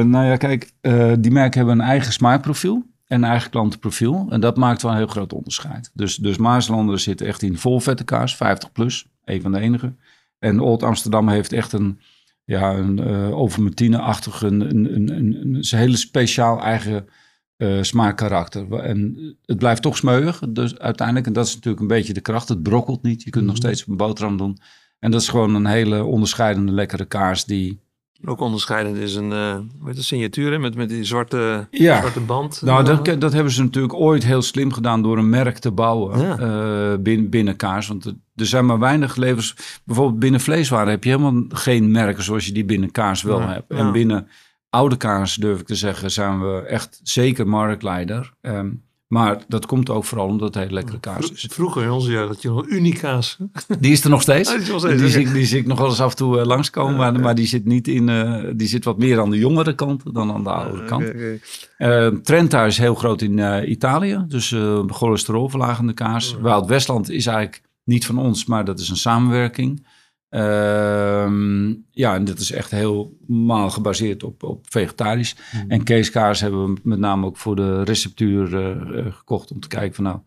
nou 0.03 0.27
ja, 0.27 0.37
kijk, 0.37 0.73
uh, 0.83 1.13
die 1.19 1.31
merken 1.31 1.59
hebben 1.59 1.79
een 1.79 1.87
eigen 1.87 2.13
smaakprofiel 2.13 2.85
en 3.07 3.23
een 3.23 3.31
eigen 3.31 3.51
klantenprofiel. 3.51 4.27
En 4.31 4.41
dat 4.41 4.57
maakt 4.57 4.83
wel 4.83 4.91
een 4.91 4.97
heel 4.97 5.07
groot 5.07 5.33
onderscheid. 5.33 5.91
Dus, 5.95 6.17
dus 6.17 6.37
Maaslander 6.37 6.99
zit 6.99 7.21
echt 7.21 7.43
in 7.43 7.59
volvette 7.59 8.05
kaas, 8.05 8.37
50 8.37 8.73
plus, 8.73 9.07
een 9.25 9.43
van 9.43 9.53
de 9.53 9.61
enige. 9.61 9.95
En 10.39 10.61
Old 10.61 10.83
Amsterdam 10.83 11.29
heeft 11.29 11.53
echt 11.53 11.73
een, 11.73 12.01
ja, 12.45 12.75
een 12.75 13.01
uh, 13.01 13.39
overmartine-achtig, 13.39 14.43
een, 14.43 14.61
een, 14.61 14.95
een, 14.95 15.17
een, 15.17 15.55
een 15.55 15.79
hele 15.79 15.97
speciaal 15.97 16.63
eigen 16.63 17.09
uh, 17.63 17.83
smaakkarakter. 17.83 18.73
En 18.73 19.17
het 19.45 19.59
blijft 19.59 19.83
toch 19.83 19.97
smeuig, 19.97 20.43
dus 20.49 20.79
uiteindelijk. 20.79 21.27
En 21.27 21.33
dat 21.33 21.47
is 21.47 21.55
natuurlijk 21.55 21.83
een 21.83 21.89
beetje 21.89 22.13
de 22.13 22.21
kracht. 22.21 22.49
Het 22.49 22.63
brokkelt 22.63 23.03
niet. 23.03 23.23
Je 23.23 23.31
kunt 23.31 23.45
nog 23.45 23.55
mhm. 23.55 23.63
steeds 23.63 23.83
op 23.83 23.89
een 23.89 23.97
boterham 23.97 24.37
doen. 24.37 24.59
En 24.99 25.11
dat 25.11 25.21
is 25.21 25.29
gewoon 25.29 25.55
een 25.55 25.67
hele 25.67 26.05
onderscheidende, 26.05 26.73
lekkere 26.73 27.05
kaas 27.05 27.45
die... 27.45 27.81
Ook 28.25 28.41
onderscheidend 28.41 28.97
is 28.97 29.15
een, 29.15 29.31
uh, 29.31 29.59
met 29.81 29.97
een 29.97 30.05
signatuur 30.05 30.61
met, 30.61 30.75
met 30.75 30.89
die 30.89 31.05
zwarte, 31.05 31.67
ja. 31.71 31.99
zwarte 31.99 32.21
band. 32.21 32.63
Nou, 32.63 32.85
dat, 32.85 33.21
dat 33.21 33.33
hebben 33.33 33.53
ze 33.53 33.63
natuurlijk 33.63 33.95
ooit 33.95 34.25
heel 34.25 34.43
slim 34.43 34.73
gedaan 34.73 35.03
door 35.03 35.19
een 35.19 35.29
merk 35.29 35.59
te 35.59 35.71
bouwen 35.71 36.21
ja. 36.21 36.39
uh, 36.39 36.99
binnen, 36.99 37.31
binnen 37.31 37.57
kaas. 37.57 37.89
Want 37.89 38.05
er 38.35 38.47
zijn 38.47 38.67
maar 38.67 38.79
weinig 38.79 39.17
levers. 39.17 39.81
Bijvoorbeeld 39.85 40.19
binnen 40.19 40.41
vleeswaren 40.41 40.91
heb 40.91 41.05
je 41.05 41.11
helemaal 41.11 41.45
geen 41.49 41.91
merken 41.91 42.23
zoals 42.23 42.47
je 42.47 42.53
die 42.53 42.65
binnen 42.65 42.91
kaas 42.91 43.23
wel 43.23 43.41
hebt. 43.41 43.71
En 43.71 43.93
binnen 43.93 44.29
oude 44.73 44.97
kaas, 44.97 45.35
durf 45.35 45.61
ik 45.61 45.67
te 45.67 45.75
zeggen, 45.75 46.11
zijn 46.11 46.41
we 46.41 46.61
echt 46.61 47.01
zeker 47.03 47.49
marktleider. 47.49 48.33
Um, 48.41 48.83
maar 49.13 49.45
dat 49.49 49.67
komt 49.67 49.91
ook 49.91 50.05
vooral 50.05 50.27
omdat 50.27 50.55
het 50.55 50.63
hele 50.63 50.75
lekkere 50.75 51.01
kaas 51.01 51.33
is. 51.33 51.49
Vroeger 51.51 51.83
in 51.83 51.91
onze 51.91 52.11
jeugd 52.11 52.29
had 52.29 52.43
je 52.43 52.49
nog 52.49 52.67
Unicaas. 52.67 53.39
Die 53.81 53.93
is 53.93 54.05
er 54.05 54.11
nog 54.11 54.23
steeds. 54.23 54.51
die, 54.57 54.79
steeds, 54.79 55.01
die, 55.01 55.09
zie, 55.09 55.33
die, 55.33 55.45
zie, 55.45 55.59
ik 55.59 55.67
nog 55.67 55.79
wel 55.79 55.89
eens 55.89 56.01
af 56.01 56.11
en 56.11 56.17
toe 56.17 56.39
uh, 56.39 56.45
langskomen. 56.45 56.97
maar, 56.97 57.21
maar, 57.21 57.35
die 57.35 57.47
zit 57.47 57.65
niet 57.65 57.89
in. 57.89 58.09
Uh, 58.09 58.45
die 58.57 58.69
zit 58.69 58.85
wat 58.85 58.99
meer 58.99 59.21
aan 59.21 59.31
de 59.31 59.39
jongere 59.39 59.75
kant 59.75 60.15
dan 60.15 60.33
aan 60.33 60.43
de 60.43 60.51
oudere 60.51 60.85
kant. 60.85 61.09
Okay, 61.09 61.41
okay. 61.79 62.07
Uh, 62.09 62.19
Trenta 62.21 62.65
is 62.65 62.79
heel 62.79 62.95
groot 62.95 63.23
in 63.23 63.39
uh, 63.39 63.69
Italië. 63.69 64.25
Dus 64.29 64.55
cholesterolverlagende 64.87 65.93
kaas. 65.93 66.35
Oh. 66.37 66.43
Wild 66.43 66.67
Westland 66.67 67.11
is 67.11 67.27
eigenlijk 67.27 67.63
niet 67.85 68.07
van 68.07 68.19
ons, 68.19 68.45
maar 68.45 68.65
dat 68.65 68.81
is 68.81 68.89
een 68.89 68.97
samenwerking. 68.97 69.87
Ehm, 70.33 71.75
ja, 71.91 72.15
en 72.15 72.25
dat 72.25 72.39
is 72.39 72.53
echt 72.53 72.71
helemaal 72.71 73.71
gebaseerd 73.71 74.23
op, 74.23 74.43
op 74.43 74.67
vegetarisch. 74.69 75.37
Mm. 75.53 75.71
En 75.71 75.83
keeskaas 75.83 76.41
hebben 76.41 76.75
we 76.75 76.81
met 76.83 76.99
name 76.99 77.27
ook 77.27 77.37
voor 77.37 77.57
de 77.57 77.83
receptuur 77.83 78.53
uh, 78.53 79.13
gekocht 79.13 79.51
om 79.51 79.61
te 79.61 79.69
kijken 79.69 79.95
van 79.95 80.05
nou, 80.05 80.19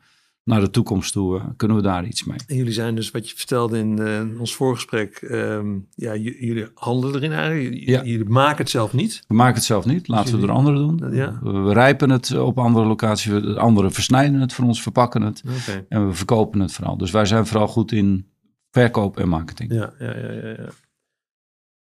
naar 0.43 0.59
de 0.59 0.69
toekomst 0.69 1.11
toe, 1.11 1.37
uh, 1.37 1.43
kunnen 1.57 1.77
we 1.77 1.83
daar 1.83 2.05
iets 2.05 2.23
mee. 2.23 2.37
En 2.47 2.55
jullie 2.55 2.73
zijn 2.73 2.95
dus, 2.95 3.11
wat 3.11 3.29
je 3.29 3.35
vertelde 3.35 3.77
in 3.77 4.39
ons 4.39 4.55
voorgesprek, 4.55 5.27
um, 5.31 5.87
ja, 5.95 6.15
jullie 6.15 6.67
handelen 6.73 7.15
erin 7.15 7.31
eigenlijk. 7.31 7.89
Ja. 7.89 8.03
Jullie 8.03 8.29
maken 8.29 8.57
het 8.57 8.69
zelf 8.69 8.93
niet. 8.93 9.23
We 9.27 9.35
maken 9.35 9.55
het 9.55 9.63
zelf 9.63 9.85
niet, 9.85 10.07
laten 10.07 10.39
we 10.39 10.47
er 10.47 10.53
anderen 10.53 10.97
doen. 10.99 11.13
Ja. 11.13 11.39
We, 11.41 11.73
rijpen 11.73 12.09
het 12.09 12.37
op 12.37 12.59
andere 12.59 12.85
locaties, 12.85 13.55
anderen 13.55 13.91
versnijden 13.91 14.41
het 14.41 14.53
voor 14.53 14.65
ons, 14.65 14.81
verpakken 14.81 15.21
het. 15.21 15.43
Okay. 15.61 15.85
En 15.89 16.07
we 16.07 16.13
verkopen 16.13 16.59
het 16.59 16.73
vooral. 16.73 16.97
Dus 16.97 17.11
wij 17.11 17.25
zijn 17.25 17.45
vooral 17.45 17.67
goed 17.67 17.91
in 17.91 18.33
verkoop 18.75 19.17
en 19.17 19.29
marketing. 19.29 19.73
Ja, 19.73 19.93
ja, 19.99 20.17
ja, 20.17 20.31
ja. 20.31 20.49
ja. 20.49 20.69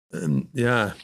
En, 0.10 0.50
ja, 0.52 0.96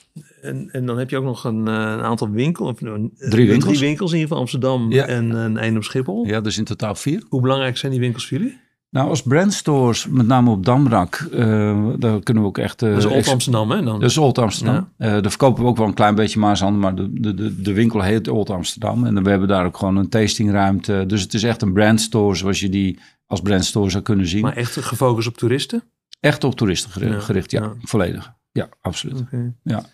en, 0.42 0.70
en 0.72 0.86
dan 0.86 0.98
heb 0.98 1.10
je 1.10 1.18
ook 1.18 1.24
nog 1.24 1.44
een, 1.44 1.68
eh, 1.68 1.74
een 1.74 2.02
aantal 2.02 2.30
winkels. 2.30 2.78
Drie 2.78 3.48
winkels. 3.48 3.64
Drie 3.64 3.80
winkels 3.80 4.12
in 4.12 4.18
ieder 4.18 4.28
geval 4.28 4.38
Amsterdam 4.38 4.92
en 4.92 5.30
een 5.30 5.58
één 5.58 5.78
op 5.78 5.84
Schiphol. 5.84 6.26
Ja, 6.26 6.42
dus 6.42 6.58
in 6.58 6.64
totaal 6.64 6.96
vier. 6.96 7.24
Hoe 7.30 7.42
belangrijk 7.42 7.78
zijn 7.78 7.92
die 7.92 8.02
winkels 8.02 8.28
voor 8.28 8.38
jullie? 8.38 8.63
Nou, 8.94 9.10
als 9.10 9.22
brandstores, 9.22 10.08
met 10.08 10.28
name 10.28 10.50
op 10.50 10.66
Damrak, 10.66 11.28
uh, 11.32 11.88
daar 11.98 12.24
kunnen 12.24 12.44
we 12.44 12.50
ook 12.50 12.58
echt... 12.58 12.82
Uh, 12.82 12.90
dat 12.90 12.98
is 12.98 13.06
Old 13.06 13.28
Amsterdam, 13.28 13.72
hè? 13.72 13.84
Dan? 13.84 14.00
Dat 14.00 14.10
is 14.10 14.18
Old 14.18 14.38
Amsterdam. 14.38 14.90
Ja. 14.98 15.22
daar 15.22 15.30
verkopen 15.30 15.64
we 15.64 15.70
ook 15.70 15.78
wel 15.78 15.88
een 15.88 15.94
klein 15.94 16.16
beetje 16.16 16.40
Maasand, 16.40 16.78
maar 16.78 16.96
de, 16.96 17.14
de, 17.14 17.34
de, 17.34 17.62
de, 17.62 17.74
winkel 17.74 18.02
heet 18.02 18.28
Old 18.28 18.50
Amsterdam. 18.50 19.06
En 19.06 19.24
we 19.24 19.30
hebben 19.30 19.48
daar 19.48 19.66
ook 19.66 19.78
gewoon 19.78 19.96
een 19.96 20.10
tastingruimte. 20.10 21.04
Dus 21.08 21.22
het 21.22 21.34
is 21.34 21.44
echt 21.44 21.62
een 21.62 21.74
brandstore 21.74 22.36
zoals 22.36 22.60
je 22.60 22.70
die 22.70 23.00
als 23.28 23.42
brandstore 23.42 23.90
zou 23.90 24.04
kunnen 24.04 24.28
zien. 24.28 24.42
Maar 24.42 24.56
echt 24.56 24.78
gefocust 24.78 25.28
op 25.28 25.38
toeristen? 25.38 25.84
Echt 26.20 26.44
op 26.44 26.56
toeristen 26.56 27.22
gericht, 27.22 27.52
ja, 27.52 27.74
volledig. 27.82 28.34
Ja, 28.52 28.70
absoluut. 28.82 29.24
Ja. 29.64 29.86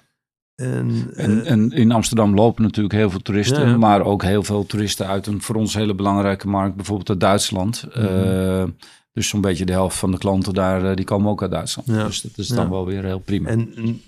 En, 0.59 1.11
en, 1.15 1.31
uh, 1.31 1.51
en, 1.51 1.71
in 1.71 1.91
Amsterdam 1.91 2.35
lopen 2.35 2.63
natuurlijk 2.63 2.95
heel 2.95 3.09
veel 3.09 3.21
toeristen, 3.21 3.79
maar 3.79 4.01
ook 4.01 4.23
heel 4.23 4.43
veel 4.43 4.65
toeristen 4.65 5.07
uit 5.07 5.27
een 5.27 5.41
voor 5.41 5.55
ons 5.55 5.73
hele 5.73 5.95
belangrijke 5.95 6.47
markt, 6.47 6.75
bijvoorbeeld 6.75 7.09
uit 7.09 7.19
Duitsland. 7.19 7.85
Mm 7.95 8.75
dus 9.13 9.27
zo'n 9.27 9.41
beetje 9.41 9.65
de 9.65 9.71
helft 9.71 9.97
van 9.97 10.11
de 10.11 10.17
klanten 10.17 10.53
daar, 10.53 10.83
uh, 10.83 10.95
die 10.95 11.05
komen 11.05 11.31
ook 11.31 11.41
uit 11.41 11.51
Duitsland. 11.51 11.87
Dus 11.87 12.21
dat 12.21 12.37
is 12.37 12.47
dan 12.47 12.69
wel 12.69 12.85
weer 12.85 13.03
heel 13.03 13.19
prima. 13.19 13.49
En, 13.49 14.01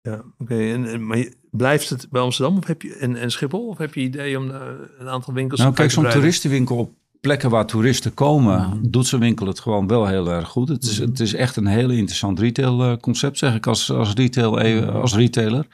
ja, 0.00 0.24
oké. 0.38 0.72
En, 0.72 1.06
maar 1.06 1.26
blijft 1.50 1.90
het 1.90 2.06
bij 2.10 2.22
Amsterdam 2.22 2.56
of 2.56 2.66
heb 2.66 2.82
je, 2.82 2.94
en, 2.94 3.16
en 3.16 3.30
Schiphol? 3.30 3.66
Of 3.66 3.78
heb 3.78 3.94
je 3.94 4.00
idee 4.00 4.38
om 4.38 4.50
een 4.98 5.08
aantal 5.08 5.34
winkels 5.34 5.60
nou, 5.60 5.74
kijk, 5.74 5.90
zo'n 5.90 6.08
toeristenwinkel 6.08 6.76
op 6.76 6.92
plekken 7.26 7.50
waar 7.50 7.66
toeristen 7.66 8.14
komen, 8.14 8.60
mhm. 8.60 8.90
doet 8.90 9.06
zo'n 9.06 9.20
winkel 9.20 9.46
het 9.46 9.60
gewoon 9.60 9.86
wel 9.86 10.06
heel 10.06 10.30
erg 10.30 10.48
goed. 10.48 10.68
Het 10.68 10.82
is, 10.82 10.98
mhm. 11.00 11.08
het 11.08 11.20
is 11.20 11.34
echt 11.34 11.56
een 11.56 11.66
heel 11.66 11.90
interessant 11.90 12.38
retailconcept, 12.38 13.38
zeg 13.38 13.54
ik 13.54 13.66
als, 13.66 13.90
als, 13.92 14.12
retail, 14.14 14.60
eh, 14.60 14.94
als 14.94 15.14
retailer. 15.14 15.66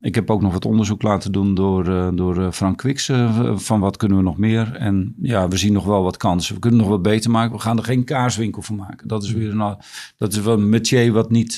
Ik 0.00 0.14
heb 0.14 0.30
ook 0.30 0.42
nog 0.42 0.52
wat 0.52 0.64
onderzoek 0.64 1.02
laten 1.02 1.32
doen 1.32 1.54
door, 1.54 1.88
uh, 1.88 2.08
door 2.14 2.36
uh, 2.36 2.50
Frank 2.50 2.78
Kwiks 2.78 3.10
van 3.54 3.80
wat 3.80 3.96
kunnen 3.96 4.18
we 4.18 4.24
nog 4.24 4.38
meer. 4.38 4.72
En 4.72 5.14
ja, 5.22 5.48
we 5.48 5.56
zien 5.56 5.72
nog 5.72 5.84
wel 5.84 6.02
wat 6.02 6.16
kansen. 6.16 6.54
We 6.54 6.60
kunnen 6.60 6.80
nog 6.80 6.88
wat 6.88 7.02
beter 7.02 7.30
maken. 7.30 7.56
We 7.56 7.62
gaan 7.62 7.78
er 7.78 7.84
geen 7.84 8.04
kaarswinkel 8.04 8.62
van 8.62 8.76
maken. 8.76 9.08
Dat 9.08 9.22
is 9.22 9.32
weer 9.32 9.50
een, 9.50 9.76
dat 10.16 10.32
is 10.32 10.40
wel 10.40 10.54
een 10.54 10.68
métier 10.68 11.12
wat 11.12 11.30
niet, 11.30 11.56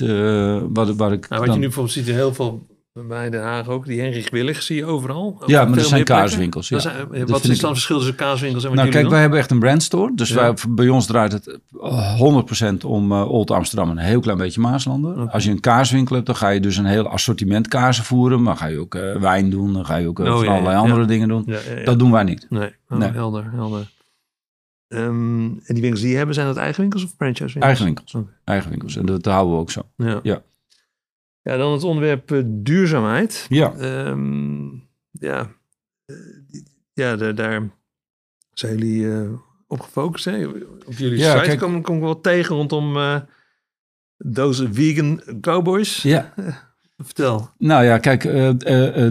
wat, 0.68 0.96
waar 0.96 1.12
ik... 1.12 1.28
Nou, 1.28 1.44
wat 1.44 1.52
je 1.52 1.58
nu 1.58 1.66
bijvoorbeeld 1.66 1.94
ziet, 1.94 2.06
heel 2.06 2.34
veel 2.34 2.66
bij 3.06 3.30
Den 3.30 3.42
Haag 3.42 3.68
ook. 3.68 3.86
Die 3.86 4.00
Henry 4.00 4.26
Willig 4.30 4.62
zie 4.62 4.76
je 4.76 4.84
overal. 4.84 5.42
Ja, 5.46 5.64
maar 5.64 5.78
dat 5.78 5.86
zijn 5.86 6.04
kaaswinkels. 6.04 6.68
Ja. 6.68 6.78
Zijn, 6.78 7.26
wat 7.26 7.44
is 7.44 7.58
dan 7.58 7.70
het 7.70 7.78
verschil 7.78 7.96
tussen 7.96 8.14
kaaswinkels 8.14 8.62
en 8.62 8.68
wat 8.68 8.78
Nou, 8.78 8.90
kijk, 8.90 9.02
doen? 9.02 9.12
wij 9.12 9.20
hebben 9.20 9.38
echt 9.38 9.50
een 9.50 9.58
brandstore. 9.58 10.12
Dus 10.14 10.30
wij, 10.30 10.54
bij 10.68 10.88
ons 10.88 11.06
draait 11.06 11.32
het 11.32 11.58
100% 12.82 12.86
om 12.86 13.12
uh, 13.12 13.30
Old 13.30 13.50
Amsterdam 13.50 13.90
en 13.90 13.98
een 13.98 14.04
heel 14.04 14.20
klein 14.20 14.38
beetje 14.38 14.60
Maaslanden. 14.60 15.30
Als 15.30 15.44
je 15.44 15.50
een 15.50 15.60
kaaswinkel 15.60 16.14
hebt, 16.14 16.26
dan 16.26 16.36
ga 16.36 16.48
je 16.48 16.60
dus 16.60 16.76
een 16.76 16.86
heel 16.86 17.08
assortiment 17.08 17.68
kaarsen 17.68 18.04
voeren. 18.04 18.42
Maar 18.42 18.56
ga 18.56 18.66
je 18.66 18.78
ook 18.78 18.94
uh, 18.94 19.16
wijn 19.16 19.50
doen, 19.50 19.72
dan 19.72 19.86
ga 19.86 19.96
je 19.96 20.08
ook 20.08 20.18
uh, 20.18 20.26
oh, 20.26 20.38
van 20.38 20.48
allerlei 20.48 20.76
andere 20.76 21.04
dingen 21.04 21.28
doen. 21.28 21.48
Dat 21.84 21.98
doen 21.98 22.10
wij 22.10 22.22
niet. 22.22 22.46
Nee, 22.50 22.72
oh, 22.88 22.98
nee. 22.98 23.10
helder, 23.10 23.50
helder. 23.52 23.96
Um, 24.88 25.60
en 25.64 25.74
die 25.74 25.80
winkels 25.80 26.00
die 26.00 26.10
je 26.10 26.16
hebben, 26.16 26.34
zijn 26.34 26.46
dat 26.46 26.56
eigen 26.56 26.80
winkels 26.80 27.04
of 27.04 27.10
franchise 27.16 27.44
winkels? 27.44 27.64
Eigen 27.64 27.84
winkels. 27.84 28.14
Okay. 28.14 28.32
Eigen 28.44 28.70
winkels. 28.70 28.96
En 28.96 29.06
dat 29.06 29.24
houden 29.24 29.54
we 29.54 29.60
ook 29.60 29.70
zo. 29.70 29.82
Ja. 30.22 30.42
Ja. 31.48 31.56
Dan 31.56 31.72
het 31.72 31.82
onderwerp 31.84 32.30
uh, 32.30 32.42
duurzaamheid. 32.46 33.46
Ja. 33.48 33.74
Um, 34.06 34.88
ja, 35.10 35.50
uh, 36.06 36.16
ja 36.92 37.16
daar, 37.16 37.34
daar 37.34 37.70
zijn 38.52 38.78
jullie 38.78 39.00
uh, 39.00 39.30
op 39.66 39.80
gefocust. 39.80 40.24
Hè? 40.24 40.46
Op 40.86 40.92
jullie 40.96 41.18
ja, 41.18 41.32
site 41.32 41.46
kijk, 41.46 41.58
kom, 41.58 41.82
kom 41.82 41.96
ik 41.96 42.02
wel 42.02 42.20
tegen 42.20 42.56
rondom 42.56 42.96
deze 44.16 44.72
vegan 44.72 45.22
cowboys. 45.40 46.02
Ja. 46.02 46.34
Vertel. 47.04 47.50
Nou 47.58 47.84
ja, 47.84 47.98
kijk, 47.98 48.22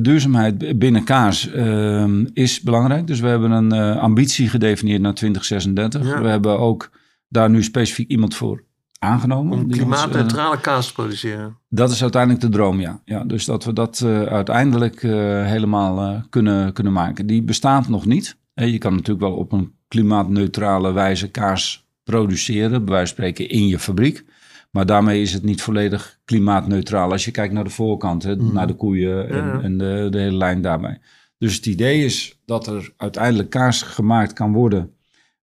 duurzaamheid 0.03 0.79
binnen 0.79 1.03
kaas 1.03 1.51
ehm, 1.51 2.25
is 2.33 2.61
belangrijk. 2.61 3.07
Dus 3.07 3.19
we 3.19 3.27
hebben 3.27 3.51
een 3.51 3.73
ambitie 3.97 4.49
gedefinieerd 4.49 5.01
naar 5.01 5.13
2036. 5.13 6.05
Ja. 6.05 6.21
We 6.21 6.27
hebben 6.27 6.59
ook 6.59 6.89
daar 7.27 7.49
nu 7.49 7.63
specifiek 7.63 8.09
iemand 8.09 8.35
voor 8.35 8.66
aangenomen. 8.99 9.57
Om 9.57 9.71
klimaatneutrale 9.71 10.55
uh, 10.55 10.61
kaas 10.61 10.87
te 10.87 10.93
produceren. 10.93 11.57
Dat 11.69 11.91
is 11.91 12.01
uiteindelijk 12.01 12.41
de 12.41 12.49
droom, 12.49 12.79
ja. 12.79 13.01
ja 13.05 13.23
dus 13.23 13.45
dat 13.45 13.63
we 13.63 13.73
dat 13.73 14.01
uh, 14.05 14.23
uiteindelijk 14.23 15.03
uh, 15.03 15.11
helemaal 15.45 16.23
kunnen, 16.29 16.73
kunnen 16.73 16.93
maken. 16.93 17.27
Die 17.27 17.43
bestaat 17.43 17.87
nog 17.87 18.05
niet. 18.05 18.37
je 18.53 18.77
kan 18.77 18.91
natuurlijk 18.93 19.27
wel 19.27 19.35
op 19.35 19.51
een 19.51 19.73
klimaatneutrale 19.87 20.91
wijze 20.91 21.31
kaas 21.31 21.87
produceren, 22.03 22.85
bij 22.85 22.93
wijze 22.93 23.15
van 23.15 23.23
spreken 23.25 23.49
in 23.49 23.67
je 23.67 23.79
fabriek. 23.79 24.25
Maar 24.71 24.85
daarmee 24.85 25.21
is 25.21 25.33
het 25.33 25.43
niet 25.43 25.61
volledig 25.61 26.19
klimaatneutraal 26.25 27.11
als 27.11 27.25
je 27.25 27.31
kijkt 27.31 27.53
naar 27.53 27.63
de 27.63 27.69
voorkant, 27.69 28.23
hè, 28.23 28.35
Mhm. 28.35 28.53
naar 28.53 28.67
de 28.67 28.73
koeien 28.75 29.29
en, 29.29 29.45
Ja. 29.45 29.61
en 29.61 29.77
de, 29.77 30.07
de 30.09 30.17
hele 30.19 30.37
lijn 30.37 30.61
daarbij. 30.61 30.99
Dus 31.37 31.55
het 31.55 31.65
idee 31.65 32.05
is 32.05 32.39
dat 32.45 32.67
er 32.67 32.93
uiteindelijk 32.97 33.49
kaas 33.49 33.81
gemaakt 33.81 34.33
kan 34.33 34.53
worden 34.53 34.91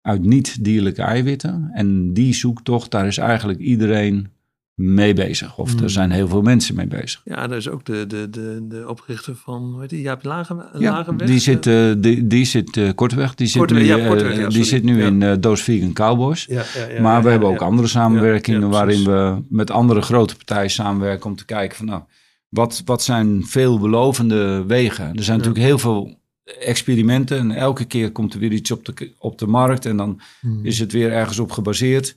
uit 0.04 0.26
niet-dierlijke 0.26 1.02
eiwitten. 1.02 1.70
En 1.74 2.14
die 2.14 2.34
zoektocht, 2.34 2.92
daar 2.92 3.08
is 3.08 3.18
eigenlijk 3.18 3.60
iedereen 3.60 4.28
mee 4.76 5.14
bezig. 5.14 5.58
Of 5.58 5.80
er 5.82 5.90
zijn 5.90 6.12
heel 6.12 6.28
veel 6.28 6.42
mensen 6.42 6.76
mee 6.76 6.88
bezig. 6.88 7.22
Ja, 7.26 7.48
dat 7.48 7.58
is 7.58 7.70
ook 7.70 7.86
de, 7.86 8.08
de, 8.08 8.30
de, 8.30 8.66
de 8.68 8.90
oprichter 8.90 9.36
van, 9.36 9.78
heet 9.80 9.90
die, 9.90 10.02
Jaap 10.02 10.24
Lage, 10.24 10.66
Ja, 10.80 10.92
Lagenweg? 10.92 11.28
die 11.28 11.40
zit, 11.40 11.68
eh, 11.68 11.92
die, 11.98 12.28
die 12.28 12.46
zit 12.46 12.78
eh, 12.78 12.90
Korteweg. 12.96 13.36
Die 13.36 13.48
zit 13.48 13.58
Korteweg, 13.58 13.84
nu, 13.84 13.90
ja, 14.04 14.16
eh, 14.16 14.38
ja, 14.38 14.48
die 14.50 14.64
zit 14.64 14.84
nu 14.84 15.00
Ja. 15.02 15.08
in 15.08 15.24
eh 15.24 15.34
Doos 15.40 15.62
Vegan 15.62 15.94
Cowboys. 15.94 16.46
Ja, 16.46 16.64
ja, 16.76 16.88
ja, 16.94 17.02
maar 17.02 17.16
ja, 17.18 17.24
we 17.24 17.30
hebben 17.30 17.48
ja, 17.48 17.54
ook 17.54 17.60
ja. 17.62 17.66
andere 17.68 17.88
samenwerkingen 17.88 18.60
Ja, 18.60 18.66
ja, 18.66 18.72
waarin 18.72 19.04
we 19.04 19.42
met 19.50 19.72
andere 19.72 20.02
grote 20.02 20.36
partijen 20.36 20.70
samenwerken 20.70 21.30
om 21.30 21.36
te 21.36 21.46
kijken 21.46 21.78
van 21.78 21.86
nou, 21.86 22.02
wat, 22.50 22.82
wat 22.86 23.04
zijn 23.04 23.44
veelbelovende 23.46 24.64
wegen? 24.68 25.06
Er 25.16 25.24
zijn 25.24 25.38
Ja. 25.40 25.44
natuurlijk 25.46 25.66
heel 25.66 25.78
veel 25.78 26.22
experimenten 26.60 27.38
en 27.40 27.52
elke 27.52 27.86
keer 27.86 28.12
komt 28.12 28.34
er 28.34 28.40
weer 28.40 28.52
iets 28.52 28.72
op 28.72 28.86
de, 28.86 29.14
op 29.18 29.38
de 29.38 29.48
markt 29.48 29.86
en 29.86 29.98
dan 29.98 30.22
Hmm. 30.42 30.66
is 30.66 30.80
het 30.80 30.92
weer 30.92 31.12
ergens 31.12 31.40
op 31.40 31.52
gebaseerd. 31.52 32.16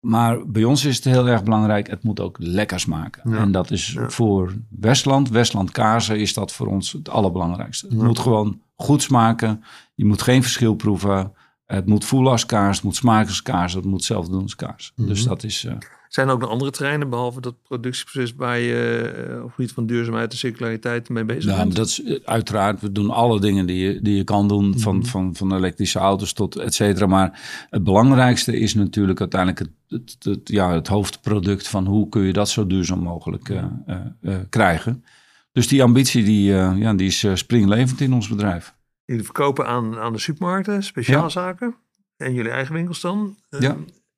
Maar 0.00 0.46
bij 0.50 0.64
ons 0.64 0.84
is 0.84 0.96
het 0.96 1.04
heel 1.04 1.28
erg 1.28 1.42
belangrijk, 1.42 1.86
het 1.90 2.02
moet 2.02 2.20
ook 2.20 2.36
lekker 2.40 2.80
smaken. 2.80 3.30
Ja. 3.30 3.36
En 3.38 3.52
dat 3.52 3.70
is 3.70 3.92
Ja. 3.92 4.08
voor 4.10 4.54
Westland, 4.70 5.28
Westland 5.28 5.70
kazen, 5.70 6.18
is 6.20 6.34
dat 6.34 6.52
voor 6.52 6.66
ons 6.66 6.92
het 6.92 7.08
allerbelangrijkste. 7.08 7.86
Het 7.86 7.96
Ja. 7.96 8.04
moet 8.04 8.18
gewoon 8.18 8.60
goed 8.74 9.02
smaken. 9.02 9.64
Je 9.94 10.04
moet 10.04 10.22
geen 10.22 10.42
verschil 10.42 10.74
proeven. 10.74 11.32
Het 11.66 11.86
moet 11.86 12.04
voelen 12.04 12.32
als 12.32 12.46
kaas, 12.46 12.74
het 12.76 12.84
moet 12.84 12.96
smaken 12.96 13.28
als 13.28 13.42
kaas, 13.42 13.72
het 13.74 13.84
moet 13.84 14.04
zelf 14.04 14.28
doen 14.28 14.42
als 14.42 14.56
kaas. 14.56 14.92
Mhm. 14.96 15.08
Dus 15.08 15.24
dat 15.24 15.42
is... 15.44 15.64
eh, 15.64 15.72
Zijn 16.08 16.26
er 16.28 16.32
ook 16.34 16.40
nog 16.40 16.50
andere 16.50 16.70
terreinen, 16.70 17.10
behalve 17.10 17.40
dat 17.40 17.62
productieproces, 17.62 18.34
waar 18.34 18.58
je 18.58 19.00
eh, 19.28 19.44
op 19.44 19.50
gebied 19.50 19.72
van 19.72 19.86
duurzaamheid 19.86 20.32
en 20.32 20.38
circulariteit 20.38 21.08
mee 21.08 21.24
bezig 21.24 21.44
Nou, 21.44 21.62
bent? 21.62 21.76
dat 21.76 21.86
is 21.86 22.02
eh, 22.02 22.18
uiteraard, 22.24 22.80
we 22.80 22.92
doen 22.92 23.10
alle 23.10 23.40
dingen 23.40 23.66
die 23.66 23.78
je, 23.92 24.02
die 24.02 24.16
je 24.16 24.24
kan 24.24 24.48
doen, 24.48 24.78
van, 24.78 24.96
Mhm. 24.96 25.06
van, 25.06 25.34
van 25.36 25.54
elektrische 25.54 25.98
auto's 25.98 26.32
tot 26.32 26.56
et 26.56 26.74
cetera. 26.74 27.06
Maar 27.06 27.66
het 27.70 27.84
belangrijkste 27.84 28.58
is 28.58 28.74
natuurlijk 28.74 29.20
uiteindelijk 29.20 29.58
het, 29.60 29.70
het, 29.88 30.16
het- 30.24 30.48
ja, 30.48 30.72
het 30.72 30.86
hoofdproduct 30.88 31.68
van 31.68 31.86
hoe 31.86 32.08
kun 32.08 32.22
je 32.22 32.32
dat 32.32 32.48
zo 32.48 32.66
duurzaam 32.66 32.98
mogelijk 33.02 33.48
eh, 33.48 34.36
krijgen. 34.48 35.04
Dus 35.52 35.68
die 35.68 35.82
ambitie 35.82 36.24
die, 36.24 36.44
ja, 36.52 36.94
die 36.94 37.06
is 37.06 37.26
springlevend 37.34 38.00
in 38.00 38.12
ons 38.12 38.28
bedrijf. 38.28 38.74
Jullie 39.04 39.24
verkopen 39.24 39.66
aan, 39.66 39.98
aan 39.98 40.12
de 40.12 40.18
supermarkten, 40.18 40.82
speciaalzaken. 40.82 41.74
En 42.16 42.34
jullie 42.34 42.50
eigen 42.50 42.74
winkels 42.74 43.00
dan? 43.00 43.36
Ja. 43.58 43.76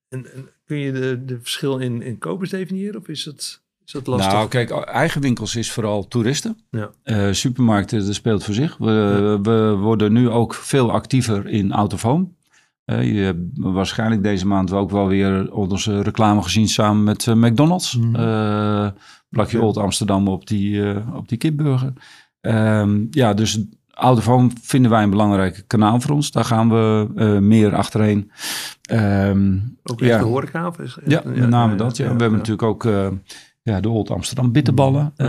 En, 0.09 0.33
en 0.35 0.49
kun 0.71 0.79
je 0.79 0.93
de, 0.93 1.25
de 1.25 1.39
verschil 1.41 1.79
in, 1.79 2.03
in 2.03 2.19
kopers 2.19 2.51
definiëren? 2.51 3.01
Of 3.01 3.09
is 3.09 3.25
dat, 3.25 3.61
is 3.85 3.93
dat 3.93 4.07
lastig? 4.07 4.33
Nou, 4.33 4.49
kijk, 4.49 4.71
eigen 4.71 5.21
winkels 5.21 5.57
is 5.57 5.73
vooral 5.73 6.09
toeristen. 6.09 6.59
Ja. 6.71 6.91
Eh, 7.03 7.33
supermarkten, 7.33 8.07
dat 8.07 8.15
speelt 8.15 8.45
voor 8.45 8.55
zich. 8.55 8.77
We, 8.77 9.39
we 9.43 9.77
worden 9.79 10.13
nu 10.13 10.29
ook 10.29 10.55
veel 10.55 10.93
actiever 10.93 11.47
in 11.47 11.73
out 11.73 11.93
of 11.93 12.03
home. 12.03 12.29
Eh, 12.85 13.15
je 13.15 13.21
hebt 13.21 13.41
waarschijnlijk 13.55 14.23
deze 14.23 14.47
maand 14.47 14.73
ook 14.73 14.91
wel 14.91 15.09
weer 15.09 15.53
onze 15.53 16.03
reclame 16.03 16.43
gezien 16.43 16.69
samen 16.69 17.05
met 17.05 17.27
eh, 17.27 17.35
McDonald's. 17.35 17.99
Plakje 19.29 19.59
Ja. 19.59 19.65
Old 19.65 19.77
Amsterdam 19.77 20.29
op 20.29 20.47
die, 20.47 20.97
op 21.15 21.29
die 21.29 21.39
kipburger. 21.39 21.93
Ehm, 22.41 23.07
ja, 23.11 23.35
dus 23.35 23.65
home 24.01 24.51
vinden 24.63 24.91
wij 24.91 25.03
een 25.03 25.11
belangrijk 25.11 25.65
kanaal 25.67 26.01
voor 26.01 26.15
ons. 26.15 26.31
Daar 26.31 26.45
gaan 26.45 26.69
we 26.69 27.09
eh, 27.17 27.39
meer 27.39 27.75
achterheen. 27.75 28.31
Ehm, 28.83 29.59
Ook 29.83 30.01
ja. 30.01 30.19
de 30.19 30.25
horeca? 30.25 30.67
Of 30.67 30.79
is, 30.79 30.99
ja, 31.07 31.23
met 31.25 31.49
name 31.49 31.75
dat. 31.75 31.97
Ja. 31.97 32.05
we 32.05 32.11
hebben 32.11 32.33
natuurlijk 32.33 32.63
ook 32.63 32.85
eh, 32.85 33.09
ja, 33.63 33.81
de 33.81 33.89
Old 33.89 34.11
Amsterdam 34.11 34.53
bitterballen. 34.53 35.13
Eh, 35.17 35.29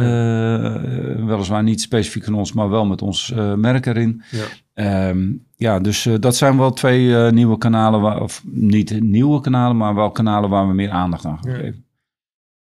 weliswaar 1.25 1.63
niet 1.63 1.81
specifiek 1.81 2.23
van 2.23 2.33
ons, 2.33 2.53
maar 2.53 2.69
wel 2.69 2.85
met 2.85 3.01
ons 3.01 3.33
merk 3.55 3.85
erin. 3.85 4.21
Ja. 4.31 4.45
Ehm, 4.73 5.31
ja, 5.55 5.79
dus 5.79 6.07
dat 6.19 6.35
zijn 6.35 6.57
wel 6.57 6.71
twee 6.71 7.31
nieuwe 7.31 7.57
kanalen, 7.57 8.01
waar, 8.01 8.21
of 8.21 8.43
niet 8.45 9.01
nieuwe 9.01 9.41
kanalen, 9.41 9.77
maar 9.77 9.95
wel 9.95 10.11
kanalen 10.11 10.49
waar 10.49 10.67
we 10.67 10.73
meer 10.73 10.89
aandacht 10.91 11.25
aan 11.25 11.39
gaan 11.41 11.53
geven. 11.53 11.85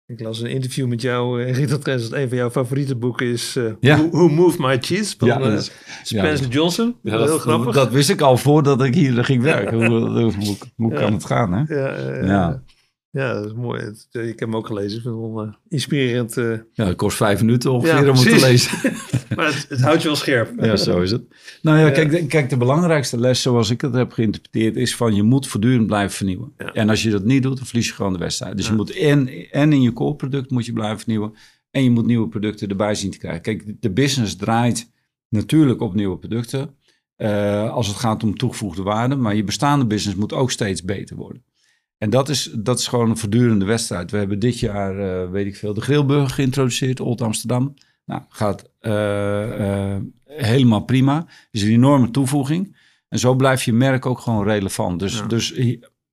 Ik 0.07 0.19
las 0.21 0.41
een 0.41 0.49
interview 0.49 0.87
met 0.87 1.01
jou, 1.01 1.43
eh, 1.43 1.55
Rita 1.55 1.77
Trens, 1.77 2.09
dat 2.09 2.19
een 2.19 2.27
van 2.27 2.37
jouw 2.37 2.49
favoriete 2.49 2.95
boeken 2.95 3.25
is 3.27 3.55
eh 3.55 3.63
Ja. 3.79 3.97
Who, 3.97 4.09
Who 4.09 4.27
Moved 4.27 4.59
My 4.59 4.77
Cheese 4.81 5.15
van 5.17 5.27
Ja, 5.27 5.39
eh, 5.39 5.59
Spencer 6.03 6.47
Johnson. 6.47 6.95
Heel 7.03 7.17
dat, 7.17 7.39
grappig. 7.39 7.73
Dat 7.73 7.91
wist 7.91 8.09
ik 8.09 8.21
al 8.21 8.37
voordat 8.37 8.83
ik 8.83 8.93
hier 8.95 9.23
ging 9.25 9.41
werken. 9.43 9.85
Hoe, 9.85 9.99
hoe, 9.99 10.09
hoe, 10.33 10.55
hoe 10.75 10.91
Ja. 10.91 10.99
kan 10.99 11.13
het 11.13 11.25
gaan, 11.25 11.53
hè? 11.53 11.75
Ja, 11.75 11.87
eh, 11.93 12.53
Ja. 13.13 13.33
dat 13.33 13.45
is 13.45 13.53
mooi. 13.53 13.81
Het- 13.81 14.07
ik 14.11 14.19
heb 14.27 14.39
hem 14.39 14.55
ook 14.55 14.67
gelezen. 14.67 14.97
Ik 14.97 15.03
vind 15.03 15.15
wel 15.15 15.41
eh, 15.43 15.53
inspirerend. 15.67 16.37
eh, 16.37 16.57
Ja, 16.73 16.85
het 16.85 16.95
kost 16.95 17.17
vijf 17.17 17.39
minuten 17.39 17.71
ongeveer 17.71 18.03
Ja, 18.03 18.09
om 18.09 18.17
het 18.17 18.29
te 18.29 18.39
lezen. 18.39 18.77
maar 19.35 19.45
het, 19.45 19.65
het 19.69 19.81
houdt 19.81 20.01
je 20.01 20.07
wel 20.07 20.17
scherp. 20.17 20.63
Ja, 20.63 20.75
zo 20.75 21.01
is 21.01 21.11
het. 21.11 21.21
Nou 21.61 21.79
ja. 21.79 21.89
Kijk, 21.89 22.11
de, 22.11 22.25
kijk, 22.25 22.49
de 22.49 22.57
belangrijkste 22.57 23.19
les 23.19 23.41
zoals 23.41 23.69
ik 23.69 23.81
het 23.81 23.93
heb 23.93 24.11
geïnterpreteerd 24.11 24.75
is 24.75 24.95
van 24.95 25.15
je 25.15 25.23
moet 25.23 25.47
voortdurend 25.47 25.87
blijven 25.87 26.11
vernieuwen. 26.15 26.53
Ja. 26.57 26.73
En 26.73 26.89
als 26.89 27.03
je 27.03 27.09
dat 27.09 27.23
niet 27.23 27.43
doet, 27.43 27.57
dan 27.57 27.65
verlies 27.65 27.87
je 27.87 27.93
gewoon 27.93 28.13
de 28.13 28.19
wedstrijd. 28.19 28.55
Dus 28.57 28.65
Ja. 28.65 28.71
je 28.71 28.77
moet 28.77 28.91
en, 28.97 29.29
en 29.51 29.73
in 29.73 29.81
je 29.81 29.93
core 29.93 30.15
product 30.15 30.49
moet 30.51 30.65
je 30.65 30.73
blijven 30.73 30.99
vernieuwen 30.99 31.33
en 31.71 31.83
je 31.83 31.89
moet 31.91 32.05
nieuwe 32.05 32.27
producten 32.27 32.67
erbij 32.69 32.95
zien 32.95 33.11
te 33.11 33.17
krijgen. 33.17 33.41
Kijk, 33.41 33.63
de 33.79 33.91
business 33.91 34.35
draait 34.35 34.91
natuurlijk 35.29 35.81
op 35.81 35.93
nieuwe 35.93 36.17
producten 36.17 36.75
eh, 37.15 37.69
als 37.71 37.87
het 37.87 37.95
gaat 37.97 38.23
om 38.23 38.37
toegevoegde 38.37 38.81
waarde, 38.83 39.15
maar 39.15 39.35
je 39.35 39.43
bestaande 39.43 39.85
business 39.85 40.17
moet 40.19 40.33
ook 40.33 40.51
steeds 40.51 40.83
beter 40.83 41.15
worden. 41.15 41.43
En 42.03 42.09
dat 42.09 42.29
is, 42.29 42.49
dat 42.53 42.79
is 42.79 42.87
gewoon 42.87 43.09
een 43.09 43.17
voortdurende 43.17 43.65
wedstrijd. 43.65 44.11
We 44.11 44.17
hebben 44.17 44.39
dit 44.39 44.59
jaar, 44.59 44.99
eh, 44.99 45.29
weet 45.31 45.45
ik 45.45 45.55
veel, 45.55 45.73
de 45.73 45.81
grillburger 45.81 46.29
geïntroduceerd, 46.29 46.99
Old 46.99 47.21
Amsterdam. 47.21 47.73
Nou, 48.05 48.21
gaat 48.29 48.69
eh, 48.79 49.93
eh, 49.95 50.01
helemaal 50.25 50.83
prima. 50.83 51.27
is 51.51 51.61
een 51.61 51.71
enorme 51.71 52.11
toevoeging. 52.11 52.77
En 53.09 53.19
zo 53.19 53.35
blijft 53.35 53.63
je 53.63 53.73
merk 53.73 54.05
ook 54.05 54.19
gewoon 54.19 54.43
relevant. 54.43 54.99
Dus, 54.99 55.17
Ja. 55.17 55.25
dus 55.25 55.51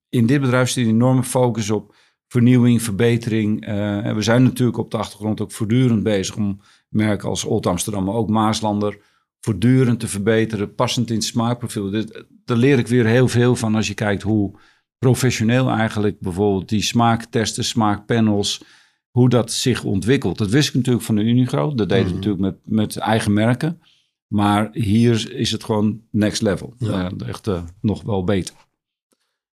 in 0.09 0.25
dit 0.25 0.41
bedrijf 0.41 0.69
zit 0.69 0.85
een 0.85 0.91
enorme 0.91 1.23
focus 1.23 1.69
op 1.69 1.95
vernieuwing, 2.27 2.81
verbetering. 2.81 3.65
En 3.65 4.15
we 4.15 4.21
zijn 4.21 4.43
natuurlijk 4.43 4.77
op 4.77 4.91
de 4.91 4.97
achtergrond 4.97 5.41
ook 5.41 5.51
voortdurend 5.51 6.03
bezig 6.03 6.35
om 6.35 6.61
merken 6.89 7.29
als 7.29 7.43
Old 7.43 7.65
Amsterdam, 7.65 8.03
maar 8.03 8.15
ook 8.15 8.29
Maaslander 8.29 8.97
voortdurend 9.39 9.99
te 9.99 10.07
verbeteren, 10.07 10.75
passend 10.75 11.09
in 11.09 11.15
het 11.15 11.23
smaakprofiel. 11.23 11.89
Dit, 11.89 12.25
daar 12.45 12.57
leer 12.57 12.79
ik 12.79 12.87
weer 12.87 13.05
heel 13.05 13.27
veel 13.27 13.55
van 13.55 13.75
als 13.75 13.87
je 13.87 13.93
kijkt 13.93 14.21
hoe 14.21 14.59
professioneel 15.05 15.69
eigenlijk 15.69 16.19
bijvoorbeeld 16.19 16.69
die 16.69 16.81
smaaktesten, 16.81 17.63
smaakpanels, 17.63 18.63
hoe 19.09 19.29
dat 19.29 19.51
zich 19.51 19.83
ontwikkelt. 19.83 20.37
Dat 20.37 20.49
wist 20.49 20.67
ik 20.69 20.73
natuurlijk 20.75 21.05
van 21.05 21.15
de 21.15 21.21
Unigro. 21.23 21.75
Dat 21.75 21.89
deden 21.89 22.03
we 22.05 22.09
Mhm. 22.09 22.15
natuurlijk 22.15 22.41
met, 22.43 22.55
met 22.63 22.97
eigen 22.97 23.33
merken. 23.33 23.81
Maar 24.27 24.69
hier 24.71 25.33
is 25.35 25.51
het 25.51 25.63
gewoon 25.63 26.01
next 26.11 26.41
level. 26.41 26.73
Ja. 26.77 27.11
Echt 27.27 27.47
eh, 27.47 27.63
nog 27.81 28.01
wel 28.03 28.23
beter. 28.23 28.55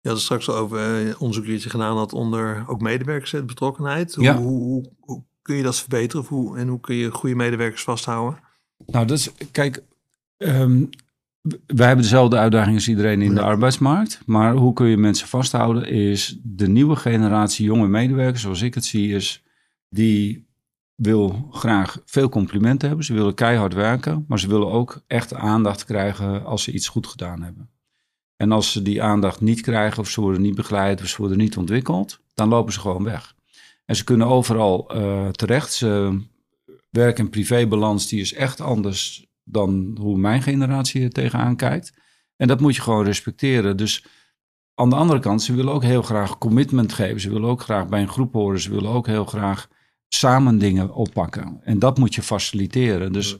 Je 0.00 0.08
had 0.08 0.12
het 0.12 0.24
straks 0.26 0.48
al 0.48 0.56
over 0.56 1.06
eh, 1.08 1.20
onderzoek 1.20 1.46
dat 1.46 1.62
je 1.62 1.70
gedaan 1.70 1.96
had 1.96 2.12
onder 2.12 2.64
ook 2.68 2.80
medewerkersbetrokkenheid. 2.80 4.14
Hoe, 4.14 4.24
Ja. 4.24 4.36
hoe, 4.36 4.62
hoe, 4.62 4.90
hoe 5.00 5.22
kun 5.42 5.56
je 5.56 5.62
dat 5.62 5.78
verbeteren? 5.78 6.22
Of 6.22 6.28
hoe, 6.28 6.58
en 6.58 6.68
hoe 6.68 6.80
kun 6.80 6.94
je 6.94 7.10
goede 7.10 7.34
medewerkers 7.36 7.82
vasthouden? 7.82 8.38
Nou, 8.86 9.06
dat 9.06 9.18
is, 9.18 9.30
kijk, 9.50 9.82
ehm, 10.36 10.84
wij 11.66 11.86
hebben 11.86 12.04
dezelfde 12.04 12.36
uitdaging 12.36 12.74
als 12.74 12.88
iedereen 12.88 13.22
in 13.22 13.34
de 13.34 13.40
Ja. 13.40 13.46
arbeidsmarkt. 13.46 14.20
Maar 14.26 14.54
hoe 14.54 14.72
kun 14.72 14.86
je 14.86 14.96
mensen 14.96 15.28
vasthouden 15.28 15.88
is 15.88 16.38
de 16.42 16.68
nieuwe 16.68 16.96
generatie 16.96 17.64
jonge 17.64 17.88
medewerkers, 17.88 18.42
zoals 18.42 18.62
ik 18.62 18.74
het 18.74 18.84
zie, 18.84 19.14
is 19.14 19.42
die 19.88 20.46
wil 20.94 21.48
graag 21.50 21.98
veel 22.04 22.28
complimenten 22.28 22.88
hebben. 22.88 23.06
Ze 23.06 23.14
willen 23.14 23.34
keihard 23.34 23.74
werken, 23.74 24.24
maar 24.28 24.40
ze 24.40 24.48
willen 24.48 24.70
ook 24.70 25.02
echt 25.06 25.34
aandacht 25.34 25.84
krijgen 25.84 26.44
als 26.44 26.62
ze 26.62 26.72
iets 26.72 26.88
goed 26.88 27.06
gedaan 27.06 27.42
hebben. 27.42 27.68
En 28.36 28.52
als 28.52 28.72
ze 28.72 28.82
die 28.82 29.02
aandacht 29.02 29.40
niet 29.40 29.60
krijgen, 29.60 29.98
of 30.02 30.08
ze 30.10 30.20
worden 30.20 30.42
niet 30.42 30.54
begeleid, 30.54 31.00
of 31.00 31.08
ze 31.08 31.16
worden 31.16 31.38
niet 31.38 31.56
ontwikkeld, 31.56 32.20
dan 32.34 32.48
lopen 32.48 32.72
ze 32.72 32.80
gewoon 32.80 33.04
weg. 33.04 33.34
En 33.84 33.96
ze 33.96 34.04
kunnen 34.04 34.26
overal 34.26 34.90
eh, 34.90 35.28
terecht. 35.28 35.72
Ze, 35.72 36.20
werk- 36.90 37.18
en 37.18 37.30
privébalans 37.30 38.08
die 38.08 38.20
is 38.20 38.34
echt 38.34 38.60
anders 38.60 39.26
dan 39.44 39.96
hoe 40.00 40.18
mijn 40.18 40.42
generatie 40.42 41.02
er 41.02 41.10
tegenaan 41.10 41.56
kijkt. 41.56 41.92
En 42.36 42.48
dat 42.48 42.60
moet 42.60 42.76
je 42.76 42.82
gewoon 42.82 43.04
respecteren. 43.04 43.76
Dus 43.76 44.06
aan 44.74 44.90
de 44.90 44.96
andere 44.96 45.20
kant, 45.20 45.42
ze 45.42 45.54
willen 45.54 45.72
ook 45.72 45.82
heel 45.82 46.02
graag 46.02 46.38
commitment 46.38 46.92
geven. 46.92 47.20
Ze 47.20 47.30
willen 47.30 47.48
ook 47.48 47.60
graag 47.60 47.88
bij 47.88 48.00
een 48.00 48.08
groep 48.08 48.32
horen. 48.32 48.60
Ze 48.60 48.70
willen 48.70 48.90
ook 48.90 49.06
heel 49.06 49.24
graag 49.24 49.68
samen 50.08 50.58
dingen 50.58 50.94
oppakken. 50.94 51.60
En 51.62 51.78
dat 51.78 51.98
moet 51.98 52.14
je 52.14 52.22
faciliteren. 52.22 53.12
Dus 53.12 53.38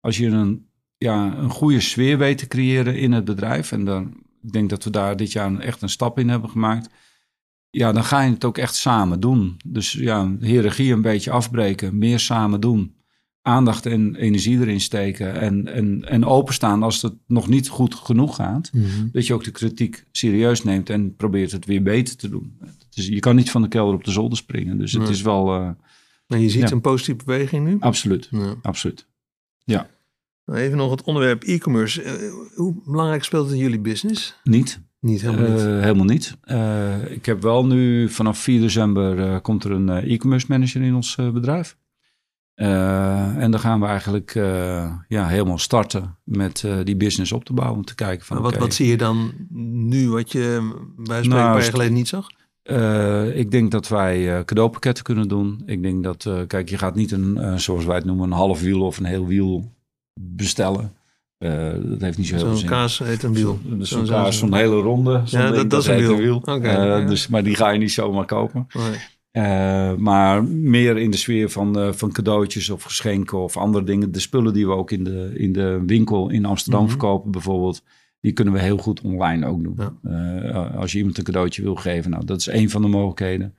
als 0.00 0.16
je 0.16 0.26
een, 0.26 0.68
ja, 0.96 1.36
een 1.36 1.50
goede 1.50 1.80
sfeer 1.80 2.18
weet 2.18 2.38
te 2.38 2.46
creëren 2.46 2.98
in 2.98 3.12
het 3.12 3.24
bedrijf... 3.24 3.72
en 3.72 3.84
dan, 3.84 4.14
ik 4.42 4.52
denk 4.52 4.70
dat 4.70 4.84
we 4.84 4.90
daar 4.90 5.16
dit 5.16 5.32
jaar 5.32 5.58
echt 5.58 5.82
een 5.82 5.88
stap 5.88 6.18
in 6.18 6.28
hebben 6.28 6.50
gemaakt... 6.50 6.88
ja, 7.70 7.92
dan 7.92 8.04
ga 8.04 8.20
je 8.20 8.30
het 8.32 8.44
ook 8.44 8.58
echt 8.58 8.74
samen 8.74 9.20
doen. 9.20 9.56
Dus 9.66 9.92
ja, 9.92 10.36
hiërarchie 10.40 10.92
een 10.92 11.02
beetje 11.02 11.30
afbreken, 11.30 11.98
meer 11.98 12.18
samen 12.18 12.60
doen... 12.60 12.94
aandacht 13.46 13.86
en 13.86 14.14
energie 14.14 14.60
erin 14.60 14.80
steken 14.80 15.40
en, 15.40 15.66
en, 15.74 16.04
en 16.08 16.24
openstaan 16.24 16.82
als 16.82 17.02
het 17.02 17.14
nog 17.26 17.48
niet 17.48 17.68
goed 17.68 17.94
genoeg 17.94 18.34
gaat, 18.36 18.70
Mhm. 18.72 18.86
dat 19.12 19.26
je 19.26 19.34
ook 19.34 19.44
de 19.44 19.50
kritiek 19.50 20.04
serieus 20.12 20.62
neemt 20.64 20.90
en 20.90 21.14
probeert 21.16 21.52
het 21.52 21.64
weer 21.66 21.82
beter 21.82 22.16
te 22.16 22.28
doen. 22.28 22.58
Dus 22.94 23.06
je 23.06 23.18
kan 23.20 23.36
niet 23.36 23.50
van 23.50 23.62
de 23.62 23.68
kelder 23.68 23.94
op 23.94 24.04
de 24.04 24.10
zolder 24.10 24.36
springen. 24.38 24.78
Dus 24.78 24.92
het 24.92 25.02
Nee. 25.02 25.10
is 25.10 25.22
wel 25.22 25.54
eh, 25.54 25.68
En 26.26 26.40
je 26.40 26.48
ziet 26.50 26.62
Ja. 26.62 26.70
een 26.70 26.80
positieve 26.80 27.24
beweging 27.24 27.66
nu? 27.66 27.76
absoluut, 27.80 28.28
Ja. 28.30 28.54
absoluut. 28.62 29.06
Nou, 29.64 29.84
Even 30.52 30.76
nog 30.76 30.90
het 30.90 31.02
onderwerp 31.02 31.42
e-commerce. 31.42 32.02
Eh, 32.02 32.12
hoe 32.54 32.74
belangrijk 32.86 33.24
speelt 33.24 33.44
het 33.46 33.54
in 33.54 33.60
jullie 33.62 33.80
business? 33.80 34.40
Niet. 34.42 34.80
Niet 35.00 35.20
helemaal 35.20 35.50
niet. 35.50 35.60
Eh, 35.60 35.80
helemaal 35.80 36.04
niet. 36.04 36.36
Ik 37.10 37.26
heb 37.26 37.42
wel 37.42 37.66
nu 37.66 38.08
vanaf 38.08 38.38
4 38.38 38.60
december 38.60 39.40
komt 39.40 39.64
er 39.64 39.70
een 39.70 39.88
e-commerce 39.88 40.46
manager 40.48 40.82
in 40.82 40.94
ons 40.94 41.14
bedrijf. 41.14 41.76
Eh, 42.54 43.36
en 43.36 43.50
dan 43.50 43.60
gaan 43.60 43.80
we 43.80 43.86
eigenlijk 43.86 44.34
eh, 44.34 44.92
ja, 45.08 45.26
helemaal 45.26 45.58
starten 45.58 46.16
met 46.24 46.64
eh, 46.64 46.76
die 46.84 46.96
business 46.96 47.32
op 47.32 47.44
te 47.44 47.52
bouwen. 47.52 47.76
Om 47.78 47.84
te 47.84 47.94
kijken 47.94 48.26
van 48.26 48.40
wat, 48.42 48.56
wat 48.56 48.74
zie 48.74 48.86
je 48.88 48.96
dan 48.96 49.32
nu 49.88 50.08
wat 50.10 50.32
je 50.32 50.70
bij 50.96 51.22
spreken 51.22 51.28
Nou, 51.28 51.40
een 51.40 51.46
paar 51.46 51.52
jaar 51.54 51.62
st- 51.62 51.70
geleden 51.70 51.92
niet 51.92 52.08
zag? 52.08 52.26
Ik 53.34 53.50
denk 53.50 53.70
dat 53.70 53.88
wij 53.88 54.44
cadeaupakketten 54.44 55.04
kunnen 55.04 55.28
doen. 55.28 55.62
Ik 55.66 55.82
denk 55.82 56.04
dat, 56.04 56.28
kijk, 56.46 56.68
je 56.68 56.78
gaat 56.78 56.94
niet 56.94 57.12
een, 57.12 57.60
zoals 57.60 57.84
wij 57.84 57.96
het 57.96 58.04
noemen, 58.04 58.24
een 58.30 58.36
half 58.36 58.60
wiel 58.60 58.80
of 58.82 58.98
een 58.98 59.04
heel 59.04 59.26
wiel 59.26 59.72
bestellen. 60.20 60.92
Dat 61.38 62.00
heeft 62.00 62.18
niet 62.18 62.26
zo 62.26 62.34
heel 62.34 62.44
veel 62.44 62.48
Zo'n 62.50 62.56
zin. 62.58 62.68
kaas 62.68 62.98
heet 62.98 63.22
een 63.22 63.34
wiel. 63.34 63.58
Zo- 63.68 63.76
dus 63.76 63.88
Zo'n- 63.88 64.06
Zo'n 64.06 64.14
kaas, 64.16 64.38
zo'n- 64.38 64.48
zo'n 64.48 64.58
hele 64.58 64.80
ronde. 64.80 65.20
zo'n 65.24 65.40
Ja, 65.40 65.50
dat- 65.50 65.70
dat 65.70 65.80
is 65.80 65.86
een 65.88 66.16
wiel. 66.16 66.42
Ja. 66.62 67.00
dus, 67.00 67.28
maar 67.28 67.42
die 67.44 67.54
ga 67.54 67.70
je 67.70 67.78
niet 67.78 67.92
zomaar 67.92 68.24
kopen. 68.26 68.66
Eh, 69.34 69.94
maar 69.94 70.44
meer 70.44 70.96
in 70.98 71.10
de 71.10 71.16
sfeer 71.16 71.50
van, 71.50 71.78
eh, 71.78 71.92
van 71.92 72.12
cadeautjes 72.12 72.70
of 72.70 72.82
geschenken 72.82 73.38
of 73.38 73.56
andere 73.56 73.84
dingen. 73.84 74.12
De 74.12 74.20
spullen 74.20 74.52
die 74.52 74.66
we 74.66 74.72
ook 74.72 74.90
in 74.90 75.04
de, 75.04 75.32
in 75.34 75.52
de 75.52 75.82
winkel 75.86 76.30
in 76.30 76.44
Amsterdam 76.44 76.80
Mhm. 76.80 76.90
verkopen 76.90 77.30
bijvoorbeeld. 77.30 77.82
Die 78.20 78.32
kunnen 78.32 78.54
we 78.54 78.60
heel 78.60 78.76
goed 78.76 79.00
online 79.00 79.46
ook 79.46 79.62
doen. 79.62 79.76
Ja. 79.76 79.94
Eh, 80.02 80.76
als 80.76 80.92
je 80.92 80.98
iemand 80.98 81.18
een 81.18 81.24
cadeautje 81.24 81.62
wil 81.62 81.74
geven. 81.74 82.10
Nou, 82.10 82.24
dat 82.24 82.38
is 82.40 82.46
een 82.46 82.70
van 82.70 82.82
de 82.82 82.88
mogelijkheden. 82.88 83.54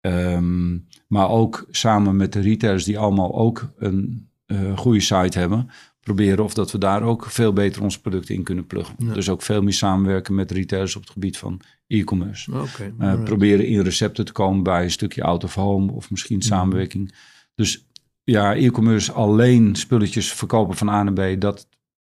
Ehm, 0.00 0.78
maar 1.08 1.28
ook 1.30 1.66
samen 1.70 2.16
met 2.16 2.32
de 2.32 2.40
retailers 2.40 2.84
die 2.84 2.98
allemaal 2.98 3.34
ook 3.34 3.72
een 3.78 4.28
goede 4.76 5.00
site 5.00 5.38
hebben. 5.38 5.68
Proberen 6.06 6.44
of 6.44 6.54
dat 6.54 6.72
we 6.72 6.78
daar 6.78 7.02
ook 7.02 7.24
veel 7.24 7.52
beter 7.52 7.82
onze 7.82 8.00
producten 8.00 8.34
in 8.34 8.42
kunnen 8.42 8.66
pluggen. 8.66 8.94
Ja. 8.98 9.12
Dus 9.12 9.28
ook 9.28 9.42
veel 9.42 9.62
meer 9.62 9.72
samenwerken 9.72 10.34
met 10.34 10.50
retailers 10.50 10.96
op 10.96 11.02
het 11.02 11.10
gebied 11.10 11.38
van 11.38 11.60
e-commerce. 11.86 12.52
Eh, 12.98 13.22
proberen 13.22 13.66
in 13.66 13.80
recepten 13.80 14.24
te 14.24 14.32
komen 14.32 14.62
bij 14.62 14.82
een 14.82 14.90
stukje 14.90 15.22
out 15.22 15.44
of 15.44 15.54
home 15.54 15.92
of 15.92 16.10
misschien 16.10 16.42
samenwerking. 16.42 17.14
Dus 17.54 17.86
ja, 18.24 18.54
e-commerce 18.54 19.12
alleen 19.12 19.74
spulletjes 19.74 20.32
verkopen 20.32 20.76
van 20.76 20.88
A 20.88 21.02
naar 21.02 21.34
B, 21.36 21.40
dat, 21.40 21.68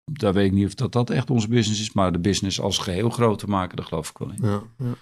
daar 0.03 0.33
weet 0.33 0.45
ik 0.45 0.51
niet 0.51 0.65
of 0.65 0.73
dat, 0.73 0.91
dat 0.91 1.09
echt 1.09 1.29
onze 1.29 1.47
business 1.47 1.81
is. 1.81 1.93
Maar 1.93 2.11
de 2.11 2.19
business 2.19 2.59
als 2.61 2.77
geheel 2.77 3.09
groter 3.09 3.49
maken, 3.49 3.77
daar 3.77 3.85
geloof 3.85 4.09
ik 4.09 4.17
wel 4.17 4.31
in. 4.31 4.37
Ja, 4.41 4.61
ja. 4.77 4.95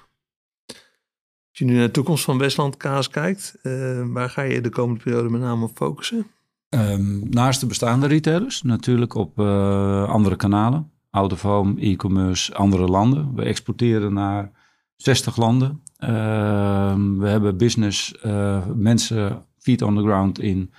Als 1.50 1.60
je 1.60 1.66
nu 1.66 1.74
naar 1.74 1.86
de 1.86 1.92
toekomst 1.92 2.24
van 2.24 2.38
Westland 2.38 2.78
Kaas 2.78 3.10
kijkt, 3.10 3.56
eh, 3.62 4.02
waar 4.08 4.30
ga 4.30 4.42
je 4.42 4.62
de 4.62 4.70
komende 4.70 5.04
periode 5.04 5.30
met 5.30 5.42
name 5.42 5.64
op 5.64 5.72
focussen? 5.76 6.28
Ehm, 6.70 7.30
naast 7.30 7.60
de 7.60 7.66
bestaande 7.66 8.08
retailers, 8.08 8.62
natuurlijk 8.62 9.14
op 9.14 9.40
eh, 9.40 10.10
andere 10.10 10.36
kanalen. 10.36 10.92
Out 11.10 11.32
of 11.32 11.42
home, 11.42 11.82
e-commerce, 11.82 12.56
andere 12.56 12.86
landen. 12.86 13.36
We 13.36 13.44
exporteren 13.44 14.14
naar 14.14 14.52
60 14.96 15.38
landen. 15.38 15.82
Ehm, 15.98 17.18
we 17.18 17.28
hebben 17.28 17.58
business, 17.58 18.18
eh, 18.18 18.66
mensen 18.76 19.46
feet 19.58 19.82
on 19.82 19.96
the 19.96 20.02
ground 20.02 20.40
in 20.40 20.74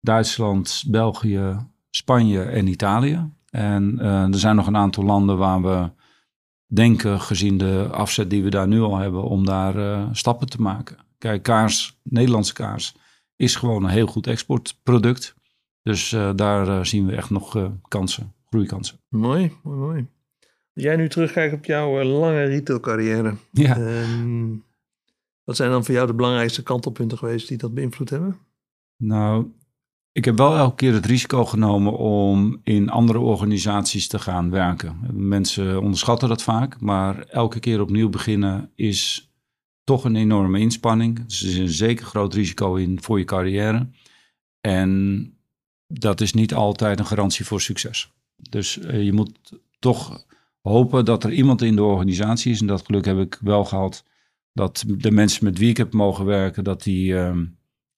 Duitsland, 0.00 0.84
België, 0.86 1.56
Spanje 1.90 2.42
en 2.42 2.66
Italië. 2.66 3.30
En 3.50 3.98
eh, 3.98 4.22
er 4.22 4.38
zijn 4.38 4.56
nog 4.56 4.66
een 4.66 4.76
aantal 4.76 5.04
landen 5.04 5.38
waar 5.38 5.62
we 5.62 5.90
denken, 6.66 7.20
gezien 7.20 7.58
de 7.58 7.88
afzet 7.92 8.30
die 8.30 8.42
we 8.42 8.50
daar 8.50 8.68
nu 8.68 8.80
al 8.80 8.96
hebben, 8.96 9.22
om 9.22 9.44
daar 9.44 10.08
stappen 10.12 10.48
te 10.48 10.60
maken. 10.60 10.96
Kijk, 11.18 11.42
kaars, 11.42 11.98
Nederlandse 12.02 12.52
kaars, 12.52 12.94
is 13.36 13.56
gewoon 13.56 13.84
een 13.84 13.90
heel 13.90 14.06
goed 14.06 14.26
exportproduct. 14.26 15.34
Dus 15.82 16.12
eh, 16.12 16.30
daar 16.34 16.68
eh, 16.68 16.84
zien 16.84 17.06
we 17.06 17.16
echt 17.16 17.30
nog 17.30 17.56
eh, 17.56 17.66
kansen, 17.88 18.32
groeikansen. 18.48 18.98
Mooi, 19.08 19.52
mooi, 19.62 19.78
mooi. 19.78 20.06
Als 20.74 20.84
jij 20.84 20.96
nu 20.96 21.08
terugkijkt 21.08 21.54
op 21.54 21.64
jouw 21.64 22.02
lange 22.02 22.44
retailcarrière, 22.44 23.34
Ja. 23.52 23.76
ehm, 23.76 24.48
wat 25.44 25.56
zijn 25.56 25.70
dan 25.70 25.84
voor 25.84 25.94
jou 25.94 26.06
de 26.06 26.14
belangrijkste 26.14 26.62
kantelpunten 26.62 27.18
geweest 27.18 27.48
die 27.48 27.56
dat 27.58 27.74
beïnvloed 27.74 28.10
hebben? 28.10 28.38
Nou, 28.96 29.46
ik 30.12 30.24
heb 30.24 30.36
wel 30.36 30.56
elke 30.56 30.74
keer 30.74 30.92
het 30.92 31.06
risico 31.06 31.44
genomen 31.44 31.92
om 31.92 32.60
in 32.62 32.88
andere 32.90 33.18
organisaties 33.18 34.08
te 34.08 34.18
gaan 34.18 34.50
werken. 34.50 34.98
Mensen 35.12 35.80
onderschatten 35.80 36.28
dat 36.28 36.42
vaak, 36.42 36.80
maar 36.80 37.18
elke 37.18 37.60
keer 37.60 37.80
opnieuw 37.80 38.08
beginnen 38.08 38.70
is 38.74 39.30
toch 39.86 40.04
een 40.04 40.16
enorme 40.16 40.58
inspanning. 40.58 41.26
Dus 41.26 41.42
er 41.42 41.48
is 41.48 41.56
een 41.56 41.68
zeker 41.68 42.06
groot 42.06 42.34
risico 42.34 42.74
in 42.74 43.02
voor 43.02 43.18
je 43.18 43.24
carrière. 43.24 43.88
En 44.60 45.30
dat 45.86 46.20
is 46.20 46.32
niet 46.32 46.54
altijd 46.54 46.98
een 46.98 47.06
garantie 47.06 47.44
voor 47.44 47.60
succes. 47.60 48.12
Dus 48.36 48.78
eh, 48.78 49.02
je 49.04 49.12
moet 49.12 49.38
toch 49.78 50.24
hopen 50.60 51.04
dat 51.04 51.24
er 51.24 51.32
iemand 51.32 51.62
in 51.62 51.76
de 51.76 51.82
organisatie 51.82 52.52
is, 52.52 52.60
en 52.60 52.66
dat 52.66 52.84
geluk 52.86 53.04
heb 53.04 53.18
ik 53.18 53.38
wel 53.40 53.64
gehad, 53.64 54.04
dat 54.52 54.84
de 54.86 55.10
mensen 55.10 55.44
met 55.44 55.58
wie 55.58 55.68
ik 55.70 55.76
heb 55.76 55.92
mogen 55.92 56.24
werken, 56.24 56.64
dat 56.64 56.82
die 56.82 57.16
ehm, 57.18 57.44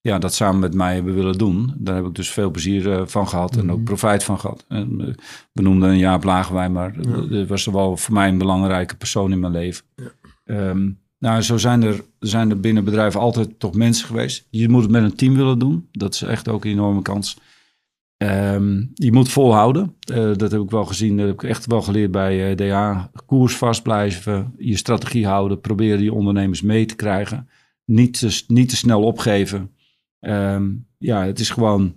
ja, 0.01 0.19
dat 0.19 0.35
samen 0.35 0.61
met 0.61 0.75
mij 0.75 0.95
hebben 0.95 1.15
willen 1.15 1.39
doen. 1.39 1.75
Daar 1.79 1.95
heb 1.97 2.07
ik 2.07 2.15
dus 2.15 2.31
veel 2.31 2.51
plezier 2.51 2.93
eh, 2.93 3.07
van 3.07 3.29
gehad 3.29 3.57
en 3.57 3.71
ook 3.71 3.77
Mhm. 3.77 3.85
profijt 3.85 4.25
van 4.25 4.39
gehad. 4.41 4.65
En, 4.69 5.01
eh, 5.01 5.15
we 5.53 5.63
noemden 5.63 5.89
een 5.91 5.99
Jaap 5.99 6.25
Lagerwij, 6.25 6.69
maar 6.71 6.95
Ja. 6.97 7.03
dat 7.03 7.31
dat 7.31 7.47
was 7.49 7.65
wel 7.67 7.97
voor 7.97 8.15
mij 8.15 8.29
een 8.29 8.39
belangrijke 8.39 8.97
persoon 8.97 9.33
in 9.33 9.41
mijn 9.41 9.53
leven. 9.53 9.85
Ja. 9.97 10.11
Ehm, 10.45 10.91
nou, 11.19 11.43
zo 11.43 11.57
zijn 11.57 11.83
er, 11.83 12.05
zijn 12.19 12.51
er 12.51 12.61
binnen 12.61 12.85
bedrijven 12.85 13.21
altijd 13.21 13.59
toch 13.59 13.75
mensen 13.75 14.07
geweest. 14.07 14.47
Je 14.51 14.69
moet 14.69 14.83
het 14.83 14.91
met 14.91 15.03
een 15.03 15.17
team 15.17 15.35
willen 15.35 15.59
doen. 15.59 15.89
Dat 15.93 16.15
is 16.15 16.23
echt 16.23 16.49
ook 16.49 16.65
een 16.65 16.71
enorme 16.71 17.03
kans. 17.03 17.39
Ehm, 18.17 18.85
je 18.95 19.13
moet 19.13 19.29
volhouden. 19.29 19.97
Eh, 20.01 20.33
dat 20.37 20.51
heb 20.51 20.61
ik 20.61 20.71
wel 20.71 20.85
gezien. 20.85 21.17
Dat 21.17 21.27
heb 21.27 21.43
ik 21.43 21.49
echt 21.49 21.67
wel 21.67 21.83
geleerd 21.83 22.11
bij 22.11 22.51
eh, 22.51 22.57
DA. 22.57 23.11
Koers 23.27 23.57
vast 23.57 23.83
blijven. 23.83 24.55
Je 24.57 24.77
strategie 24.77 25.27
houden. 25.27 25.61
Proberen 25.61 25.99
die 25.99 26.13
ondernemers 26.13 26.63
mee 26.63 26.87
te 26.87 26.97
krijgen. 26.97 27.49
Niet 27.85 28.19
te, 28.19 28.43
niet 28.47 28.69
te 28.69 28.77
snel 28.77 29.03
opgeven. 29.03 29.71
Ehm, 30.21 30.71
ja, 30.99 31.25
het 31.25 31.39
is 31.39 31.51
gewoon 31.51 31.97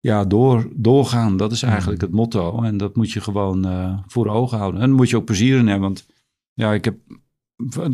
ja, 0.00 0.24
door, 0.24 0.68
doorgaan. 0.74 1.36
Dat 1.36 1.52
is 1.52 1.62
eigenlijk 1.62 2.00
het 2.00 2.10
motto. 2.10 2.62
En 2.62 2.76
dat 2.76 2.96
moet 2.96 3.12
je 3.12 3.20
gewoon 3.20 3.64
eh, 3.66 3.98
voor 4.06 4.28
ogen 4.28 4.58
houden. 4.58 4.80
En 4.80 4.86
daar 4.86 4.96
moet 4.96 5.10
je 5.10 5.16
ook 5.16 5.24
plezier 5.24 5.58
in 5.58 5.66
hebben. 5.66 5.88
Want 5.88 6.06
ja, 6.54 6.72
ik 6.72 6.84
heb, 6.84 6.96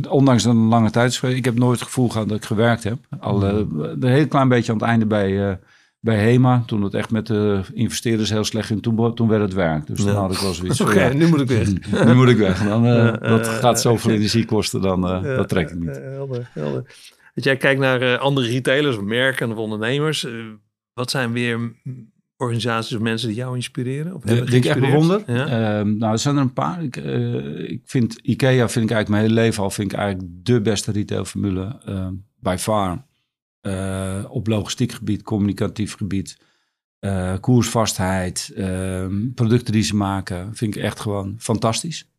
ondanks 0.08 0.44
een 0.44 0.56
lange 0.56 0.90
tijd 0.90 1.22
ik 1.22 1.44
heb 1.44 1.58
nooit 1.58 1.78
het 1.78 1.88
gevoel 1.88 2.08
gehad 2.08 2.28
dat 2.28 2.36
ik 2.36 2.44
gewerkt 2.44 2.84
heb. 2.84 2.98
Al 3.20 3.46
eh, 3.46 3.56
een 4.00 4.02
heel 4.02 4.28
klein 4.28 4.48
beetje 4.48 4.72
aan 4.72 4.78
het 4.78 4.86
einde 4.86 5.06
bij, 5.06 5.50
eh, 5.50 5.56
bij 6.00 6.16
HEMA. 6.16 6.62
Toen 6.66 6.82
het 6.82 6.94
echt 6.94 7.10
met 7.10 7.26
de 7.26 7.60
investeerders 7.72 8.30
heel 8.30 8.44
slecht 8.44 8.66
ging. 8.66 8.82
Toen, 8.82 9.14
toen 9.14 9.28
werd 9.28 9.42
het 9.42 9.52
werk. 9.52 9.86
Dus 9.86 10.04
dan 10.04 10.14
had 10.14 10.32
ik 10.32 10.38
wel 10.38 10.52
zoiets 10.52 10.80
Oké, 10.82 11.04
ja, 11.04 11.12
nu 11.12 11.28
moet 11.28 11.40
ik 11.40 11.48
weg. 11.48 11.68
nu 12.06 12.14
moet 12.14 12.28
ik 12.28 12.36
weg. 12.36 12.62
Dan, 12.64 12.86
eh, 12.86 13.20
dat 13.30 13.48
gaat 13.48 13.80
zoveel 13.80 14.10
energie 14.10 14.44
kosten, 14.44 14.80
dan 14.80 15.00
dat 15.22 15.48
trek 15.48 15.70
ik 15.70 15.78
niet. 15.78 15.96
helder, 15.96 16.50
helder. 16.52 16.82
Als 17.34 17.44
jij 17.44 17.56
kijkt 17.56 17.80
naar 17.80 18.18
andere 18.18 18.46
retailers 18.46 18.96
of 18.96 19.02
merken 19.02 19.50
of 19.50 19.56
ondernemers, 19.56 20.26
wat 20.92 21.10
zijn 21.10 21.32
weer 21.32 21.72
organisaties 22.42 22.96
of 22.96 23.02
mensen 23.02 23.28
die 23.28 23.36
jou 23.36 23.54
inspireren? 23.54 24.14
Of 24.14 24.24
hebben 24.24 24.46
die 24.46 24.56
ik 24.56 24.64
echt 24.64 24.80
bewonder? 24.80 25.22
Ja? 25.26 25.46
Ehm, 25.46 25.96
nou, 25.96 26.12
er 26.12 26.18
zijn 26.18 26.36
er 26.36 26.42
een 26.42 26.52
paar. 26.52 26.82
Ik, 26.82 26.96
eh, 26.96 27.70
ik 27.70 27.82
vind 27.84 28.18
IKEA, 28.22 28.68
vind 28.68 28.84
ik 28.84 28.90
eigenlijk 28.90 29.08
mijn 29.08 29.22
hele 29.22 29.34
leven 29.34 29.62
al, 29.62 29.70
vind 29.70 29.92
ik 29.92 29.98
eigenlijk 29.98 30.28
de 30.42 30.60
beste 30.60 30.92
retailformule 30.92 31.78
ehm 31.84 32.12
by 32.38 32.56
far. 32.58 33.04
Eh, 33.60 34.24
op 34.28 34.46
logistiek 34.46 34.92
gebied, 34.92 35.22
communicatief 35.22 35.96
gebied, 35.96 36.38
eh, 36.98 37.34
koersvastheid, 37.40 38.52
ehm, 38.56 39.30
producten 39.34 39.72
die 39.72 39.82
ze 39.82 39.96
maken, 39.96 40.54
vind 40.54 40.76
ik 40.76 40.82
echt 40.82 41.00
gewoon 41.00 41.34
fantastisch. 41.38 42.10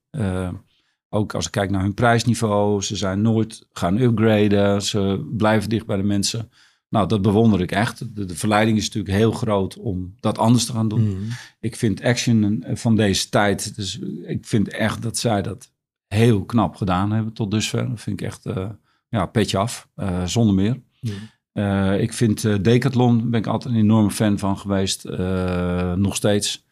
Ook 1.10 1.34
als 1.34 1.46
ik 1.46 1.52
kijk 1.52 1.70
naar 1.70 1.82
hun 1.82 1.94
prijsniveau, 1.94 2.82
ze 2.82 2.96
zijn 2.96 3.22
nooit 3.22 3.68
gaan 3.72 3.98
upgraden, 3.98 4.82
ze 4.82 5.30
blijven 5.38 5.70
dicht 5.70 5.86
bij 5.86 5.98
de 5.98 6.04
mensen. 6.04 6.50
Nou, 6.94 7.08
dat 7.08 7.22
bewonder 7.22 7.62
ik 7.62 7.72
echt. 7.72 8.16
De, 8.16 8.26
de 8.26 8.36
verleiding 8.36 8.78
is 8.78 8.86
natuurlijk 8.86 9.16
heel 9.16 9.32
groot 9.32 9.78
om 9.78 10.16
dat 10.20 10.38
anders 10.38 10.66
te 10.66 10.72
gaan 10.72 10.88
doen. 10.88 11.10
Mhm. 11.10 11.32
Ik 11.60 11.76
vind 11.76 12.04
Action 12.04 12.64
van 12.74 12.96
deze 12.96 13.30
tijd, 13.30 13.76
dus 13.76 14.00
ik 14.26 14.46
vind 14.46 14.68
echt 14.68 15.02
dat 15.02 15.18
zij 15.18 15.42
dat 15.42 15.72
heel 16.08 16.46
knap 16.46 16.76
gedaan 16.76 17.12
hebben 17.12 17.34
tot 17.34 17.52
dusver. 17.52 17.90
Dat 17.90 18.02
vind 18.02 18.22
ik 18.22 18.28
echt, 18.28 18.46
eh, 18.46 18.70
ja, 19.10 19.26
petje 19.26 19.58
af, 19.58 19.88
eh, 19.96 20.26
zonder 20.26 20.56
meer. 20.56 20.82
Mhm. 21.02 21.14
Eh, 21.54 22.02
ik 22.02 22.14
vind 22.14 22.46
eh, 22.46 22.56
Decathlon, 22.62 23.18
daar 23.18 23.30
ben 23.30 23.40
ik 23.40 23.48
altijd 23.48 23.74
een 23.74 23.80
enorme 23.80 24.12
fan 24.12 24.40
van 24.40 24.58
geweest, 24.58 25.06
eh, 25.06 25.94
nog 25.94 26.16
steeds. 26.16 26.66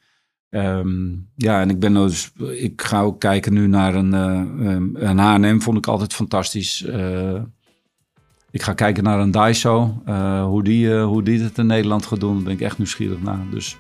Ehm, 0.50 1.10
ja, 1.36 1.62
en 1.62 1.70
ik 1.70 1.80
ben 1.80 1.94
dus, 1.94 2.32
ik 2.58 2.82
ga 2.82 3.02
ook 3.02 3.20
kijken 3.20 3.54
nu 3.54 3.68
naar 3.68 3.96
een, 3.96 4.14
eh, 4.14 5.04
een 5.10 5.18
H&M, 5.18 5.60
vond 5.60 5.78
ik 5.78 5.88
altijd 5.88 6.14
fantastisch. 6.14 6.86
Eh, 8.52 8.60
ik 8.60 8.62
ga 8.62 8.74
kijken 8.74 9.04
naar 9.04 9.20
een 9.20 9.32
Daiso. 9.32 10.02
Uh, 10.08 10.44
hoe, 10.44 10.64
die, 10.64 10.94
hoe 10.94 11.24
die 11.24 11.44
het 11.44 11.58
in 11.58 11.66
Nederland 11.66 12.06
gaat 12.06 12.20
doen, 12.20 12.34
daar 12.34 12.44
ben 12.44 12.54
ik 12.54 12.62
echt 12.62 12.78
nieuwsgierig 12.78 13.22
naar. 13.22 13.40
Dus 13.52 13.78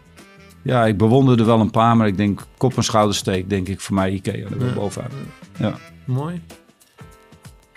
ja, 0.61 0.86
ik 0.86 0.97
bewonderde 0.97 1.43
wel 1.43 1.59
een 1.59 1.72
paar, 1.72 1.97
maar 1.97 2.07
ik 2.07 2.17
denk 2.17 2.45
kop 2.57 2.78
en 2.78 2.84
schoudersteek, 2.84 3.49
denk 3.49 3.67
ik 3.67 3.82
voor 3.82 3.95
mij 3.95 4.11
Ikea 4.11 4.34
er 4.34 4.65
ja. 4.65 4.74
bovenuit. 4.74 5.13
Ja. 5.57 5.74
Mooi. 6.05 6.41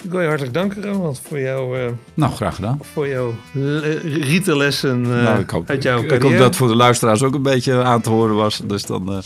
Ik 0.03 0.11
wil 0.11 0.21
je 0.21 0.27
hartelijk 0.27 0.55
danken, 0.55 0.83
Ronald, 0.83 1.21
voor 1.21 1.41
jouw... 1.41 1.77
Uh, 1.77 1.87
nou, 2.15 2.33
graag 2.33 2.55
gedaan. 2.55 2.79
Voor 2.83 3.09
jouw 3.09 3.35
rietenlessen 4.03 5.01
nou, 5.01 5.45
hoop, 5.47 5.71
uit 5.71 5.83
jouw 5.83 6.01
ik, 6.01 6.09
carrière. 6.09 6.15
Ik 6.15 6.23
hoop 6.23 6.39
dat 6.39 6.57
voor 6.57 6.69
de 6.69 6.77
luisteraars 6.77 7.23
ook 7.23 7.35
een 7.35 7.43
beetje 7.43 7.83
aan 7.83 8.01
te 8.01 8.11
horen 8.11 8.35
was. 8.35 8.63
Dus 8.67 8.87
dan... 8.87 9.23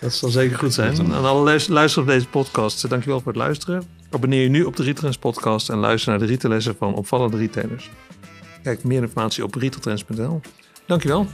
Dat 0.00 0.12
zal 0.12 0.28
zeker 0.28 0.58
goed 0.58 0.74
zijn. 0.74 0.98
En 0.98 1.24
alle 1.24 1.60
luisteren 1.68 2.08
op 2.08 2.14
deze 2.14 2.28
podcast, 2.28 2.88
dankjewel 2.88 3.20
voor 3.20 3.32
het 3.32 3.40
luisteren. 3.40 3.82
Abonneer 4.10 4.42
je 4.42 4.48
nu 4.48 4.64
op 4.64 4.76
de 4.76 4.82
Rieteltrends 4.82 5.18
podcast 5.18 5.68
en 5.68 5.78
luister 5.78 6.10
naar 6.10 6.18
de 6.18 6.26
rietenlessen 6.26 6.76
van 6.76 6.94
opvallende 6.94 7.36
retailers. 7.36 7.90
Kijk 8.62 8.84
meer 8.84 9.02
informatie 9.02 9.44
op 9.44 9.54
rieteltrends.nl. 9.54 10.40
Dankjewel. 10.86 11.26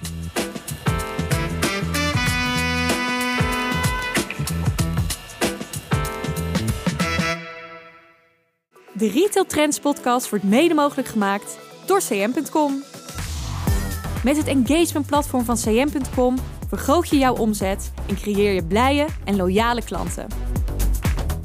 De 8.93 9.11
Retail 9.11 9.47
Trends 9.47 9.81
podcast 9.81 10.31
wordt 10.31 10.45
mede 10.45 10.75
mogelijk 10.75 11.09
gemaakt 11.09 11.59
door 11.87 11.99
cm.com. 11.99 12.83
Met 14.25 14.37
het 14.37 14.47
engagement 14.47 15.07
platform 15.07 15.45
van 15.45 15.57
cm.com 15.57 16.37
vergroot 16.69 17.09
je 17.09 17.19
jouw 17.19 17.37
omzet 17.37 17.93
en 18.09 18.15
creëer 18.15 18.53
je 18.53 18.65
blije 18.65 19.07
en 19.25 19.37
loyale 19.37 19.85
klanten. 19.85 20.27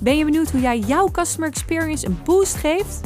Ben 0.09 0.17
je 0.17 0.25
benieuwd 0.25 0.51
hoe 0.51 0.61
jij 0.61 0.79
jouw 0.79 1.11
customer 1.11 1.49
experience 1.49 2.05
een 2.05 2.19
boost 2.23 2.55
geeft? 2.55 2.99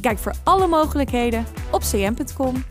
Kijk 0.00 0.18
voor 0.18 0.34
alle 0.44 0.66
mogelijkheden 0.66 1.46
op 1.70 1.80
cm.com. 1.80 2.64